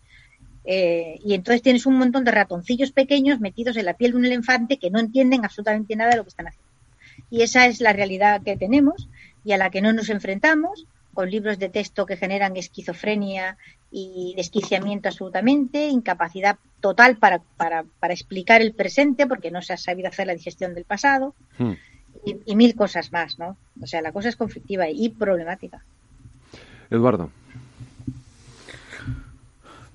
Eh, 0.65 1.19
y 1.25 1.33
entonces 1.33 1.61
tienes 1.61 1.85
un 1.85 1.97
montón 1.97 2.23
de 2.23 2.31
ratoncillos 2.31 2.93
pequeños 2.93 3.41
metidos 3.41 3.75
en 3.75 3.85
la 3.85 3.95
piel 3.95 4.11
de 4.11 4.17
un 4.17 4.25
elefante 4.25 4.77
que 4.77 4.91
no 4.91 4.99
entienden 4.99 5.43
absolutamente 5.43 5.95
nada 5.95 6.11
de 6.11 6.17
lo 6.17 6.23
que 6.23 6.29
están 6.29 6.47
haciendo. 6.47 6.71
Y 7.29 7.41
esa 7.41 7.65
es 7.65 7.81
la 7.81 7.93
realidad 7.93 8.41
que 8.43 8.55
tenemos 8.55 9.09
y 9.43 9.51
a 9.51 9.57
la 9.57 9.69
que 9.69 9.81
no 9.81 9.91
nos 9.91 10.09
enfrentamos 10.09 10.85
con 11.13 11.29
libros 11.29 11.59
de 11.59 11.69
texto 11.69 12.05
que 12.05 12.17
generan 12.17 12.55
esquizofrenia 12.57 13.57
y 13.91 14.33
desquiciamiento 14.35 15.09
absolutamente, 15.09 15.87
incapacidad 15.87 16.57
total 16.79 17.17
para, 17.17 17.39
para, 17.57 17.83
para 17.99 18.13
explicar 18.13 18.61
el 18.61 18.73
presente 18.73 19.27
porque 19.27 19.51
no 19.51 19.61
se 19.61 19.73
ha 19.73 19.77
sabido 19.77 20.07
hacer 20.07 20.27
la 20.27 20.33
digestión 20.33 20.73
del 20.73 20.85
pasado. 20.85 21.35
Hmm 21.59 21.73
y, 22.25 22.55
mil 22.55 22.75
cosas 22.75 23.11
más, 23.11 23.37
¿no? 23.39 23.57
O 23.81 23.87
sea, 23.87 24.01
la 24.01 24.11
cosa 24.11 24.29
es 24.29 24.35
conflictiva 24.35 24.89
y 24.89 25.09
problemática. 25.09 25.83
Eduardo. 26.89 27.29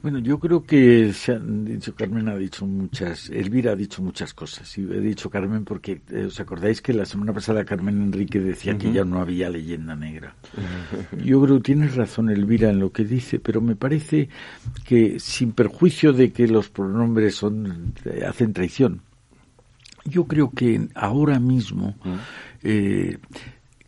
Bueno, 0.00 0.20
yo 0.20 0.38
creo 0.38 0.62
que 0.62 1.12
se 1.12 1.32
han 1.32 1.64
dicho, 1.64 1.92
Carmen 1.92 2.28
ha 2.28 2.36
dicho 2.36 2.64
muchas, 2.64 3.30
Elvira 3.30 3.72
ha 3.72 3.76
dicho 3.76 4.00
muchas 4.00 4.32
cosas. 4.32 4.78
Y 4.78 4.82
he 4.82 5.00
dicho 5.00 5.28
Carmen 5.28 5.64
porque, 5.64 6.00
eh, 6.10 6.26
¿os 6.26 6.38
acordáis 6.38 6.80
que 6.80 6.92
la 6.92 7.04
semana 7.04 7.32
pasada 7.32 7.64
Carmen 7.64 8.00
Enrique 8.00 8.38
decía 8.38 8.78
que 8.78 8.92
ya 8.92 9.04
no 9.04 9.20
había 9.20 9.50
leyenda 9.50 9.96
negra? 9.96 10.36
Yo 11.24 11.42
creo 11.42 11.56
que 11.56 11.62
tienes 11.64 11.96
razón, 11.96 12.30
Elvira, 12.30 12.70
en 12.70 12.78
lo 12.78 12.92
que 12.92 13.04
dice, 13.04 13.40
pero 13.40 13.60
me 13.60 13.74
parece 13.74 14.28
que 14.84 15.18
sin 15.18 15.50
perjuicio 15.50 16.12
de 16.12 16.32
que 16.32 16.46
los 16.46 16.68
pronombres 16.68 17.34
son, 17.34 17.92
eh, 18.04 18.24
hacen 18.24 18.52
traición, 18.52 19.02
yo 20.08 20.24
creo 20.24 20.50
que 20.50 20.88
ahora 20.94 21.38
mismo 21.38 21.94
eh, 22.62 23.18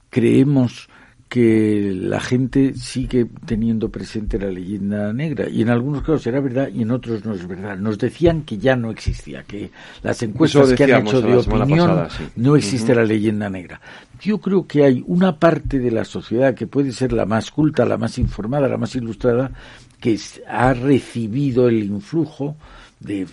creemos 0.08 0.88
que 1.30 1.92
la 1.94 2.18
gente 2.18 2.74
sigue 2.74 3.24
teniendo 3.46 3.88
presente 3.88 4.36
la 4.36 4.50
leyenda 4.50 5.12
negra 5.12 5.48
y 5.48 5.62
en 5.62 5.70
algunos 5.70 6.02
casos 6.02 6.26
era 6.26 6.40
verdad 6.40 6.68
y 6.74 6.82
en 6.82 6.90
otros 6.90 7.24
no 7.24 7.34
es 7.34 7.46
verdad. 7.46 7.76
Nos 7.78 7.98
decían 7.98 8.42
que 8.42 8.58
ya 8.58 8.74
no 8.74 8.90
existía, 8.90 9.44
que 9.44 9.70
las 10.02 10.20
encuestas 10.24 10.72
que 10.72 10.92
han 10.92 11.06
hecho 11.06 11.22
de 11.22 11.36
opinión 11.36 12.08
no 12.34 12.56
existe 12.56 12.96
la 12.96 13.04
leyenda 13.04 13.48
negra. 13.48 13.80
Yo 14.20 14.38
creo 14.38 14.66
que 14.66 14.84
hay 14.84 15.04
una 15.06 15.38
parte 15.38 15.78
de 15.78 15.92
la 15.92 16.04
sociedad 16.04 16.52
que 16.52 16.66
puede 16.66 16.90
ser 16.90 17.12
la 17.12 17.26
más 17.26 17.52
culta, 17.52 17.84
la 17.84 17.96
más 17.96 18.18
informada, 18.18 18.66
la 18.66 18.76
más 18.76 18.96
ilustrada, 18.96 19.52
que 20.00 20.18
ha 20.48 20.74
recibido 20.74 21.68
el 21.68 21.84
influjo 21.84 22.56
de 23.00 23.26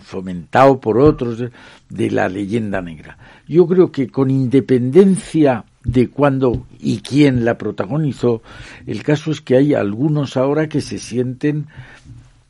fomentado 0.00 0.80
por 0.80 0.98
otros 0.98 1.42
de 1.88 2.10
la 2.10 2.28
leyenda 2.28 2.82
negra. 2.82 3.16
Yo 3.48 3.66
creo 3.66 3.90
que 3.90 4.08
con 4.08 4.30
independencia 4.30 5.64
de 5.84 6.08
cuándo 6.08 6.66
y 6.78 6.98
quién 6.98 7.44
la 7.44 7.58
protagonizó, 7.58 8.42
el 8.86 9.02
caso 9.02 9.30
es 9.30 9.40
que 9.40 9.56
hay 9.56 9.74
algunos 9.74 10.36
ahora 10.36 10.68
que 10.68 10.80
se 10.80 10.98
sienten 10.98 11.66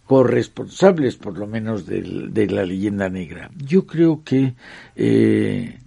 corresponsables, 0.07 1.17
por 1.17 1.39
lo 1.39 1.47
menos, 1.47 1.87
de, 1.87 2.47
la 2.51 2.65
leyenda 2.65 3.09
negra. 3.09 3.51
Yo 3.57 3.87
creo 3.87 4.23
que 4.25 4.55
eh, 4.97 5.79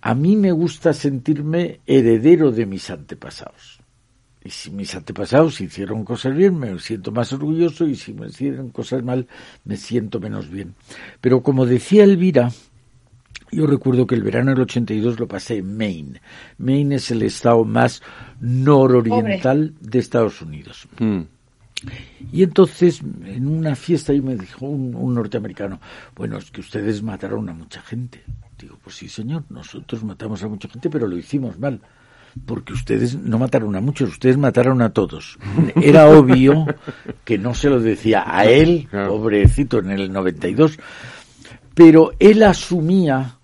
a 0.00 0.14
mí 0.14 0.36
me 0.36 0.52
gusta 0.52 0.92
sentirme 0.92 1.80
heredero 1.86 2.50
de 2.50 2.66
mis 2.66 2.90
antepasados. 2.90 3.77
Y 4.48 4.50
si 4.50 4.70
mis 4.70 4.94
antepasados 4.94 5.60
hicieron 5.60 6.04
cosas 6.04 6.34
bien, 6.34 6.58
me 6.58 6.78
siento 6.78 7.12
más 7.12 7.30
orgulloso 7.34 7.86
y 7.86 7.94
si 7.94 8.14
me 8.14 8.28
hicieron 8.28 8.70
cosas 8.70 9.02
mal, 9.02 9.26
me 9.66 9.76
siento 9.76 10.20
menos 10.20 10.48
bien. 10.48 10.74
Pero 11.20 11.42
como 11.42 11.66
decía 11.66 12.04
Elvira, 12.04 12.50
yo 13.52 13.66
recuerdo 13.66 14.06
que 14.06 14.14
el 14.14 14.22
verano 14.22 14.52
del 14.52 14.62
82 14.62 15.20
lo 15.20 15.28
pasé 15.28 15.58
en 15.58 15.76
Maine. 15.76 16.22
Maine 16.56 16.94
es 16.94 17.10
el 17.10 17.24
estado 17.24 17.62
más 17.66 18.00
nororiental 18.40 19.74
de 19.82 19.98
Estados 19.98 20.40
Unidos. 20.40 20.88
Mm. 20.98 21.20
Y 22.32 22.42
entonces, 22.42 23.02
en 23.26 23.48
una 23.48 23.76
fiesta, 23.76 24.12
ahí 24.12 24.22
me 24.22 24.34
dijo 24.34 24.64
un, 24.64 25.14
norteamericano, 25.14 25.78
bueno, 26.16 26.38
es 26.38 26.50
que 26.50 26.62
ustedes 26.62 27.02
mataron 27.02 27.50
a 27.50 27.52
mucha 27.52 27.82
gente. 27.82 28.24
Digo, 28.58 28.78
pues 28.82 28.96
sí, 28.96 29.10
señor, 29.10 29.44
nosotros 29.50 30.02
matamos 30.04 30.42
a 30.42 30.48
mucha 30.48 30.70
gente, 30.70 30.88
pero 30.88 31.06
lo 31.06 31.18
hicimos 31.18 31.58
mal. 31.58 31.82
Porque 32.44 32.72
ustedes 32.72 33.14
no 33.14 33.38
mataron 33.38 33.74
a 33.76 33.80
muchos, 33.80 34.10
ustedes 34.10 34.36
mataron 34.36 34.82
a 34.82 34.90
todos. 34.90 35.38
Era 35.82 36.08
obvio 36.08 36.66
que 37.24 37.38
no 37.38 37.54
se 37.54 37.70
lo 37.70 37.80
decía 37.80 38.24
a 38.26 38.44
él, 38.44 38.88
pobrecito, 38.90 39.78
en 39.78 39.90
el 39.90 40.12
92, 40.12 40.78
pero 41.74 42.12
él 42.18 42.42
asumía 42.42 43.37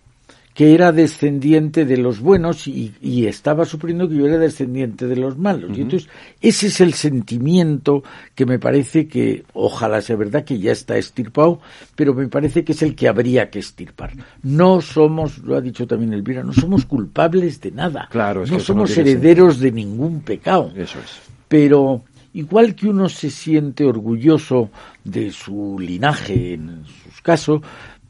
que 0.54 0.72
era 0.72 0.92
descendiente 0.92 1.84
de 1.84 1.96
los 1.96 2.20
buenos 2.20 2.68
y, 2.68 2.94
estaba 3.26 3.64
sufriendo 3.64 4.08
que 4.08 4.14
yo 4.14 4.26
era 4.26 4.38
descendiente 4.38 5.08
de 5.08 5.16
los 5.16 5.36
malos. 5.36 5.76
Y 5.76 5.82
entonces, 5.82 6.08
ese 6.40 6.68
es 6.68 6.80
el 6.80 6.94
sentimiento 6.94 8.04
que 8.36 8.46
me 8.46 8.60
parece 8.60 9.08
que, 9.08 9.44
ojalá 9.52 10.00
sea 10.00 10.14
verdad 10.14 10.44
que 10.44 10.60
ya 10.60 10.70
está 10.70 10.96
estirpado, 10.96 11.60
pero 11.96 12.14
me 12.14 12.28
parece 12.28 12.64
que 12.64 12.70
es 12.70 12.82
el 12.82 12.94
que 12.94 13.08
habría 13.08 13.50
que 13.50 13.58
estirpar. 13.58 14.12
No 14.42 14.80
somos, 14.80 15.38
lo 15.38 15.56
ha 15.56 15.60
dicho 15.60 15.88
también 15.88 16.12
Elvira, 16.12 16.44
no 16.44 16.52
somos 16.52 16.86
culpables 16.86 17.60
de 17.60 17.72
nada. 17.72 18.08
Claro, 18.12 18.46
no 18.46 18.60
somos 18.60 18.96
herederos 18.96 19.58
de 19.58 19.72
ningún 19.72 20.20
pecado. 20.20 20.72
Eso 20.76 21.00
es. 21.00 21.20
Pero 21.48 22.04
igual 22.32 22.76
que 22.76 22.88
uno 22.88 23.08
se 23.08 23.30
siente 23.30 23.84
orgulloso 23.84 24.70
de 25.02 25.32
su 25.32 25.78
linaje, 25.80 26.54
en 26.54 26.84
sus 26.84 27.20
casos, 27.22 27.62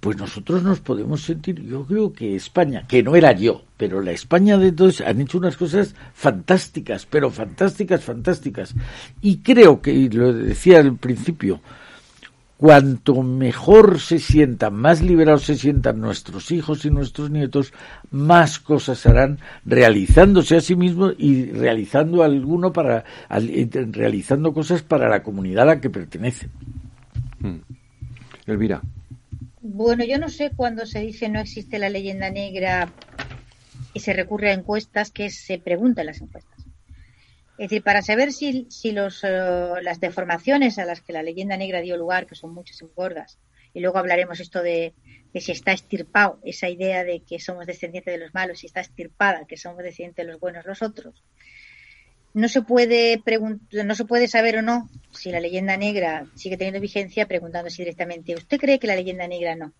pues 0.05 0.19
nosotros 0.19 0.63
nos 0.63 0.81
podemos 0.81 1.23
sentir, 1.23 1.63
yo 1.63 1.87
creo 1.87 2.13
que 2.13 2.37
España, 2.37 2.87
que 2.87 3.03
no 3.03 3.17
era 3.17 3.33
yo, 3.33 3.63
pero 3.79 4.03
la 4.03 4.11
España 4.11 4.59
de 4.59 4.71
todos 4.71 5.01
han 5.01 5.23
hecho 5.23 5.39
unas 5.39 5.57
cosas 5.57 5.95
fantásticas, 6.13 7.07
pero 7.07 7.31
fantásticas, 7.31 8.05
fantásticas. 8.05 8.75
Y 9.23 9.39
creo 9.39 9.81
que, 9.81 9.95
y 9.95 10.11
lo 10.11 10.31
decía 10.35 10.81
al 10.81 10.99
principio, 10.99 11.63
cuanto 12.59 13.23
mejor 13.23 13.99
se 13.99 14.19
sientan, 14.19 14.75
más 14.75 15.01
liberados 15.01 15.45
se 15.45 15.57
sientan 15.57 16.01
nuestros 16.01 16.51
hijos 16.51 16.85
y 16.85 16.91
nuestros 16.91 17.31
nietos, 17.31 17.73
más 18.11 18.59
cosas 18.59 19.07
harán 19.07 19.39
realizándose 19.65 20.59
a 20.59 20.61
sí 20.61 20.77
mismos 20.77 21.15
y 21.17 21.47
realizando 21.47 22.23
alguno 22.23 22.75
para, 22.75 23.07
realizando 23.31 24.53
cosas 24.53 24.83
para 24.83 25.09
la 25.09 25.23
comunidad 25.23 25.63
a 25.63 25.77
la 25.77 25.81
que 25.81 25.89
pertenecen. 25.89 26.51
Hmm. 27.41 27.61
Elvira. 28.47 28.83
Bueno, 29.67 30.05
yo 30.05 30.19
no 30.19 30.29
sé 30.29 30.51
cuándo 30.55 30.85
se 30.85 31.01
dice 31.01 31.31
no 31.31 31.41
existe 31.41 31.79
la 31.79 31.89
leyenda 31.89 32.29
negra 32.29 32.93
y 33.95 34.01
se 34.01 34.13
recurre 34.13 34.51
a 34.51 34.53
encuestas 34.53 35.11
que 35.11 35.31
se 35.31 35.59
preguntan 35.59 36.05
las 36.05 36.21
encuestas. 36.21 36.67
Es 37.57 37.71
decir, 37.71 37.83
para 37.83 38.03
saber 38.03 38.35
si, 38.35 38.67
si 38.69 38.93
los, 38.93 39.25
eh, 39.25 39.71
las 39.81 40.01
deformaciones 40.01 40.79
a 40.79 40.85
las 40.85 41.01
que 41.01 41.15
la 41.15 41.23
leyenda 41.23 41.57
negra 41.57 41.81
dio 41.81 41.97
lugar, 41.97 42.27
que 42.27 42.35
son 42.35 42.53
muchas 42.53 42.83
y 42.83 42.85
gordas, 42.95 43.39
y 43.73 43.81
luego 43.81 43.97
hablaremos 43.97 44.39
esto 44.39 44.63
de, 44.63 44.93
de, 45.33 45.41
si 45.41 45.53
está 45.53 45.73
estirpado, 45.73 46.41
esa 46.45 46.69
idea 46.69 47.03
de 47.03 47.23
que 47.23 47.41
somos 47.41 47.65
descendientes 47.65 48.13
de 48.13 48.21
los 48.21 48.35
malos, 48.35 48.59
si 48.59 48.67
está 48.67 48.83
estirpada, 48.83 49.47
que 49.47 49.57
somos 49.57 49.83
descendientes 49.83 50.27
de 50.27 50.31
los 50.31 50.41
buenos 50.41 50.67
los 50.67 50.83
otros, 50.83 51.25
no 52.35 52.49
se 52.49 52.63
puede 52.63 53.23
no 53.71 53.95
se 53.95 54.05
puede 54.05 54.29
saber 54.29 54.59
o 54.59 54.63
no 54.63 54.91
si 55.13 55.31
la 55.31 55.41
leyenda 55.41 55.77
negra 55.77 56.27
sigue 56.35 56.57
teniendo 56.57 56.81
vigencia 56.81 57.27
preguntándose 57.27 57.83
directamente 57.83 58.35
¿usted 58.35 58.59
cree 58.59 58.79
que 58.79 58.87
la 58.87 58.97
leyenda 58.97 59.27
negra 59.27 59.57
no? 59.57 59.73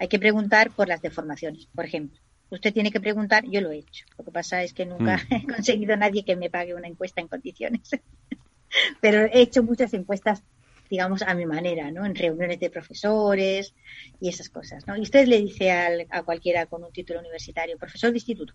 Hay 0.00 0.08
que 0.08 0.18
preguntar 0.18 0.70
por 0.70 0.88
las 0.88 1.02
deformaciones, 1.02 1.66
por 1.74 1.84
ejemplo. 1.84 2.18
Usted 2.48 2.72
tiene 2.72 2.90
que 2.90 3.00
preguntar, 3.00 3.44
yo 3.46 3.60
lo 3.60 3.70
he 3.70 3.78
hecho. 3.80 4.06
Lo 4.16 4.24
que 4.24 4.30
pasa 4.30 4.62
es 4.62 4.72
que 4.72 4.86
nunca 4.86 5.18
mm. 5.18 5.34
he 5.34 5.46
conseguido 5.46 5.94
nadie 5.94 6.24
que 6.24 6.36
me 6.36 6.48
pague 6.48 6.74
una 6.74 6.88
encuesta 6.88 7.20
en 7.20 7.28
condiciones. 7.28 7.90
Pero 9.02 9.26
he 9.26 9.42
hecho 9.42 9.62
muchas 9.62 9.92
encuestas, 9.92 10.42
digamos, 10.88 11.20
a 11.20 11.34
mi 11.34 11.44
manera, 11.44 11.90
¿no? 11.90 12.06
En 12.06 12.14
reuniones 12.14 12.58
de 12.58 12.70
profesores 12.70 13.74
y 14.20 14.30
esas 14.30 14.48
cosas, 14.48 14.86
¿no? 14.86 14.96
Y 14.96 15.02
usted 15.02 15.28
le 15.28 15.38
dice 15.38 15.70
a 15.70 16.22
cualquiera 16.22 16.64
con 16.64 16.82
un 16.82 16.92
título 16.92 17.20
universitario, 17.20 17.76
profesor 17.76 18.10
de 18.10 18.16
instituto, 18.16 18.54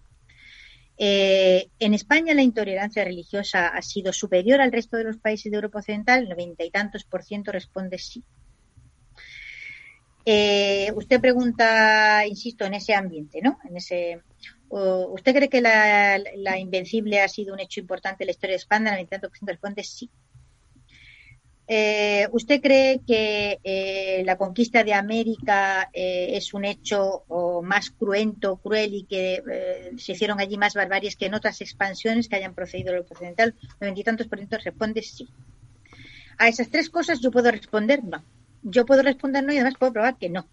eh, 0.98 1.70
en 1.80 1.94
España 1.94 2.34
la 2.34 2.42
intolerancia 2.42 3.04
religiosa 3.04 3.68
ha 3.68 3.82
sido 3.82 4.14
superior 4.14 4.62
al 4.62 4.72
resto 4.72 4.98
de 4.98 5.04
los 5.04 5.18
países 5.18 5.52
de 5.52 5.58
Europa 5.58 5.80
Occidental, 5.80 6.24
el 6.24 6.30
noventa 6.30 6.64
y 6.64 6.72
tantos 6.72 7.04
por 7.04 7.24
ciento 7.24 7.52
responde 7.52 7.98
sí. 7.98 8.24
Eh, 10.28 10.92
usted 10.96 11.22
pregunta, 11.22 12.26
insisto, 12.26 12.66
en 12.66 12.74
ese 12.74 12.96
ambiente, 12.96 13.42
¿no? 13.42 13.60
En 13.64 13.78
ese, 13.78 14.22
¿Usted 14.70 15.36
cree 15.36 15.50
que 15.50 15.62
la, 15.62 16.20
la, 16.38 16.58
Invencible 16.58 17.22
ha 17.22 17.28
sido 17.28 17.54
un 17.54 17.60
hecho 17.60 17.80
importante 17.80 18.24
en 18.24 18.28
la 18.28 18.32
historia 18.32 18.54
de 18.54 18.58
España? 18.58 19.00
El 19.00 19.08
90% 19.08 19.30
responde 19.46 19.84
sí. 19.84 20.10
Eh, 21.68 22.28
¿Usted 22.32 22.62
cree 22.62 23.02
que 23.08 23.60
eh, 23.64 24.22
la 24.24 24.38
conquista 24.38 24.84
de 24.84 24.94
América 24.94 25.90
eh, 25.94 26.30
es 26.34 26.54
un 26.54 26.64
hecho 26.64 27.24
más 27.64 27.90
cruento, 27.90 28.58
cruel 28.58 28.94
y 28.94 29.04
que 29.06 29.42
se 29.98 30.12
hicieron 30.12 30.40
allí 30.40 30.58
más 30.58 30.76
barbaries 30.76 31.16
que 31.16 31.26
en 31.26 31.34
otras 31.34 31.62
expansiones 31.62 32.30
que 32.30 32.36
hayan 32.36 32.54
procedido 32.54 32.94
lo 32.94 33.02
occidental? 33.02 33.56
Noventa 33.80 34.00
y 34.00 34.04
tantos 34.04 34.28
por 34.28 34.38
ciento 34.38 34.58
responde 34.64 35.02
sí. 35.02 35.28
A 36.38 36.50
esas 36.50 36.70
tres 36.70 36.90
cosas 36.90 37.20
yo 37.22 37.32
puedo 37.32 37.50
responder 37.50 38.04
no. 38.04 38.24
Yo 38.62 38.86
puedo 38.86 39.02
responder 39.02 39.44
no 39.44 39.54
y 39.54 39.58
además 39.58 39.76
puedo 39.80 39.94
probar 39.94 40.18
que 40.18 40.30
no. 40.30 40.48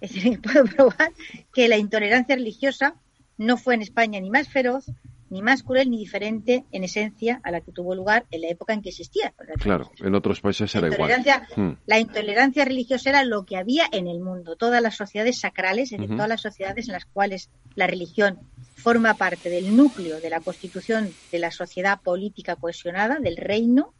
Es 0.00 0.14
decir, 0.14 0.40
puedo 0.42 0.64
probar 0.64 1.12
que 1.52 1.68
la 1.68 1.76
intolerancia 1.76 2.36
religiosa 2.36 2.94
no 3.36 3.56
fue 3.56 3.74
en 3.74 3.82
España 3.82 4.20
ni 4.20 4.30
más 4.30 4.48
feroz, 4.48 4.86
ni 5.30 5.42
más 5.42 5.62
cruel 5.62 5.88
ni 5.90 5.98
diferente 5.98 6.64
en 6.72 6.84
esencia 6.84 7.40
a 7.44 7.52
la 7.52 7.60
que 7.60 7.70
tuvo 7.70 7.94
lugar 7.94 8.26
en 8.32 8.42
la 8.42 8.48
época 8.48 8.74
en 8.74 8.82
que 8.82 8.88
existía. 8.88 9.32
Claro, 9.60 9.90
en 10.00 10.14
otros 10.14 10.40
países 10.40 10.74
era 10.74 10.88
igual. 10.88 11.12
Hmm. 11.56 11.72
La 11.86 12.00
intolerancia 12.00 12.64
religiosa 12.64 13.10
era 13.10 13.24
lo 13.24 13.46
que 13.46 13.56
había 13.56 13.84
en 13.92 14.08
el 14.08 14.20
mundo. 14.20 14.56
Todas 14.56 14.82
las 14.82 14.96
sociedades 14.96 15.38
sacrales, 15.38 15.92
es 15.92 16.06
todas 16.08 16.28
las 16.28 16.40
sociedades 16.40 16.88
en 16.88 16.94
las 16.94 17.04
cuales 17.06 17.48
la 17.76 17.86
religión 17.86 18.40
forma 18.74 19.14
parte 19.14 19.50
del 19.50 19.76
núcleo 19.76 20.20
de 20.20 20.30
la 20.30 20.40
constitución 20.40 21.12
de 21.30 21.38
la 21.38 21.52
sociedad 21.52 22.00
política 22.00 22.56
cohesionada, 22.56 23.20
del 23.20 23.36
reino, 23.36 23.94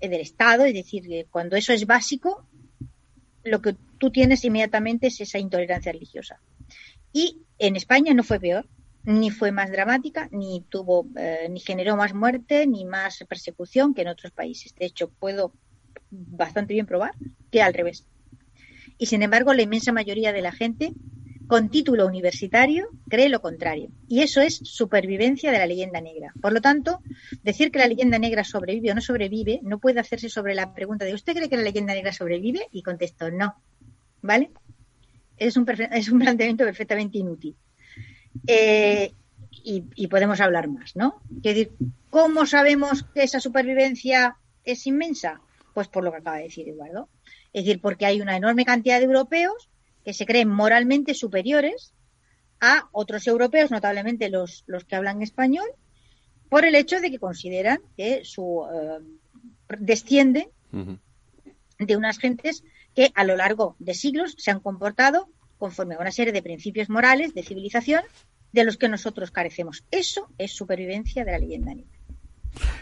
eh, 0.00 0.08
del 0.08 0.20
Estado, 0.20 0.64
es 0.64 0.74
decir, 0.74 1.26
cuando 1.30 1.56
eso 1.56 1.72
es 1.72 1.86
básico, 1.86 2.46
lo 3.42 3.60
que 3.60 3.74
tú 3.98 4.10
tienes 4.12 4.44
inmediatamente 4.44 5.08
es 5.08 5.20
esa 5.20 5.38
intolerancia 5.38 5.90
religiosa. 5.90 6.40
Y 7.12 7.42
en 7.58 7.74
España 7.74 8.14
no 8.14 8.22
fue 8.22 8.38
peor 8.38 8.68
ni 9.06 9.30
fue 9.30 9.52
más 9.52 9.70
dramática, 9.70 10.28
ni 10.32 10.64
tuvo, 10.68 11.06
eh, 11.16 11.46
ni 11.48 11.60
generó 11.60 11.96
más 11.96 12.12
muerte, 12.12 12.66
ni 12.66 12.84
más 12.84 13.24
persecución 13.28 13.94
que 13.94 14.02
en 14.02 14.08
otros 14.08 14.32
países. 14.32 14.74
De 14.74 14.84
hecho, 14.84 15.08
puedo 15.08 15.52
bastante 16.10 16.74
bien 16.74 16.86
probar 16.86 17.14
que 17.50 17.62
al 17.62 17.72
revés. 17.72 18.04
Y 18.98 19.06
sin 19.06 19.22
embargo, 19.22 19.54
la 19.54 19.62
inmensa 19.62 19.92
mayoría 19.92 20.32
de 20.32 20.42
la 20.42 20.50
gente 20.50 20.92
con 21.46 21.68
título 21.68 22.04
universitario 22.04 22.88
cree 23.08 23.28
lo 23.28 23.40
contrario. 23.40 23.90
Y 24.08 24.22
eso 24.22 24.40
es 24.40 24.56
supervivencia 24.56 25.52
de 25.52 25.58
la 25.58 25.66
leyenda 25.66 26.00
negra. 26.00 26.32
Por 26.42 26.52
lo 26.52 26.60
tanto, 26.60 27.00
decir 27.44 27.70
que 27.70 27.78
la 27.78 27.86
leyenda 27.86 28.18
negra 28.18 28.42
sobrevive 28.42 28.90
o 28.90 28.94
no 28.96 29.00
sobrevive 29.00 29.60
no 29.62 29.78
puede 29.78 30.00
hacerse 30.00 30.28
sobre 30.28 30.56
la 30.56 30.74
pregunta 30.74 31.04
de 31.04 31.14
¿usted 31.14 31.34
cree 31.34 31.48
que 31.48 31.56
la 31.56 31.62
leyenda 31.62 31.94
negra 31.94 32.12
sobrevive? 32.12 32.66
Y 32.72 32.82
contesto 32.82 33.30
no. 33.30 33.54
¿Vale? 34.20 34.50
Es 35.36 35.56
un, 35.56 35.64
es 35.92 36.08
un 36.08 36.18
planteamiento 36.18 36.64
perfectamente 36.64 37.18
inútil. 37.18 37.54
Eh, 38.46 39.12
y, 39.68 40.06
podemos 40.06 40.40
hablar 40.40 40.68
más, 40.68 40.94
¿no? 40.94 41.20
decir, 41.28 41.72
¿cómo 42.08 42.46
sabemos 42.46 43.02
que 43.14 43.24
esa 43.24 43.40
supervivencia 43.40 44.36
es 44.64 44.86
inmensa? 44.86 45.40
Pues 45.74 45.88
por 45.88 46.04
lo 46.04 46.12
que 46.12 46.18
acaba 46.18 46.36
de 46.36 46.44
decir 46.44 46.68
Eduardo. 46.68 47.08
Es 47.52 47.64
decir, 47.64 47.80
porque 47.80 48.06
hay 48.06 48.20
una 48.20 48.36
enorme 48.36 48.64
cantidad 48.64 48.98
de 48.98 49.06
europeos 49.06 49.68
que 50.04 50.12
se 50.12 50.24
creen 50.24 50.48
moralmente 50.48 51.14
superiores 51.14 51.92
a 52.60 52.88
otros 52.92 53.26
europeos, 53.26 53.72
notablemente 53.72 54.30
los, 54.30 54.62
los 54.66 54.84
que 54.84 54.94
hablan 54.94 55.20
español, 55.20 55.66
por 56.48 56.64
el 56.64 56.74
hecho 56.74 57.00
de 57.00 57.10
que 57.10 57.18
consideran 57.18 57.80
que 57.96 58.24
su 58.24 58.64
eh, 58.72 59.04
desciende 59.78 60.48
de 61.78 61.96
unas 61.96 62.18
gentes 62.18 62.62
que 62.94 63.10
a 63.14 63.24
lo 63.24 63.36
largo 63.36 63.76
de 63.78 63.94
siglos 63.94 64.34
se 64.38 64.50
han 64.50 64.60
comportado 64.60 65.28
conforme 65.58 65.94
a 65.94 65.98
una 65.98 66.12
serie 66.12 66.32
de 66.32 66.42
principios 66.42 66.90
morales 66.90 67.34
de 67.34 67.42
civilización 67.42 68.02
de 68.52 68.64
los 68.64 68.76
que 68.76 68.88
nosotros 68.88 69.30
carecemos. 69.30 69.84
Eso 69.90 70.28
es 70.38 70.52
supervivencia 70.52 71.24
de 71.24 71.32
la 71.32 71.38
leyenda 71.38 71.74
negra. 71.74 71.96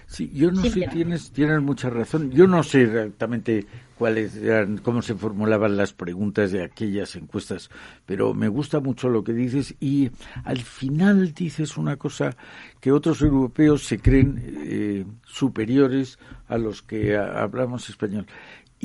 Sí, 0.07 0.31
yo 0.33 0.53
no 0.53 0.63
sé, 0.63 0.87
tienes, 0.93 1.33
tienes 1.33 1.61
mucha 1.61 1.91
razón. 1.91 2.31
Yo 2.31 2.47
no 2.47 2.63
sé 2.63 2.83
exactamente 2.83 3.67
cuáles 3.99 4.37
eran, 4.37 4.79
cómo 4.79 5.03
se 5.03 5.15
formulaban 5.15 5.77
las 5.77 5.93
preguntas 5.93 6.53
de 6.53 6.63
aquellas 6.63 7.17
encuestas, 7.17 7.71
pero 8.07 8.35
me 8.35 8.49
gusta 8.49 8.81
mucho 8.81 9.09
lo 9.09 9.25
que 9.25 9.33
dices 9.33 9.75
y 9.81 10.11
al 10.45 10.59
final 10.59 11.33
dices 11.33 11.77
una 11.77 11.97
cosa 11.97 12.37
que 12.81 12.93
otros 12.93 13.23
europeos 13.23 13.85
se 13.85 13.99
creen 13.99 14.43
eh, 14.65 15.05
superiores 15.25 16.19
a 16.49 16.59
los 16.59 16.83
que 16.83 17.17
hablamos 17.17 17.89
español. 17.89 18.27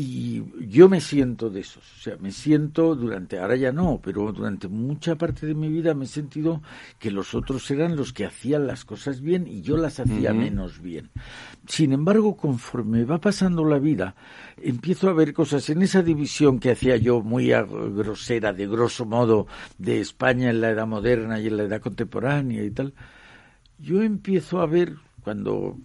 Y 0.01 0.45
yo 0.69 0.87
me 0.87 1.01
siento 1.01 1.49
de 1.49 1.59
esos, 1.59 1.83
o 1.83 2.01
sea, 2.01 2.15
me 2.21 2.31
siento 2.31 2.95
durante, 2.95 3.37
ahora 3.37 3.57
ya 3.57 3.73
no, 3.73 3.99
pero 4.01 4.31
durante 4.31 4.69
mucha 4.69 5.15
parte 5.17 5.45
de 5.45 5.53
mi 5.53 5.67
vida 5.67 5.93
me 5.93 6.05
he 6.05 6.07
sentido 6.07 6.61
que 6.97 7.11
los 7.11 7.35
otros 7.35 7.69
eran 7.69 7.97
los 7.97 8.13
que 8.13 8.25
hacían 8.25 8.65
las 8.65 8.85
cosas 8.85 9.19
bien 9.19 9.45
y 9.45 9.61
yo 9.61 9.75
las 9.75 9.99
hacía 9.99 10.31
menos 10.31 10.81
bien. 10.81 11.09
Sin 11.67 11.91
embargo, 11.91 12.37
conforme 12.37 13.03
va 13.03 13.19
pasando 13.19 13.65
la 13.65 13.77
vida, 13.77 14.15
empiezo 14.61 15.09
a 15.09 15.13
ver 15.13 15.33
cosas 15.33 15.69
en 15.69 15.81
esa 15.81 16.01
división 16.01 16.61
que 16.61 16.71
hacía 16.71 16.95
yo 16.95 17.21
muy 17.21 17.49
grosera, 17.49 18.53
de 18.53 18.67
grosso 18.67 19.05
modo, 19.05 19.47
de 19.77 19.99
España 19.99 20.49
en 20.49 20.61
la 20.61 20.69
edad 20.69 20.87
moderna 20.87 21.41
y 21.41 21.47
en 21.47 21.57
la 21.57 21.63
edad 21.63 21.81
contemporánea 21.81 22.63
y 22.63 22.71
tal. 22.71 22.93
Yo 23.77 24.01
empiezo 24.01 24.61
a 24.61 24.65
ver, 24.65 24.95
cuando 25.25 25.77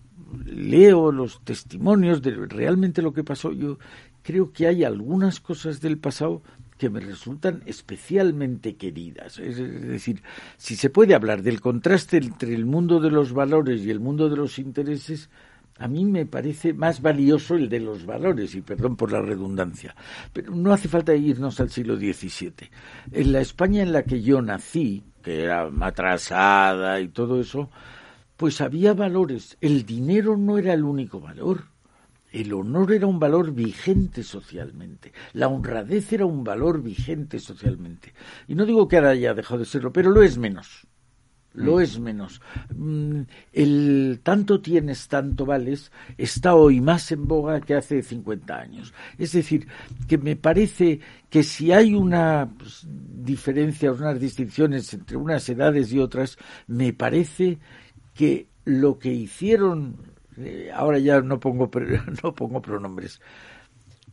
leo 0.44 1.12
los 1.12 1.40
testimonios 1.44 2.22
de 2.22 2.32
realmente 2.46 3.02
lo 3.02 3.12
que 3.12 3.24
pasó, 3.24 3.52
yo 3.52 3.78
creo 4.22 4.52
que 4.52 4.66
hay 4.66 4.84
algunas 4.84 5.40
cosas 5.40 5.80
del 5.80 5.98
pasado 5.98 6.42
que 6.78 6.90
me 6.90 7.00
resultan 7.00 7.62
especialmente 7.66 8.76
queridas. 8.76 9.38
Es 9.38 9.56
decir, 9.56 10.22
si 10.56 10.76
se 10.76 10.90
puede 10.90 11.14
hablar 11.14 11.42
del 11.42 11.60
contraste 11.60 12.16
entre 12.16 12.54
el 12.54 12.66
mundo 12.66 13.00
de 13.00 13.10
los 13.10 13.32
valores 13.32 13.82
y 13.82 13.90
el 13.90 14.00
mundo 14.00 14.28
de 14.28 14.36
los 14.36 14.58
intereses, 14.58 15.30
a 15.78 15.88
mí 15.88 16.04
me 16.04 16.26
parece 16.26 16.72
más 16.72 17.02
valioso 17.02 17.56
el 17.56 17.68
de 17.68 17.80
los 17.80 18.06
valores, 18.06 18.54
y 18.54 18.60
perdón 18.60 18.96
por 18.96 19.12
la 19.12 19.20
redundancia. 19.20 19.94
Pero 20.32 20.54
no 20.54 20.72
hace 20.72 20.88
falta 20.88 21.14
irnos 21.14 21.58
al 21.60 21.70
siglo 21.70 21.96
XVII. 21.96 22.70
En 23.12 23.32
la 23.32 23.40
España 23.40 23.82
en 23.82 23.92
la 23.92 24.02
que 24.04 24.22
yo 24.22 24.40
nací, 24.40 25.02
que 25.22 25.44
era 25.44 25.68
atrasada 25.80 27.00
y 27.00 27.08
todo 27.08 27.40
eso, 27.40 27.70
pues 28.36 28.60
había 28.60 28.94
valores. 28.94 29.56
El 29.60 29.84
dinero 29.84 30.36
no 30.36 30.58
era 30.58 30.72
el 30.72 30.84
único 30.84 31.20
valor. 31.20 31.64
El 32.32 32.52
honor 32.52 32.92
era 32.92 33.06
un 33.06 33.20
valor 33.20 33.52
vigente 33.52 34.24
socialmente. 34.24 35.12
La 35.34 35.46
honradez 35.46 36.12
era 36.12 36.26
un 36.26 36.42
valor 36.42 36.82
vigente 36.82 37.38
socialmente. 37.38 38.12
Y 38.48 38.56
no 38.56 38.66
digo 38.66 38.88
que 38.88 38.96
ahora 38.96 39.10
haya 39.10 39.34
dejado 39.34 39.60
de 39.60 39.66
serlo, 39.66 39.92
pero 39.92 40.10
lo 40.10 40.22
es 40.22 40.36
menos. 40.36 40.84
Lo 41.54 41.76
mm. 41.76 41.80
es 41.80 42.00
menos. 42.00 42.40
Mm, 42.74 43.20
el 43.52 44.20
tanto 44.22 44.60
tienes, 44.60 45.06
tanto 45.06 45.46
vales 45.46 45.92
está 46.18 46.56
hoy 46.56 46.80
más 46.80 47.12
en 47.12 47.26
boga 47.28 47.60
que 47.60 47.76
hace 47.76 48.02
50 48.02 48.56
años. 48.56 48.92
Es 49.16 49.32
decir, 49.32 49.68
que 50.08 50.18
me 50.18 50.34
parece 50.34 50.98
que 51.30 51.44
si 51.44 51.70
hay 51.70 51.94
una 51.94 52.52
pues, 52.58 52.84
diferencia, 52.88 53.92
unas 53.92 54.18
distinciones 54.18 54.92
entre 54.92 55.16
unas 55.16 55.48
edades 55.48 55.92
y 55.92 56.00
otras, 56.00 56.36
me 56.66 56.92
parece 56.92 57.60
que 58.14 58.48
lo 58.64 58.98
que 58.98 59.12
hicieron, 59.12 59.96
eh, 60.36 60.70
ahora 60.72 60.98
ya 60.98 61.20
no 61.20 61.40
pongo, 61.40 61.70
no 62.22 62.34
pongo 62.34 62.62
pronombres, 62.62 63.20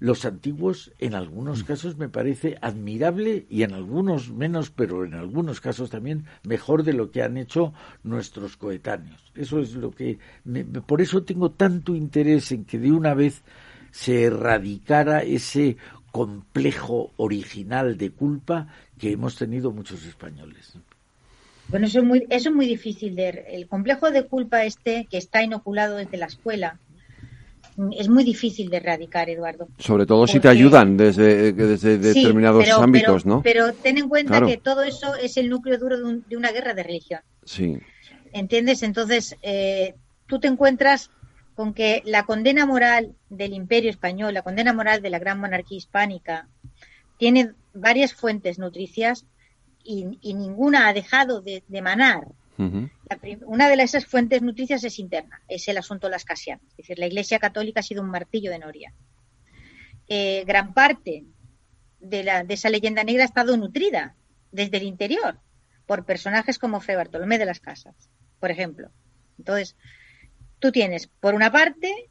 los 0.02 0.26
antiguos 0.26 0.92
en 0.98 1.14
algunos 1.14 1.62
mm. 1.62 1.66
casos 1.66 1.98
me 1.98 2.10
parece 2.10 2.58
admirable 2.60 3.46
y 3.50 3.62
en 3.62 3.74
algunos 3.74 4.32
menos, 4.32 4.72
pero 4.72 5.06
en 5.06 5.14
algunos 5.14 5.62
casos 5.62 5.92
también 5.92 6.26
mejor 6.44 6.84
de 6.84 6.94
lo 6.94 7.12
que 7.12 7.22
han 7.22 7.38
hecho 7.38 7.72
nuestros 8.04 8.58
coetáneos. 8.58 9.32
Eso 9.36 9.60
es 9.60 9.76
lo 9.76 9.92
que 9.92 10.18
por 10.88 11.02
eso 11.02 11.24
tengo 11.24 11.52
tanto 11.52 11.96
interés 11.96 12.52
en 12.52 12.66
que 12.66 12.80
de 12.80 12.92
una 12.92 13.14
vez 13.14 13.44
se 13.92 14.24
erradicara 14.24 15.20
ese 15.22 15.78
complejo 16.12 17.12
original 17.18 17.96
de 17.96 18.10
culpa 18.10 18.68
que 18.98 19.12
hemos 19.12 19.36
tenido 19.36 19.72
muchos 19.72 20.04
españoles. 20.06 20.74
Bueno, 21.72 21.88
eso 21.88 22.00
es 22.00 22.06
muy, 22.06 22.28
eso 22.30 22.50
es 22.50 22.56
muy 22.56 22.68
difícil 22.68 23.16
de 23.16 23.46
el 23.50 23.68
complejo 23.68 24.12
de 24.12 24.26
culpa 24.26 24.64
este 24.66 25.08
que 25.10 25.18
está 25.18 25.42
inoculado 25.42 25.96
desde 25.98 26.18
la 26.18 26.28
escuela 26.28 26.80
es 27.98 28.10
muy 28.10 28.24
difícil 28.24 28.70
de 28.70 28.78
erradicar, 28.78 29.30
Eduardo. 29.30 29.68
Sobre 29.80 30.06
todo 30.06 30.28
si 30.28 30.40
te 30.40 30.50
ayudan 30.50 30.98
desde, 30.98 31.54
desde 31.54 31.98
determinados 31.98 32.70
ámbitos, 32.70 33.26
¿no? 33.26 33.42
Pero 33.42 33.74
ten 33.74 33.98
en 33.98 34.10
cuenta 34.10 34.46
que 34.46 34.58
todo 34.58 34.84
eso 34.84 35.16
es 35.16 35.38
el 35.38 35.50
núcleo 35.50 35.78
duro 35.78 35.98
de, 35.98 36.38
una 36.38 36.52
guerra 36.52 36.74
de 36.74 36.84
religión. 36.84 37.22
Sí. 37.46 37.80
¿Entiendes? 38.34 38.84
Entonces, 38.84 39.38
eh, 39.42 39.96
tú 40.28 40.40
te 40.40 40.48
encuentras 40.48 41.10
con 41.56 41.74
que 41.74 42.02
la 42.06 42.26
condena 42.26 42.66
moral 42.66 43.14
del 43.30 43.54
imperio 43.54 43.90
español, 43.90 44.34
la 44.34 44.42
condena 44.42 44.74
moral 44.74 45.02
de 45.02 45.10
la 45.10 45.20
gran 45.20 45.40
monarquía 45.40 45.78
hispánica, 45.78 46.48
tiene 47.18 47.52
varias 47.74 48.14
fuentes 48.14 48.60
nutricias 48.60 49.26
y, 49.84 50.34
ninguna 50.34 50.88
ha 50.88 50.94
dejado 50.94 51.42
de, 51.42 51.64
manar. 51.82 52.28
una 53.46 53.70
de 53.70 53.84
esas 53.84 54.06
fuentes 54.06 54.42
nutricias 54.42 54.84
es 54.84 55.00
interna, 55.00 55.42
es 55.48 55.68
el 55.68 55.78
asunto 55.78 56.08
de 56.08 56.12
las 56.12 56.26
casianas. 56.26 56.66
Es 56.72 56.78
decir, 56.78 57.00
la 57.00 57.08
Iglesia 57.08 57.40
Católica 57.40 57.80
ha 57.80 57.84
sido 57.84 58.02
un 58.02 58.10
martillo 58.10 58.52
de 58.52 58.60
Noria. 58.60 58.94
Eh, 60.08 60.44
gran 60.46 60.74
parte 60.74 61.26
de, 62.00 62.24
la, 62.24 62.44
de 62.44 62.54
esa 62.54 62.70
leyenda 62.70 63.04
negra 63.04 63.24
ha 63.24 63.26
estado 63.26 63.56
nutrida 63.58 64.16
desde 64.52 64.78
el 64.78 64.84
interior 64.84 65.40
por 65.86 66.06
personajes 66.06 66.60
como 66.60 66.80
Fray 66.80 66.98
Bartolomé 66.98 67.38
de 67.38 67.46
las 67.46 67.60
Casas, 67.60 67.96
por 68.40 68.52
ejemplo. 68.52 68.90
Entonces, 69.38 69.76
tú 70.60 70.72
tienes, 70.72 71.08
por 71.08 71.34
una 71.34 71.52
parte, 71.52 72.10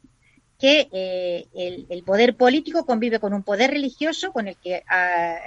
que 0.59 0.87
eh, 0.91 1.47
el, 1.89 2.03
poder 2.03 2.35
político 2.35 2.85
convive 2.85 3.19
con 3.19 3.33
un 3.33 3.41
poder 3.41 3.71
religioso 3.71 4.31
con 4.31 4.47
el 4.47 4.55
que 4.57 4.83
ah, 4.87 5.39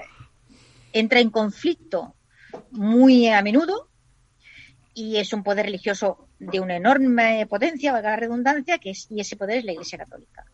entra 0.94 1.20
en 1.20 1.28
conflicto 1.28 2.14
muy 2.70 3.28
a 3.28 3.42
menudo 3.42 3.90
y 4.94 5.16
es 5.16 5.32
un 5.32 5.42
poder 5.42 5.66
religioso 5.66 6.28
de 6.38 6.60
una 6.60 6.76
enorme 6.76 7.46
potencia, 7.46 7.92
valga 7.92 8.10
la 8.10 8.16
redundancia, 8.16 8.78
que 8.78 8.90
es, 8.90 9.08
y 9.10 9.20
ese 9.20 9.36
poder 9.36 9.58
es 9.58 9.64
la 9.64 9.72
Iglesia 9.72 9.98
Católica. 9.98 10.46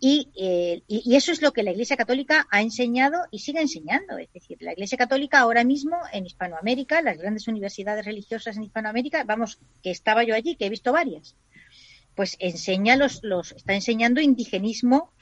Eh, 0.00 0.82
y, 0.86 1.16
eso 1.16 1.32
es 1.32 1.42
lo 1.42 1.52
que 1.52 1.64
la 1.64 1.72
Iglesia 1.72 1.96
Católica 1.96 2.46
ha 2.52 2.62
enseñado 2.62 3.18
y 3.32 3.40
sigue 3.40 3.60
enseñando. 3.60 4.16
Es 4.18 4.32
decir, 4.32 4.58
la 4.60 4.72
Iglesia 4.72 4.96
Católica 4.96 5.40
ahora 5.40 5.64
mismo 5.64 5.96
en 6.12 6.26
Hispanoamérica, 6.26 7.02
las 7.02 7.18
grandes 7.18 7.48
universidades 7.48 8.04
religiosas 8.04 8.56
en 8.56 8.62
Hispanoamérica, 8.62 9.24
vamos, 9.24 9.58
que 9.82 9.90
estaba 9.90 10.22
yo 10.22 10.36
allí, 10.36 10.54
que 10.54 10.66
he 10.66 10.70
visto 10.70 10.92
varias, 10.92 11.34
pues 12.14 12.36
enseña 12.38 12.94
los, 12.94 13.24
los 13.24 13.50
está 13.50 13.74
enseñando 13.74 14.20
indigenismo 14.20 15.12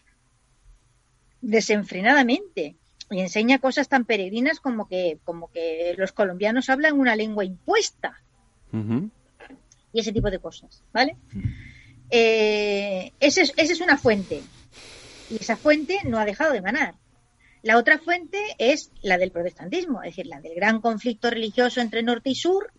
desenfrenadamente 1.40 2.76
y 3.10 3.20
enseña 3.20 3.58
cosas 3.58 3.88
tan 3.88 4.04
peregrinas 4.04 4.60
como 4.60 4.88
que, 4.88 5.18
como 5.24 5.50
que 5.50 5.94
los 5.96 6.12
colombianos 6.12 6.68
hablan 6.70 6.98
una 6.98 7.16
lengua 7.16 7.44
impuesta. 7.44 8.20
Y 9.92 10.00
ese 10.00 10.12
tipo 10.12 10.30
de 10.30 10.38
cosas, 10.38 10.82
¿vale? 10.92 11.16
Eh, 12.10 13.12
esa 13.20 13.42
es 13.56 13.80
una 13.80 13.96
fuente. 13.96 14.42
Y 15.30 15.36
esa 15.36 15.56
fuente 15.56 15.98
no 16.04 16.18
ha 16.18 16.24
dejado 16.24 16.52
de 16.52 16.60
manar. 16.60 16.94
La 17.62 17.78
otra 17.78 17.98
fuente 17.98 18.38
es 18.58 18.90
la 19.02 19.18
del 19.18 19.32
protestantismo, 19.32 20.02
es 20.02 20.10
decir, 20.10 20.26
la 20.26 20.40
del 20.40 20.54
gran 20.54 20.80
conflicto 20.80 21.30
religioso 21.30 21.80
entre 21.80 22.02
norte 22.02 22.30
y 22.30 22.34
sur, 22.34 22.72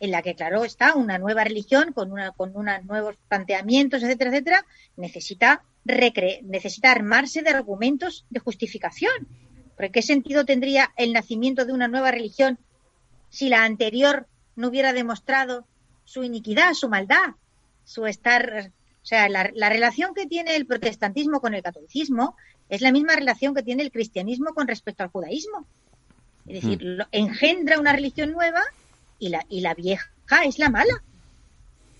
en 0.00 0.10
la 0.10 0.22
que, 0.22 0.34
claro, 0.34 0.64
está 0.64 0.94
una 0.94 1.18
nueva 1.18 1.44
religión 1.44 1.92
con, 1.92 2.12
una, 2.12 2.32
con 2.32 2.54
unos 2.54 2.84
nuevos 2.84 3.16
planteamientos, 3.28 4.02
etcétera, 4.02 4.30
etcétera, 4.30 4.66
necesita, 4.96 5.64
necesita 6.42 6.92
armarse 6.92 7.42
de 7.42 7.50
argumentos 7.50 8.26
de 8.28 8.40
justificación 8.40 9.26
porque 9.78 9.92
¿qué 9.92 10.02
sentido 10.02 10.44
tendría 10.44 10.92
el 10.96 11.12
nacimiento 11.12 11.64
de 11.64 11.72
una 11.72 11.86
nueva 11.86 12.10
religión 12.10 12.58
si 13.30 13.48
la 13.48 13.62
anterior 13.62 14.26
no 14.56 14.68
hubiera 14.68 14.92
demostrado 14.92 15.64
su 16.04 16.24
iniquidad, 16.24 16.74
su 16.74 16.88
maldad, 16.88 17.36
su 17.84 18.04
estar... 18.06 18.72
O 19.00 19.06
sea, 19.08 19.28
la, 19.28 19.44
relación 19.44 20.14
que 20.14 20.26
tiene 20.26 20.56
el 20.56 20.66
protestantismo 20.66 21.40
con 21.40 21.54
el 21.54 21.62
catolicismo 21.62 22.36
es 22.68 22.80
la 22.82 22.90
misma 22.90 23.14
relación 23.14 23.54
que 23.54 23.62
tiene 23.62 23.84
el 23.84 23.92
cristianismo 23.92 24.52
con 24.52 24.66
respecto 24.66 25.04
al 25.04 25.10
judaísmo. 25.10 25.64
Es 26.46 26.62
decir, 26.62 26.84
hmm. 26.84 27.02
engendra 27.12 27.78
una 27.78 27.92
religión 27.92 28.32
nueva 28.32 28.60
y 29.20 29.28
la, 29.28 29.46
y 29.48 29.60
la 29.60 29.74
vieja 29.74 30.10
es 30.44 30.58
la 30.58 30.70
mala. 30.70 31.02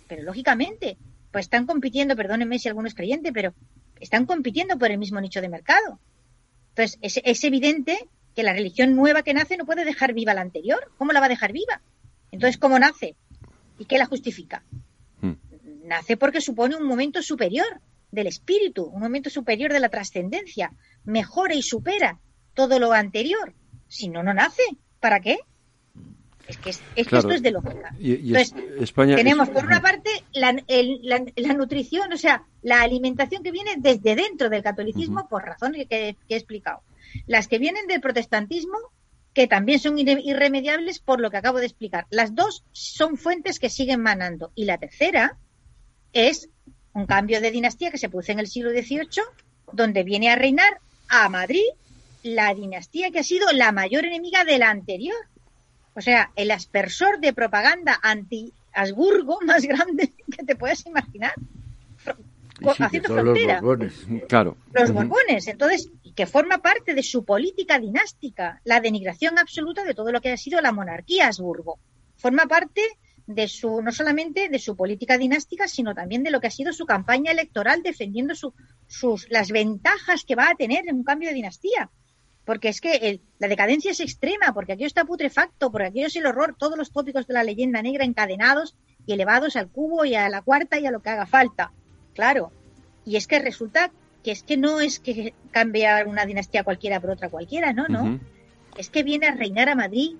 Pero 0.08 0.24
lógicamente, 0.24 0.98
pues 1.30 1.46
están 1.46 1.64
compitiendo, 1.64 2.16
perdónenme 2.16 2.58
si 2.58 2.68
alguno 2.68 2.88
es 2.88 2.94
creyente, 2.94 3.32
pero 3.32 3.54
están 4.00 4.26
compitiendo 4.26 4.76
por 4.76 4.90
el 4.90 4.98
mismo 4.98 5.20
nicho 5.20 5.40
de 5.40 5.48
mercado. 5.48 6.00
Entonces, 6.78 6.98
es, 7.02 7.20
es 7.24 7.42
evidente 7.42 8.08
que 8.36 8.44
la 8.44 8.52
religión 8.52 8.94
nueva 8.94 9.22
que 9.22 9.34
nace 9.34 9.56
no 9.56 9.66
puede 9.66 9.84
dejar 9.84 10.14
viva 10.14 10.32
la 10.32 10.42
anterior. 10.42 10.92
¿Cómo 10.96 11.12
la 11.12 11.18
va 11.18 11.26
a 11.26 11.28
dejar 11.28 11.52
viva? 11.52 11.82
Entonces, 12.30 12.56
¿cómo 12.56 12.78
nace? 12.78 13.16
¿Y 13.80 13.86
qué 13.86 13.98
la 13.98 14.06
justifica? 14.06 14.62
Hmm. 15.20 15.32
Nace 15.82 16.16
porque 16.16 16.40
supone 16.40 16.76
un 16.76 16.86
momento 16.86 17.20
superior 17.20 17.80
del 18.12 18.28
espíritu, 18.28 18.84
un 18.84 19.00
momento 19.00 19.28
superior 19.28 19.72
de 19.72 19.80
la 19.80 19.88
trascendencia. 19.88 20.72
Mejora 21.02 21.56
y 21.56 21.62
supera 21.62 22.20
todo 22.54 22.78
lo 22.78 22.92
anterior. 22.92 23.54
Si 23.88 24.08
no, 24.08 24.22
no 24.22 24.32
nace. 24.32 24.62
¿Para 25.00 25.18
qué? 25.18 25.38
Es 26.48 26.56
que, 26.56 26.70
esto 26.96 27.30
es 27.30 27.42
de 27.42 27.50
lógica. 27.50 27.94
Entonces, 28.00 28.54
tenemos 28.94 29.50
por 29.50 29.66
una 29.66 29.82
parte 29.82 30.10
la, 30.32 30.52
nutrición, 31.54 32.10
o 32.10 32.16
sea, 32.16 32.44
la 32.62 32.80
alimentación 32.80 33.42
que 33.42 33.52
viene 33.52 33.74
desde 33.76 34.16
dentro 34.16 34.48
del 34.48 34.62
catolicismo 34.62 35.28
por 35.28 35.44
razones 35.44 35.86
que, 35.88 36.16
he 36.28 36.34
explicado. 36.34 36.80
Las 37.26 37.48
que 37.48 37.58
vienen 37.58 37.86
del 37.86 38.00
protestantismo, 38.00 38.78
que 39.34 39.46
también 39.46 39.78
son 39.78 39.98
irremediables 39.98 41.00
por 41.00 41.20
lo 41.20 41.30
que 41.30 41.36
acabo 41.36 41.58
de 41.58 41.66
explicar. 41.66 42.06
Las 42.10 42.34
dos 42.34 42.64
son 42.72 43.18
fuentes 43.18 43.58
que 43.58 43.68
siguen 43.68 44.00
manando. 44.00 44.50
Y 44.54 44.64
la 44.64 44.78
tercera 44.78 45.36
es 46.14 46.48
un 46.94 47.06
cambio 47.06 47.42
de 47.42 47.50
dinastía 47.50 47.90
que 47.90 47.98
se 47.98 48.08
produce 48.08 48.32
en 48.32 48.38
el 48.38 48.48
siglo 48.48 48.70
XVIII, 48.70 49.22
donde 49.72 50.02
viene 50.02 50.30
a 50.30 50.36
reinar 50.36 50.80
a 51.08 51.28
Madrid 51.28 51.62
la 52.22 52.54
dinastía 52.54 53.10
que 53.10 53.20
ha 53.20 53.24
sido 53.24 53.52
la 53.52 53.70
mayor 53.72 54.04
enemiga 54.04 54.44
de 54.44 54.58
la 54.58 54.70
anterior, 54.70 55.16
o 55.94 56.00
sea, 56.00 56.30
el 56.36 56.50
aspersor 56.50 57.20
de 57.20 57.32
propaganda 57.32 57.98
anti-Habsburgo 58.02 59.38
más 59.46 59.62
grande 59.64 60.12
que 60.36 60.44
te 60.44 60.56
puedes 60.56 60.86
imaginar. 60.86 61.32
haciendo 62.78 63.08
frontera. 63.08 63.54
Los 63.54 63.62
borbones. 63.62 64.06
Claro. 64.28 64.56
Los 64.72 64.92
borbones. 64.92 65.48
Entonces, 65.48 65.90
que 66.14 66.26
forma 66.26 66.58
parte 66.58 66.94
de 66.94 67.02
su 67.02 67.24
política 67.24 67.78
dinástica, 67.78 68.60
la 68.64 68.80
denigración 68.80 69.38
absoluta 69.38 69.84
de 69.84 69.94
todo 69.94 70.10
lo 70.10 70.20
que 70.20 70.32
ha 70.32 70.36
sido 70.36 70.60
la 70.60 70.72
monarquía 70.72 71.28
Habsburgo. 71.28 71.78
Forma 72.16 72.46
parte 72.46 72.82
de 73.28 73.46
su, 73.46 73.82
no 73.82 73.92
solamente 73.92 74.48
de 74.48 74.58
su 74.58 74.74
política 74.74 75.18
dinástica, 75.18 75.68
sino 75.68 75.94
también 75.94 76.22
de 76.22 76.30
lo 76.30 76.40
que 76.40 76.46
ha 76.46 76.50
sido 76.50 76.72
su 76.72 76.86
campaña 76.86 77.30
electoral 77.30 77.82
defendiendo 77.82 78.34
sus, 78.34 79.30
las 79.30 79.50
ventajas 79.50 80.24
que 80.24 80.34
va 80.34 80.50
a 80.50 80.54
tener 80.54 80.88
en 80.88 80.96
un 80.96 81.04
cambio 81.04 81.28
de 81.28 81.34
dinastía 81.34 81.90
porque 82.48 82.70
es 82.70 82.80
que 82.80 83.20
la 83.38 83.46
decadencia 83.46 83.90
es 83.90 84.00
extrema, 84.00 84.54
porque 84.54 84.72
aquello 84.72 84.86
está 84.86 85.04
putrefacto, 85.04 85.70
porque 85.70 85.88
aquello 85.88 86.06
es 86.06 86.16
el 86.16 86.24
horror, 86.24 86.56
todos 86.58 86.78
los 86.78 86.90
tópicos 86.90 87.26
de 87.26 87.34
la 87.34 87.44
leyenda 87.44 87.82
negra 87.82 88.06
encadenados 88.06 88.74
y 89.04 89.12
elevados 89.12 89.54
al 89.56 89.68
cubo 89.68 90.06
y 90.06 90.14
a 90.14 90.30
la 90.30 90.40
cuarta 90.40 90.80
y 90.80 90.86
a 90.86 90.90
lo 90.90 91.00
que 91.00 91.10
haga 91.10 91.26
falta. 91.26 91.72
Claro. 92.14 92.50
Y 93.04 93.16
es 93.16 93.26
que 93.26 93.38
resulta 93.38 93.90
que 94.24 94.30
es 94.30 94.42
que 94.44 94.56
no 94.56 94.80
es 94.80 94.98
que 94.98 95.34
cambiar 95.50 96.08
una 96.08 96.24
dinastía 96.24 96.64
cualquiera 96.64 97.00
por 97.00 97.10
otra 97.10 97.28
cualquiera, 97.28 97.74
no, 97.74 97.86
no. 97.86 98.18
Es 98.78 98.88
que 98.88 99.02
viene 99.02 99.26
a 99.26 99.34
reinar 99.34 99.68
a 99.68 99.74
Madrid 99.74 100.16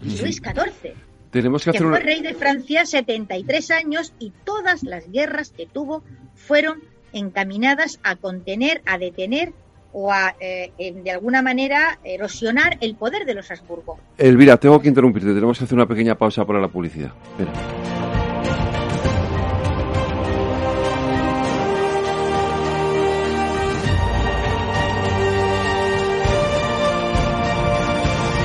Luis 0.00 0.36
XIV. 0.36 0.94
Tenemos 1.30 1.62
que, 1.62 1.74
fue 1.74 2.00
rey 2.00 2.22
de 2.22 2.32
Francia 2.32 2.86
73 2.86 3.70
años 3.70 4.14
y 4.18 4.32
todas 4.46 4.82
las 4.82 5.12
guerras 5.12 5.50
que 5.50 5.66
tuvo 5.66 6.02
fueron 6.34 6.82
encaminadas 7.12 8.00
a 8.02 8.16
contener, 8.16 8.80
a 8.86 8.96
detener 8.96 9.52
o 9.94 10.12
a, 10.12 10.34
eh, 10.40 10.72
de 10.76 11.10
alguna 11.10 11.40
manera, 11.40 11.98
erosionar 12.04 12.76
el 12.80 12.96
poder 12.96 13.24
de 13.24 13.34
los 13.34 13.50
Habsburgo. 13.50 13.98
Elvira, 14.18 14.56
tengo 14.58 14.80
que 14.80 14.88
interrumpirte, 14.88 15.28
tenemos 15.28 15.56
que 15.56 15.64
hacer 15.64 15.76
una 15.76 15.86
pequeña 15.86 16.16
pausa 16.16 16.44
para 16.44 16.60
la 16.60 16.68
publicidad. 16.68 17.12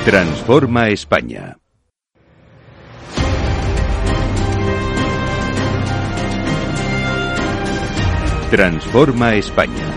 Transforma 0.04 0.88
España. 0.88 1.56
Transforma 8.50 9.34
España. 9.34 9.89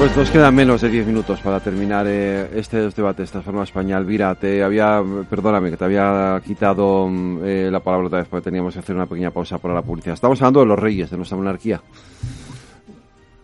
Pues 0.00 0.16
nos 0.16 0.30
quedan 0.30 0.54
menos 0.54 0.80
de 0.80 0.88
10 0.88 1.08
minutos 1.08 1.40
para 1.40 1.60
terminar 1.60 2.06
eh, 2.08 2.48
este 2.54 2.88
debate, 2.88 3.22
esta 3.22 3.42
forma 3.42 3.64
España. 3.64 3.98
Elvira, 3.98 4.34
te 4.34 4.62
había, 4.62 5.02
perdóname, 5.28 5.70
que 5.70 5.76
te 5.76 5.84
había 5.84 6.40
quitado 6.42 7.06
mm, 7.06 7.44
eh, 7.44 7.68
la 7.70 7.80
palabra 7.80 8.06
otra 8.06 8.18
vez 8.20 8.28
porque 8.28 8.44
teníamos 8.44 8.72
que 8.72 8.80
hacer 8.80 8.96
una 8.96 9.04
pequeña 9.04 9.30
pausa 9.30 9.58
para 9.58 9.74
la 9.74 9.82
publicidad. 9.82 10.14
Estamos 10.14 10.40
hablando 10.40 10.60
de 10.60 10.66
los 10.66 10.78
reyes, 10.78 11.10
de 11.10 11.18
nuestra 11.18 11.36
monarquía. 11.36 11.82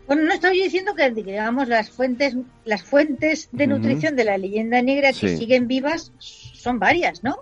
Bueno, 0.07 0.23
no 0.23 0.33
estoy 0.33 0.63
diciendo 0.63 0.95
que, 0.95 1.11
digamos, 1.11 1.69
las 1.69 1.91
fuentes, 1.91 2.35
las 2.65 2.83
fuentes 2.83 3.51
de 3.53 3.67
nutrición 3.67 4.17
de 4.17 4.25
la 4.25 4.39
leyenda 4.39 4.81
negra 4.81 5.13
que 5.13 5.37
siguen 5.37 5.69
vivas 5.69 6.11
son 6.19 6.79
varias, 6.79 7.23
¿no? 7.23 7.37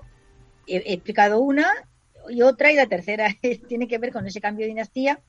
he 0.67 0.93
explicado 0.93 1.39
una 1.39 1.69
y 2.29 2.43
otra 2.43 2.73
y 2.73 2.75
la 2.75 2.87
tercera 2.87 3.29
tiene 3.69 3.87
que 3.87 3.99
ver 3.99 4.13
con 4.13 4.27
ese 4.27 4.41
cambio 4.41 4.65
de 4.65 4.71
dinastía 4.71 5.21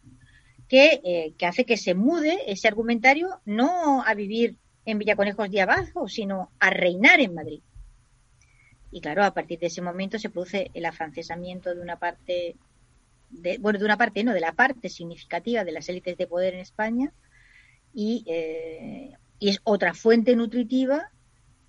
eh, 0.70 1.34
que, 1.38 1.45
hace 1.45 1.66
que 1.66 1.78
se 1.78 1.93
mude 1.93 2.51
ese 2.51 2.68
argumentario 2.68 3.39
no 3.45 4.03
a 4.03 4.13
vivir 4.13 4.57
en 4.86 4.99
Villaconejos 4.99 5.49
de 5.49 5.61
Abajo, 5.61 6.07
sino 6.07 6.51
a 6.59 6.70
reinar 6.70 7.20
en 7.20 7.34
Madrid. 7.34 7.61
Y 8.91 9.01
claro, 9.01 9.24
a 9.24 9.34
partir 9.34 9.59
de 9.59 9.68
ese 9.68 9.82
momento 9.82 10.18
se 10.20 10.30
produce 10.30 10.72
el 10.74 10.86
afrancesamiento 10.86 11.74
de 11.76 11.82
una 11.82 11.97
parte, 11.97 12.55
de, 13.30 13.57
bueno, 13.57 13.80
de 13.80 13.86
una 13.86 13.97
parte, 13.97 14.24
no, 14.24 14.34
de 14.34 14.39
la 14.39 14.53
parte 14.53 14.89
significativa 14.89 15.63
de 15.63 15.72
las 15.72 15.89
élites 15.89 16.18
de 16.18 16.28
poder 16.28 16.53
en 16.53 16.61
España 16.61 17.11
y, 17.93 18.24
eh, 18.28 19.11
y 19.39 19.49
es 19.49 19.59
otra 19.63 19.93
fuente 19.93 20.36
nutritiva 20.36 21.11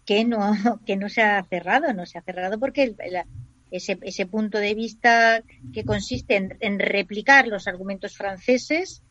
que 0.04 0.24
no, 0.24 0.38
que 0.86 0.96
no 0.96 1.08
se 1.08 1.22
ha 1.22 1.42
cerrado, 1.44 1.92
no 1.92 2.06
se 2.06 2.18
ha 2.18 2.22
cerrado 2.22 2.58
porque 2.58 2.94
la, 3.10 3.26
ese, 3.70 3.98
ese 4.02 4.26
punto 4.26 4.58
de 4.58 4.74
vista 4.74 5.42
que 5.72 5.84
consiste 5.84 6.36
en, 6.60 6.78
replicar 6.78 7.48
los 7.48 7.66
argumentos 7.66 8.16
franceses 8.16 9.02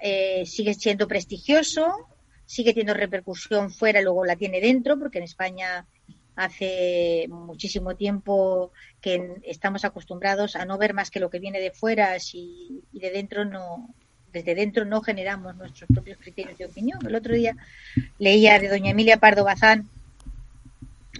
eh, 0.00 0.44
sigue 0.46 0.74
siendo 0.74 1.06
prestigioso, 1.06 1.92
sigue 2.44 2.72
teniendo 2.72 2.94
repercusión 2.94 3.70
fuera, 3.70 4.00
luego 4.00 4.24
la 4.24 4.36
tiene 4.36 4.60
dentro, 4.60 4.98
porque 4.98 5.18
en 5.18 5.24
España 5.24 5.86
hace 6.34 7.26
muchísimo 7.28 7.94
tiempo 7.94 8.72
que 9.00 9.34
estamos 9.44 9.84
acostumbrados 9.84 10.56
a 10.56 10.64
no 10.64 10.78
ver 10.78 10.94
más 10.94 11.10
que 11.10 11.20
lo 11.20 11.30
que 11.30 11.38
viene 11.38 11.60
de 11.60 11.70
fuera 11.70 12.16
y, 12.32 12.82
y 12.92 13.00
de 13.00 13.10
dentro 13.10 13.44
no, 13.44 13.94
desde 14.32 14.54
dentro 14.54 14.84
no 14.84 15.02
generamos 15.02 15.54
nuestros 15.56 15.88
propios 15.92 16.18
criterios 16.18 16.58
de 16.58 16.66
opinión. 16.66 16.98
El 17.06 17.14
otro 17.14 17.34
día 17.34 17.56
leía 18.18 18.58
de 18.58 18.68
doña 18.68 18.90
Emilia 18.90 19.18
Pardo 19.18 19.44
Bazán 19.44 19.88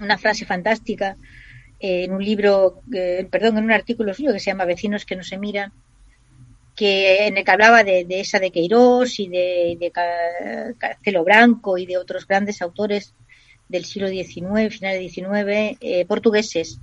una 0.00 0.18
frase 0.18 0.46
fantástica 0.46 1.16
en 1.82 2.12
un 2.12 2.24
libro, 2.24 2.80
eh, 2.94 3.26
perdón, 3.28 3.58
en 3.58 3.64
un 3.64 3.72
artículo 3.72 4.14
suyo 4.14 4.32
que 4.32 4.38
se 4.38 4.52
llama 4.52 4.64
Vecinos 4.64 5.04
que 5.04 5.16
no 5.16 5.24
se 5.24 5.36
miran, 5.36 5.72
que 6.76 7.26
en 7.26 7.36
el 7.36 7.44
que 7.44 7.50
hablaba 7.50 7.82
de, 7.82 8.06
esa 8.08 8.38
de 8.38 8.52
Queiroz 8.52 9.18
y 9.18 9.26
de, 9.26 9.76
de 9.80 9.92
Castelo 10.78 11.24
Branco 11.24 11.76
y 11.78 11.86
de 11.86 11.98
otros 11.98 12.26
grandes 12.26 12.62
autores 12.62 13.14
del 13.68 13.84
siglo 13.84 14.08
XIX, 14.08 14.72
final 14.72 14.94
del 14.94 15.10
XIX, 15.10 15.76
eh, 15.80 16.04
portugueses. 16.06 16.78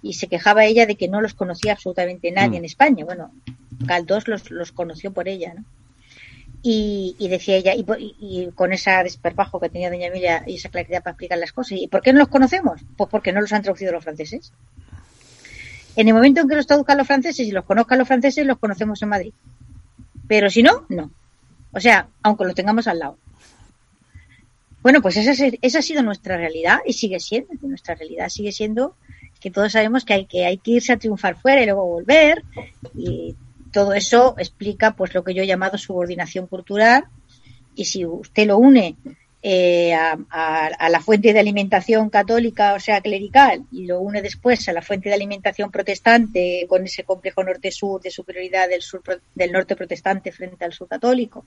Y 0.00 0.14
se 0.14 0.28
quejaba 0.28 0.64
ella 0.64 0.86
de 0.86 0.96
que 0.96 1.08
no 1.08 1.20
los 1.20 1.34
conocía 1.34 1.72
absolutamente 1.72 2.30
nadie 2.30 2.50
mm. 2.50 2.62
en 2.62 2.64
España. 2.64 3.04
Bueno, 3.04 3.32
Galdós 3.80 4.28
los, 4.28 4.50
los 4.50 4.72
conoció 4.72 5.12
por 5.12 5.28
ella, 5.28 5.54
¿no? 5.54 5.64
Y, 6.60 7.16
decía 7.28 7.56
ella, 7.56 7.72
y, 7.74 8.50
con 8.54 8.72
ese 8.72 8.90
desperpajo 9.04 9.60
que 9.60 9.68
tenía 9.68 9.90
doña 9.90 10.08
Emilia 10.08 10.42
y 10.46 10.56
esa 10.56 10.68
claridad 10.68 11.02
para 11.02 11.12
explicar 11.12 11.38
las 11.38 11.52
cosas, 11.52 11.78
¿y 11.78 11.86
por 11.86 12.02
qué 12.02 12.12
no 12.12 12.18
los 12.18 12.28
conocemos? 12.28 12.80
Pues 12.96 13.08
porque 13.10 13.32
no 13.32 13.40
los 13.40 13.52
han 13.52 13.62
traducido 13.62 13.92
los 13.92 14.02
franceses. 14.02 14.52
En 15.96 16.08
el 16.08 16.14
momento 16.14 16.40
en 16.40 16.48
que 16.48 16.56
los 16.56 16.66
traduzcan 16.66 16.98
los 16.98 17.06
franceses 17.06 17.46
y 17.46 17.52
los 17.52 17.64
conozcan 17.64 17.98
los 17.98 18.08
franceses, 18.08 18.44
los 18.44 18.58
conocemos 18.58 19.00
en 19.02 19.08
Madrid. 19.08 19.32
Pero 20.26 20.50
si 20.50 20.62
no, 20.62 20.84
no. 20.88 21.10
O 21.72 21.80
sea, 21.80 22.08
aunque 22.22 22.44
los 22.44 22.54
tengamos 22.54 22.86
al 22.86 22.98
lado. 22.98 23.18
Bueno, 24.82 25.02
pues 25.02 25.16
esa, 25.16 25.32
esa 25.60 25.78
ha 25.78 25.82
sido 25.82 26.02
nuestra 26.02 26.36
realidad 26.36 26.78
y 26.86 26.92
sigue 26.92 27.20
siendo. 27.20 27.52
Nuestra 27.62 27.94
realidad 27.94 28.28
sigue 28.28 28.52
siendo 28.52 28.94
que 29.40 29.50
todos 29.50 29.72
sabemos 29.72 30.04
que 30.04 30.14
hay 30.14 30.26
que, 30.26 30.46
hay 30.46 30.58
que 30.58 30.72
irse 30.72 30.92
a 30.92 30.98
triunfar 30.98 31.36
fuera 31.36 31.62
y 31.62 31.66
luego 31.66 31.84
volver. 31.86 32.42
Y 32.94 33.36
todo 33.72 33.94
eso 33.94 34.34
explica 34.38 34.92
pues 34.92 35.14
lo 35.14 35.24
que 35.24 35.34
yo 35.34 35.42
he 35.42 35.46
llamado 35.46 35.78
subordinación 35.78 36.46
cultural. 36.46 37.04
Y 37.74 37.84
si 37.84 38.04
usted 38.04 38.46
lo 38.46 38.58
une 38.58 38.96
eh, 39.40 39.94
a, 39.94 40.88
la 40.90 41.00
fuente 41.00 41.32
de 41.32 41.38
alimentación 41.38 42.10
católica, 42.10 42.74
o 42.74 42.80
sea, 42.80 43.00
clerical, 43.00 43.64
y 43.70 43.86
lo 43.86 44.00
une 44.00 44.20
después 44.20 44.68
a 44.68 44.72
la 44.72 44.82
fuente 44.82 45.08
de 45.08 45.14
alimentación 45.14 45.70
protestante 45.70 46.66
con 46.68 46.84
ese 46.84 47.04
complejo 47.04 47.44
norte-sur 47.44 48.00
de 48.00 48.10
superioridad 48.10 48.68
del, 48.68 48.82
sur, 48.82 49.00
del 49.36 49.52
norte 49.52 49.76
protestante 49.76 50.32
frente 50.32 50.64
al 50.64 50.72
sur 50.72 50.88
católico, 50.88 51.46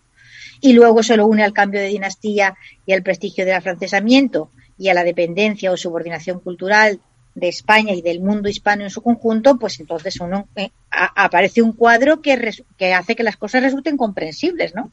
y 0.61 0.71
luego 0.71 1.03
se 1.03 1.17
lo 1.17 1.27
une 1.27 1.43
al 1.43 1.51
cambio 1.51 1.81
de 1.81 1.87
dinastía 1.87 2.55
y 2.85 2.93
al 2.93 3.03
prestigio 3.03 3.45
del 3.45 3.55
afrancesamiento 3.55 4.51
y 4.77 4.87
a 4.87 4.93
la 4.93 5.03
dependencia 5.03 5.71
o 5.71 5.75
subordinación 5.75 6.39
cultural 6.39 7.01
de 7.35 7.47
España 7.47 7.93
y 7.93 8.01
del 8.01 8.19
mundo 8.19 8.49
hispano 8.49 8.83
en 8.83 8.89
su 8.89 9.01
conjunto, 9.01 9.57
pues 9.57 9.79
entonces 9.79 10.19
uno 10.19 10.47
eh, 10.55 10.71
aparece 10.89 11.61
un 11.61 11.73
cuadro 11.73 12.21
que, 12.21 12.53
que 12.77 12.93
hace 12.93 13.15
que 13.15 13.23
las 13.23 13.37
cosas 13.37 13.63
resulten 13.63 13.97
comprensibles, 13.97 14.75
¿no? 14.75 14.91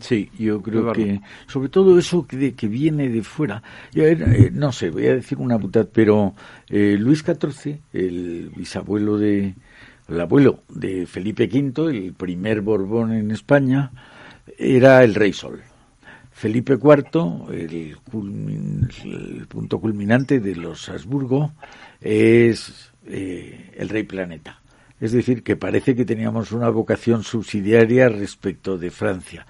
Sí, 0.00 0.30
yo 0.38 0.62
creo 0.62 0.90
que 0.92 1.20
sobre 1.46 1.68
todo 1.68 1.98
eso 1.98 2.26
que, 2.26 2.54
que 2.54 2.66
viene 2.66 3.10
de 3.10 3.22
fuera, 3.22 3.62
eh, 3.94 4.50
no 4.50 4.72
sé, 4.72 4.88
voy 4.88 5.06
a 5.06 5.14
decir 5.14 5.36
una 5.36 5.58
putad, 5.58 5.86
pero 5.92 6.34
eh, 6.70 6.96
Luis 6.98 7.22
XIV, 7.22 7.78
el 7.92 8.52
bisabuelo 8.56 9.18
de, 9.18 9.54
el 10.08 10.20
abuelo 10.20 10.60
de 10.70 11.06
Felipe 11.06 11.44
V, 11.52 11.90
el 11.90 12.14
primer 12.14 12.62
Borbón 12.62 13.12
en 13.12 13.30
España, 13.30 13.90
era 14.56 15.04
el 15.04 15.14
rey 15.14 15.34
Sol. 15.34 15.62
Felipe 16.36 16.74
IV, 16.74 17.50
el, 17.50 17.96
el 19.04 19.46
punto 19.48 19.80
culminante 19.80 20.38
de 20.38 20.54
los 20.54 20.86
Habsburgo, 20.90 21.54
es 21.98 22.92
eh, 23.06 23.72
el 23.74 23.88
rey 23.88 24.02
planeta. 24.02 24.60
Es 25.00 25.12
decir, 25.12 25.42
que 25.42 25.56
parece 25.56 25.96
que 25.96 26.04
teníamos 26.04 26.52
una 26.52 26.68
vocación 26.68 27.22
subsidiaria 27.22 28.10
respecto 28.10 28.76
de 28.76 28.90
Francia. 28.90 29.46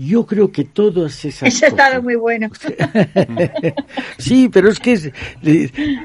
Yo 0.00 0.24
creo 0.26 0.52
que 0.52 0.62
todas 0.62 1.24
esas 1.24 1.52
Eso 1.52 1.66
estado 1.66 2.00
muy 2.00 2.14
bueno. 2.14 2.48
sí, 4.18 4.48
pero 4.48 4.68
es 4.68 4.78
que 4.78 5.12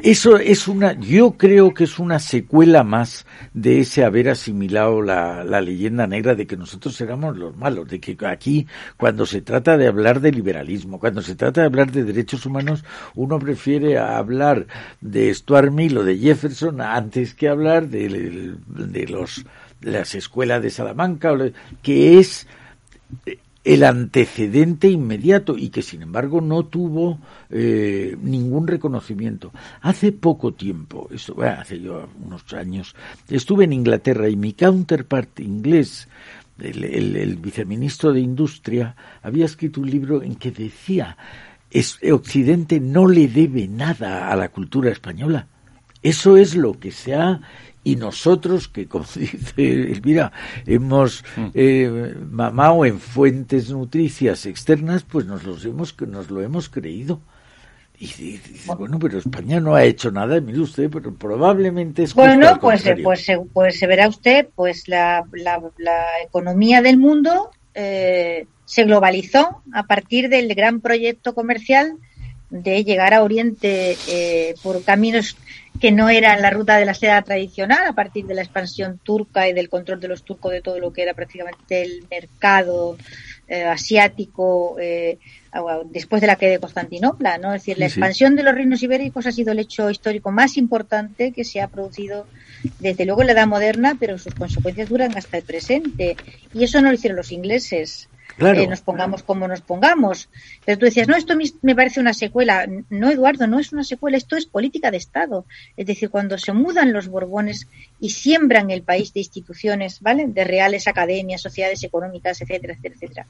eso 0.01 0.37
es 0.37 0.67
una, 0.67 0.99
yo 0.99 1.33
creo 1.33 1.75
que 1.75 1.83
es 1.83 1.99
una 1.99 2.17
secuela 2.17 2.83
más 2.83 3.27
de 3.53 3.81
ese 3.81 4.03
haber 4.03 4.29
asimilado 4.29 5.03
la, 5.03 5.43
la 5.43 5.61
leyenda 5.61 6.07
negra 6.07 6.33
de 6.33 6.47
que 6.47 6.57
nosotros 6.57 6.99
éramos 7.01 7.37
los 7.37 7.55
malos, 7.55 7.87
de 7.87 7.99
que 7.99 8.17
aquí 8.25 8.65
cuando 8.97 9.27
se 9.27 9.41
trata 9.41 9.77
de 9.77 9.85
hablar 9.85 10.21
de 10.21 10.31
liberalismo, 10.31 10.99
cuando 10.99 11.21
se 11.21 11.35
trata 11.35 11.61
de 11.61 11.67
hablar 11.67 11.91
de 11.91 12.03
derechos 12.03 12.47
humanos, 12.47 12.83
uno 13.13 13.37
prefiere 13.37 13.99
hablar 13.99 14.65
de 15.01 15.31
Stuart 15.31 15.71
Mill 15.71 15.99
o 15.99 16.03
de 16.03 16.17
Jefferson 16.17 16.81
antes 16.81 17.35
que 17.35 17.47
hablar 17.47 17.87
de, 17.89 18.55
de 18.67 19.07
los 19.07 19.45
las 19.81 20.15
escuelas 20.15 20.63
de 20.63 20.69
Salamanca, 20.69 21.35
que 21.81 22.17
es 22.17 22.47
el 23.63 23.83
antecedente 23.83 24.89
inmediato 24.89 25.57
y 25.57 25.69
que 25.69 25.81
sin 25.81 26.01
embargo 26.01 26.41
no 26.41 26.65
tuvo 26.65 27.19
eh, 27.49 28.17
ningún 28.21 28.67
reconocimiento. 28.67 29.51
Hace 29.81 30.11
poco 30.11 30.53
tiempo, 30.53 31.07
esto, 31.11 31.41
hace 31.41 31.79
yo 31.79 32.09
unos 32.25 32.51
años, 32.53 32.95
estuve 33.29 33.63
en 33.63 33.73
Inglaterra 33.73 34.27
y 34.27 34.35
mi 34.35 34.53
counterpart 34.53 35.39
inglés, 35.39 36.09
el, 36.59 36.83
el, 37.15 37.35
viceministro 37.37 38.11
de 38.11 38.19
Industria, 38.19 38.95
había 39.21 39.45
escrito 39.45 39.81
un 39.81 39.89
libro 39.89 40.21
en 40.21 40.35
que 40.35 40.51
decía 40.51 41.17
es, 41.73 41.99
Occidente 42.11 42.79
no 42.79 43.07
le 43.07 43.27
debe 43.27 43.67
nada 43.67 44.29
a 44.29 44.35
la 44.35 44.49
cultura 44.49 44.91
española. 44.91 45.47
Eso 46.03 46.37
es 46.37 46.55
lo 46.55 46.79
que 46.79 46.91
se 46.91 47.15
ha 47.15 47.41
y 47.83 47.95
nosotros 47.95 48.67
que 48.67 48.87
como 48.87 49.05
dice 49.15 49.53
Elvira 49.57 50.31
hemos 50.65 51.23
mm. 51.35 51.47
eh, 51.53 52.15
mamado 52.29 52.85
en 52.85 52.99
fuentes 52.99 53.69
nutricias 53.69 54.45
externas 54.45 55.03
pues 55.03 55.25
nos 55.25 55.43
los 55.43 55.65
hemos 55.65 55.95
nos 56.01 56.29
lo 56.29 56.41
hemos 56.41 56.69
creído. 56.69 57.21
Y, 57.99 58.07
dice, 58.07 58.73
bueno. 58.75 58.97
Pero 58.99 59.19
España 59.19 59.59
no 59.59 59.75
ha 59.75 59.83
hecho 59.83 60.11
nada 60.11 60.41
mire 60.41 60.59
usted 60.59 60.89
pero 60.89 61.13
probablemente 61.13 62.03
es 62.03 62.13
bueno 62.13 62.57
pues 62.59 62.83
pues 63.03 63.27
pues 63.53 63.79
se 63.79 63.87
verá 63.87 64.07
usted 64.07 64.47
pues 64.55 64.87
la, 64.87 65.23
la, 65.31 66.03
economía 66.25 66.81
del 66.81 66.97
mundo 66.97 67.51
eh, 67.75 68.47
se 68.65 68.83
globalizó 68.85 69.61
a 69.73 69.83
partir 69.83 70.29
del 70.29 70.53
gran 70.55 70.81
proyecto 70.81 71.35
comercial 71.35 71.97
de 72.49 72.83
llegar 72.83 73.13
a 73.13 73.23
Oriente 73.23 73.97
eh, 74.07 74.53
por 74.61 74.83
caminos 74.83 75.35
que 75.79 75.91
no 75.91 76.09
eran 76.09 76.41
la 76.41 76.49
ruta 76.49 76.77
de 76.77 76.85
la 76.85 76.93
seda 76.93 77.21
tradicional 77.23 77.85
a 77.87 77.93
partir 77.93 78.25
de 78.25 78.35
la 78.35 78.41
expansión 78.41 78.99
turca 79.03 79.47
y 79.47 79.53
del 79.53 79.69
control 79.69 79.99
de 79.99 80.07
los 80.07 80.23
turcos 80.23 80.51
de 80.51 80.61
todo 80.61 80.79
lo 80.79 80.93
que 80.93 81.03
era 81.03 81.13
prácticamente 81.13 81.81
el 81.81 82.05
mercado 82.09 82.97
eh, 83.47 83.63
asiático 83.63 84.77
eh, 84.79 85.17
después 85.85 86.21
de 86.21 86.27
la 86.27 86.37
queda 86.37 86.51
de 86.51 86.59
Constantinopla, 86.59 87.37
¿no? 87.37 87.53
Es 87.53 87.61
decir, 87.61 87.77
la 87.77 87.85
expansión 87.85 88.35
de 88.35 88.43
los 88.43 88.55
reinos 88.55 88.81
ibéricos 88.81 89.25
ha 89.27 89.31
sido 89.31 89.51
el 89.51 89.59
hecho 89.59 89.89
histórico 89.89 90.31
más 90.31 90.57
importante 90.57 91.31
que 91.31 91.43
se 91.43 91.61
ha 91.61 91.67
producido 91.67 92.25
desde 92.79 93.05
luego 93.05 93.21
en 93.21 93.27
la 93.27 93.33
Edad 93.33 93.47
Moderna, 93.47 93.97
pero 93.99 94.17
sus 94.17 94.33
consecuencias 94.33 94.89
duran 94.89 95.15
hasta 95.17 95.37
el 95.37 95.43
presente. 95.43 96.15
Y 96.53 96.63
eso 96.63 96.81
no 96.81 96.89
lo 96.89 96.95
hicieron 96.95 97.17
los 97.17 97.31
ingleses. 97.31 98.09
Eh, 98.39 98.67
nos 98.67 98.81
pongamos 98.81 99.21
como 99.23 99.47
nos 99.47 99.61
pongamos. 99.61 100.29
Pero 100.65 100.79
tú 100.79 100.85
decías, 100.85 101.07
no, 101.07 101.15
esto 101.15 101.35
me 101.61 101.75
parece 101.75 101.99
una 101.99 102.13
secuela. 102.13 102.67
No, 102.89 103.11
Eduardo, 103.11 103.47
no 103.47 103.59
es 103.59 103.71
una 103.71 103.83
secuela, 103.83 104.17
esto 104.17 104.35
es 104.35 104.45
política 104.45 104.91
de 104.91 104.97
Estado. 104.97 105.45
Es 105.77 105.85
decir, 105.85 106.09
cuando 106.09 106.37
se 106.37 106.53
mudan 106.53 106.93
los 106.93 107.07
Borbones 107.07 107.67
y 107.99 108.09
siembran 108.09 108.71
el 108.71 108.81
país 108.81 109.13
de 109.13 109.19
instituciones, 109.19 110.01
¿vale? 110.01 110.25
De 110.27 110.43
reales 110.43 110.87
academias, 110.87 111.41
sociedades 111.41 111.83
económicas, 111.83 112.41
etcétera, 112.41 112.73
etcétera, 112.73 112.95
etcétera. 112.95 113.27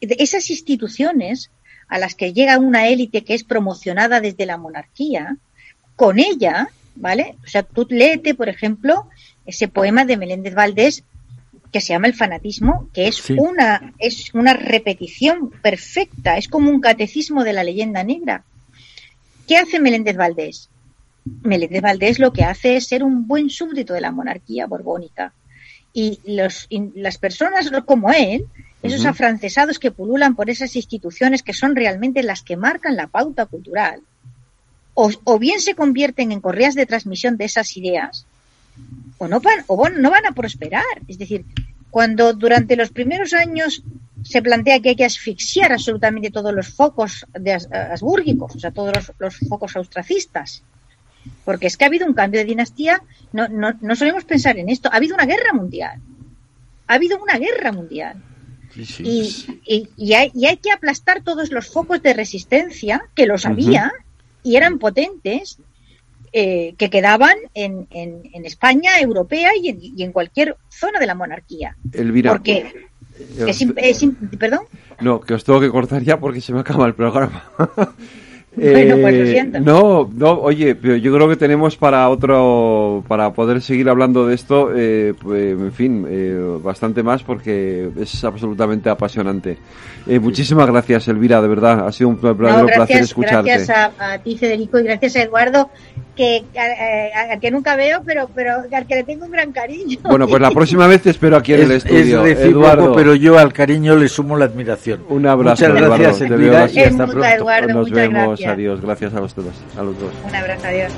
De 0.00 0.16
esas 0.18 0.48
instituciones 0.50 1.50
a 1.88 1.98
las 1.98 2.14
que 2.14 2.32
llega 2.32 2.58
una 2.58 2.88
élite 2.88 3.24
que 3.24 3.34
es 3.34 3.44
promocionada 3.44 4.20
desde 4.20 4.46
la 4.46 4.56
monarquía, 4.56 5.36
con 5.96 6.18
ella, 6.18 6.68
¿vale? 6.94 7.36
O 7.44 7.48
sea, 7.48 7.62
tú 7.62 7.86
léete, 7.88 8.34
por 8.34 8.48
ejemplo, 8.48 9.08
ese 9.46 9.68
poema 9.68 10.04
de 10.04 10.16
Meléndez 10.16 10.54
Valdés 10.54 11.04
que 11.72 11.80
se 11.80 11.92
llama 11.92 12.06
el 12.06 12.14
fanatismo, 12.14 12.88
que 12.92 13.08
es 13.08 13.28
una 13.30 13.92
es 13.98 14.32
una 14.34 14.54
repetición 14.54 15.50
perfecta, 15.50 16.36
es 16.36 16.48
como 16.48 16.70
un 16.70 16.80
catecismo 16.80 17.44
de 17.44 17.52
la 17.52 17.64
leyenda 17.64 18.02
negra. 18.04 18.44
¿Qué 19.46 19.56
hace 19.56 19.80
Meléndez 19.80 20.16
Valdés? 20.16 20.68
Meléndez 21.42 21.82
Valdés 21.82 22.18
lo 22.18 22.32
que 22.32 22.44
hace 22.44 22.76
es 22.76 22.86
ser 22.86 23.02
un 23.02 23.26
buen 23.26 23.50
súbdito 23.50 23.94
de 23.94 24.00
la 24.00 24.12
monarquía 24.12 24.66
borbónica. 24.66 25.32
Y 25.92 26.20
los, 26.24 26.68
las 26.94 27.18
personas 27.18 27.70
como 27.84 28.12
él, 28.12 28.46
esos 28.82 29.04
afrancesados 29.06 29.78
que 29.78 29.90
pululan 29.90 30.36
por 30.36 30.50
esas 30.50 30.76
instituciones 30.76 31.42
que 31.42 31.54
son 31.54 31.74
realmente 31.74 32.22
las 32.22 32.42
que 32.42 32.56
marcan 32.56 32.96
la 32.96 33.08
pauta 33.08 33.46
cultural, 33.46 34.00
o, 34.94 35.10
o 35.24 35.38
bien 35.38 35.60
se 35.60 35.74
convierten 35.74 36.30
en 36.30 36.40
correas 36.40 36.74
de 36.74 36.86
transmisión 36.86 37.36
de 37.36 37.46
esas 37.46 37.76
ideas, 37.76 38.26
o 39.18 39.28
no 39.28 39.40
van, 39.40 39.64
o 39.66 39.88
no 39.88 40.10
van 40.10 40.26
a 40.26 40.32
prosperar. 40.32 40.84
Es 41.06 41.18
decir, 41.18 41.44
cuando 41.90 42.32
durante 42.32 42.76
los 42.76 42.90
primeros 42.90 43.32
años 43.32 43.82
se 44.22 44.42
plantea 44.42 44.80
que 44.80 44.90
hay 44.90 44.96
que 44.96 45.04
asfixiar 45.04 45.72
absolutamente 45.72 46.30
todos 46.30 46.54
los 46.54 46.68
focos 46.68 47.26
de 47.38 47.52
asbúrgicos, 47.52 48.56
o 48.56 48.58
sea, 48.58 48.70
todos 48.70 49.12
los, 49.18 49.38
focos 49.48 49.76
austracistas, 49.76 50.62
porque 51.44 51.66
es 51.66 51.76
que 51.76 51.84
ha 51.84 51.88
habido 51.88 52.06
un 52.06 52.14
cambio 52.14 52.40
de 52.40 52.46
dinastía, 52.46 53.02
no, 53.32 53.48
no, 53.48 53.72
no 53.80 53.96
solemos 53.96 54.24
pensar 54.24 54.58
en 54.58 54.68
esto, 54.68 54.88
ha 54.92 54.96
habido 54.96 55.14
una 55.14 55.26
guerra 55.26 55.52
mundial, 55.52 56.00
ha 56.86 56.94
habido 56.94 57.20
una 57.22 57.38
guerra 57.38 57.72
mundial. 57.72 58.22
Y, 58.98 59.58
y, 59.96 60.12
hay, 60.12 60.30
y, 60.34 60.46
hay, 60.46 60.56
que 60.58 60.70
aplastar 60.70 61.22
todos 61.22 61.50
los 61.50 61.66
focos 61.66 62.02
de 62.02 62.12
resistencia, 62.12 63.02
que 63.14 63.26
los 63.26 63.44
había 63.44 63.90
y 64.42 64.56
eran 64.56 64.78
potentes, 64.78 65.58
eh, 66.32 66.74
que 66.76 66.90
quedaban 66.90 67.36
en, 67.54 67.86
en, 67.90 68.44
España, 68.44 69.00
europea 69.00 69.50
y 69.60 70.02
en, 70.02 70.12
cualquier 70.12 70.56
zona 70.68 70.98
de 70.98 71.06
la 71.06 71.14
monarquía. 71.14 71.76
Elvira. 71.92 72.32
Porque 72.32 72.72
es, 73.46 74.06
perdón. 74.38 74.60
No, 75.00 75.20
que 75.20 75.34
os 75.34 75.44
tengo 75.44 75.60
que 75.60 75.70
cortar 75.70 76.02
ya 76.02 76.18
porque 76.18 76.40
se 76.40 76.52
me 76.52 76.60
acaba 76.60 76.86
el 76.86 76.94
programa. 76.94 77.44
Bueno, 78.58 78.96
pues 79.00 79.14
lo 79.14 79.24
eh, 79.24 79.32
siento. 79.32 79.60
No, 79.60 80.10
no, 80.12 80.32
oye, 80.40 80.76
yo 81.00 81.14
creo 81.14 81.28
que 81.28 81.36
tenemos 81.36 81.76
para 81.76 82.08
otro, 82.08 83.04
para 83.06 83.32
poder 83.32 83.60
seguir 83.60 83.88
hablando 83.88 84.26
de 84.26 84.34
esto, 84.34 84.70
eh, 84.74 85.14
pues, 85.20 85.52
en 85.52 85.72
fin, 85.72 86.06
eh, 86.08 86.58
bastante 86.62 87.02
más 87.02 87.22
porque 87.22 87.88
es 88.00 88.24
absolutamente 88.24 88.90
apasionante. 88.90 89.58
muchísimas 90.20 90.66
gracias, 90.66 91.06
Elvira, 91.08 91.40
de 91.40 91.48
verdad, 91.48 91.86
ha 91.86 91.92
sido 91.92 92.10
un 92.10 92.20
verdadero 92.20 92.66
placer 92.66 93.02
escucharte. 93.02 93.48
Gracias 93.48 93.70
a, 93.70 94.14
a, 94.14 94.18
ti, 94.18 94.36
Federico, 94.36 94.78
y 94.80 94.84
gracias 94.84 95.16
a 95.16 95.22
Eduardo, 95.22 95.70
que 96.18 96.42
al 97.30 97.38
que 97.38 97.50
nunca 97.52 97.76
veo, 97.76 98.02
pero, 98.04 98.28
pero 98.34 98.64
al 98.72 98.86
que 98.86 98.96
le 98.96 99.04
tengo 99.04 99.24
un 99.24 99.30
gran 99.30 99.52
cariño. 99.52 99.98
Bueno, 100.02 100.26
pues 100.26 100.42
la 100.42 100.50
próxima 100.50 100.88
vez 100.88 101.02
te 101.02 101.10
espero 101.10 101.36
aquí 101.36 101.54
en 101.54 101.62
el 101.62 101.70
estudio. 101.70 102.26
Es 102.26 102.40
Eduardo, 102.40 102.92
pero 102.92 103.14
yo 103.14 103.38
al 103.38 103.52
cariño 103.52 103.94
le 103.94 104.08
sumo 104.08 104.36
la 104.36 104.46
admiración. 104.46 105.04
Un 105.08 105.26
abrazo, 105.26 105.68
Muchas 105.68 105.80
gracias, 105.80 106.20
Elvira, 106.22 106.68
y 106.72 106.80
hasta 106.80 107.06
pronto. 107.06 107.24
Eduardo, 107.24 107.72
Nos 107.72 107.90
vemos, 107.90 108.44
adiós, 108.44 108.80
gracias 108.80 109.14
a 109.14 109.20
vosotros, 109.20 109.54
a 109.78 109.82
los 109.84 109.98
dos. 110.00 110.12
Un 110.26 110.34
abrazo, 110.34 110.66
adiós. 110.66 110.92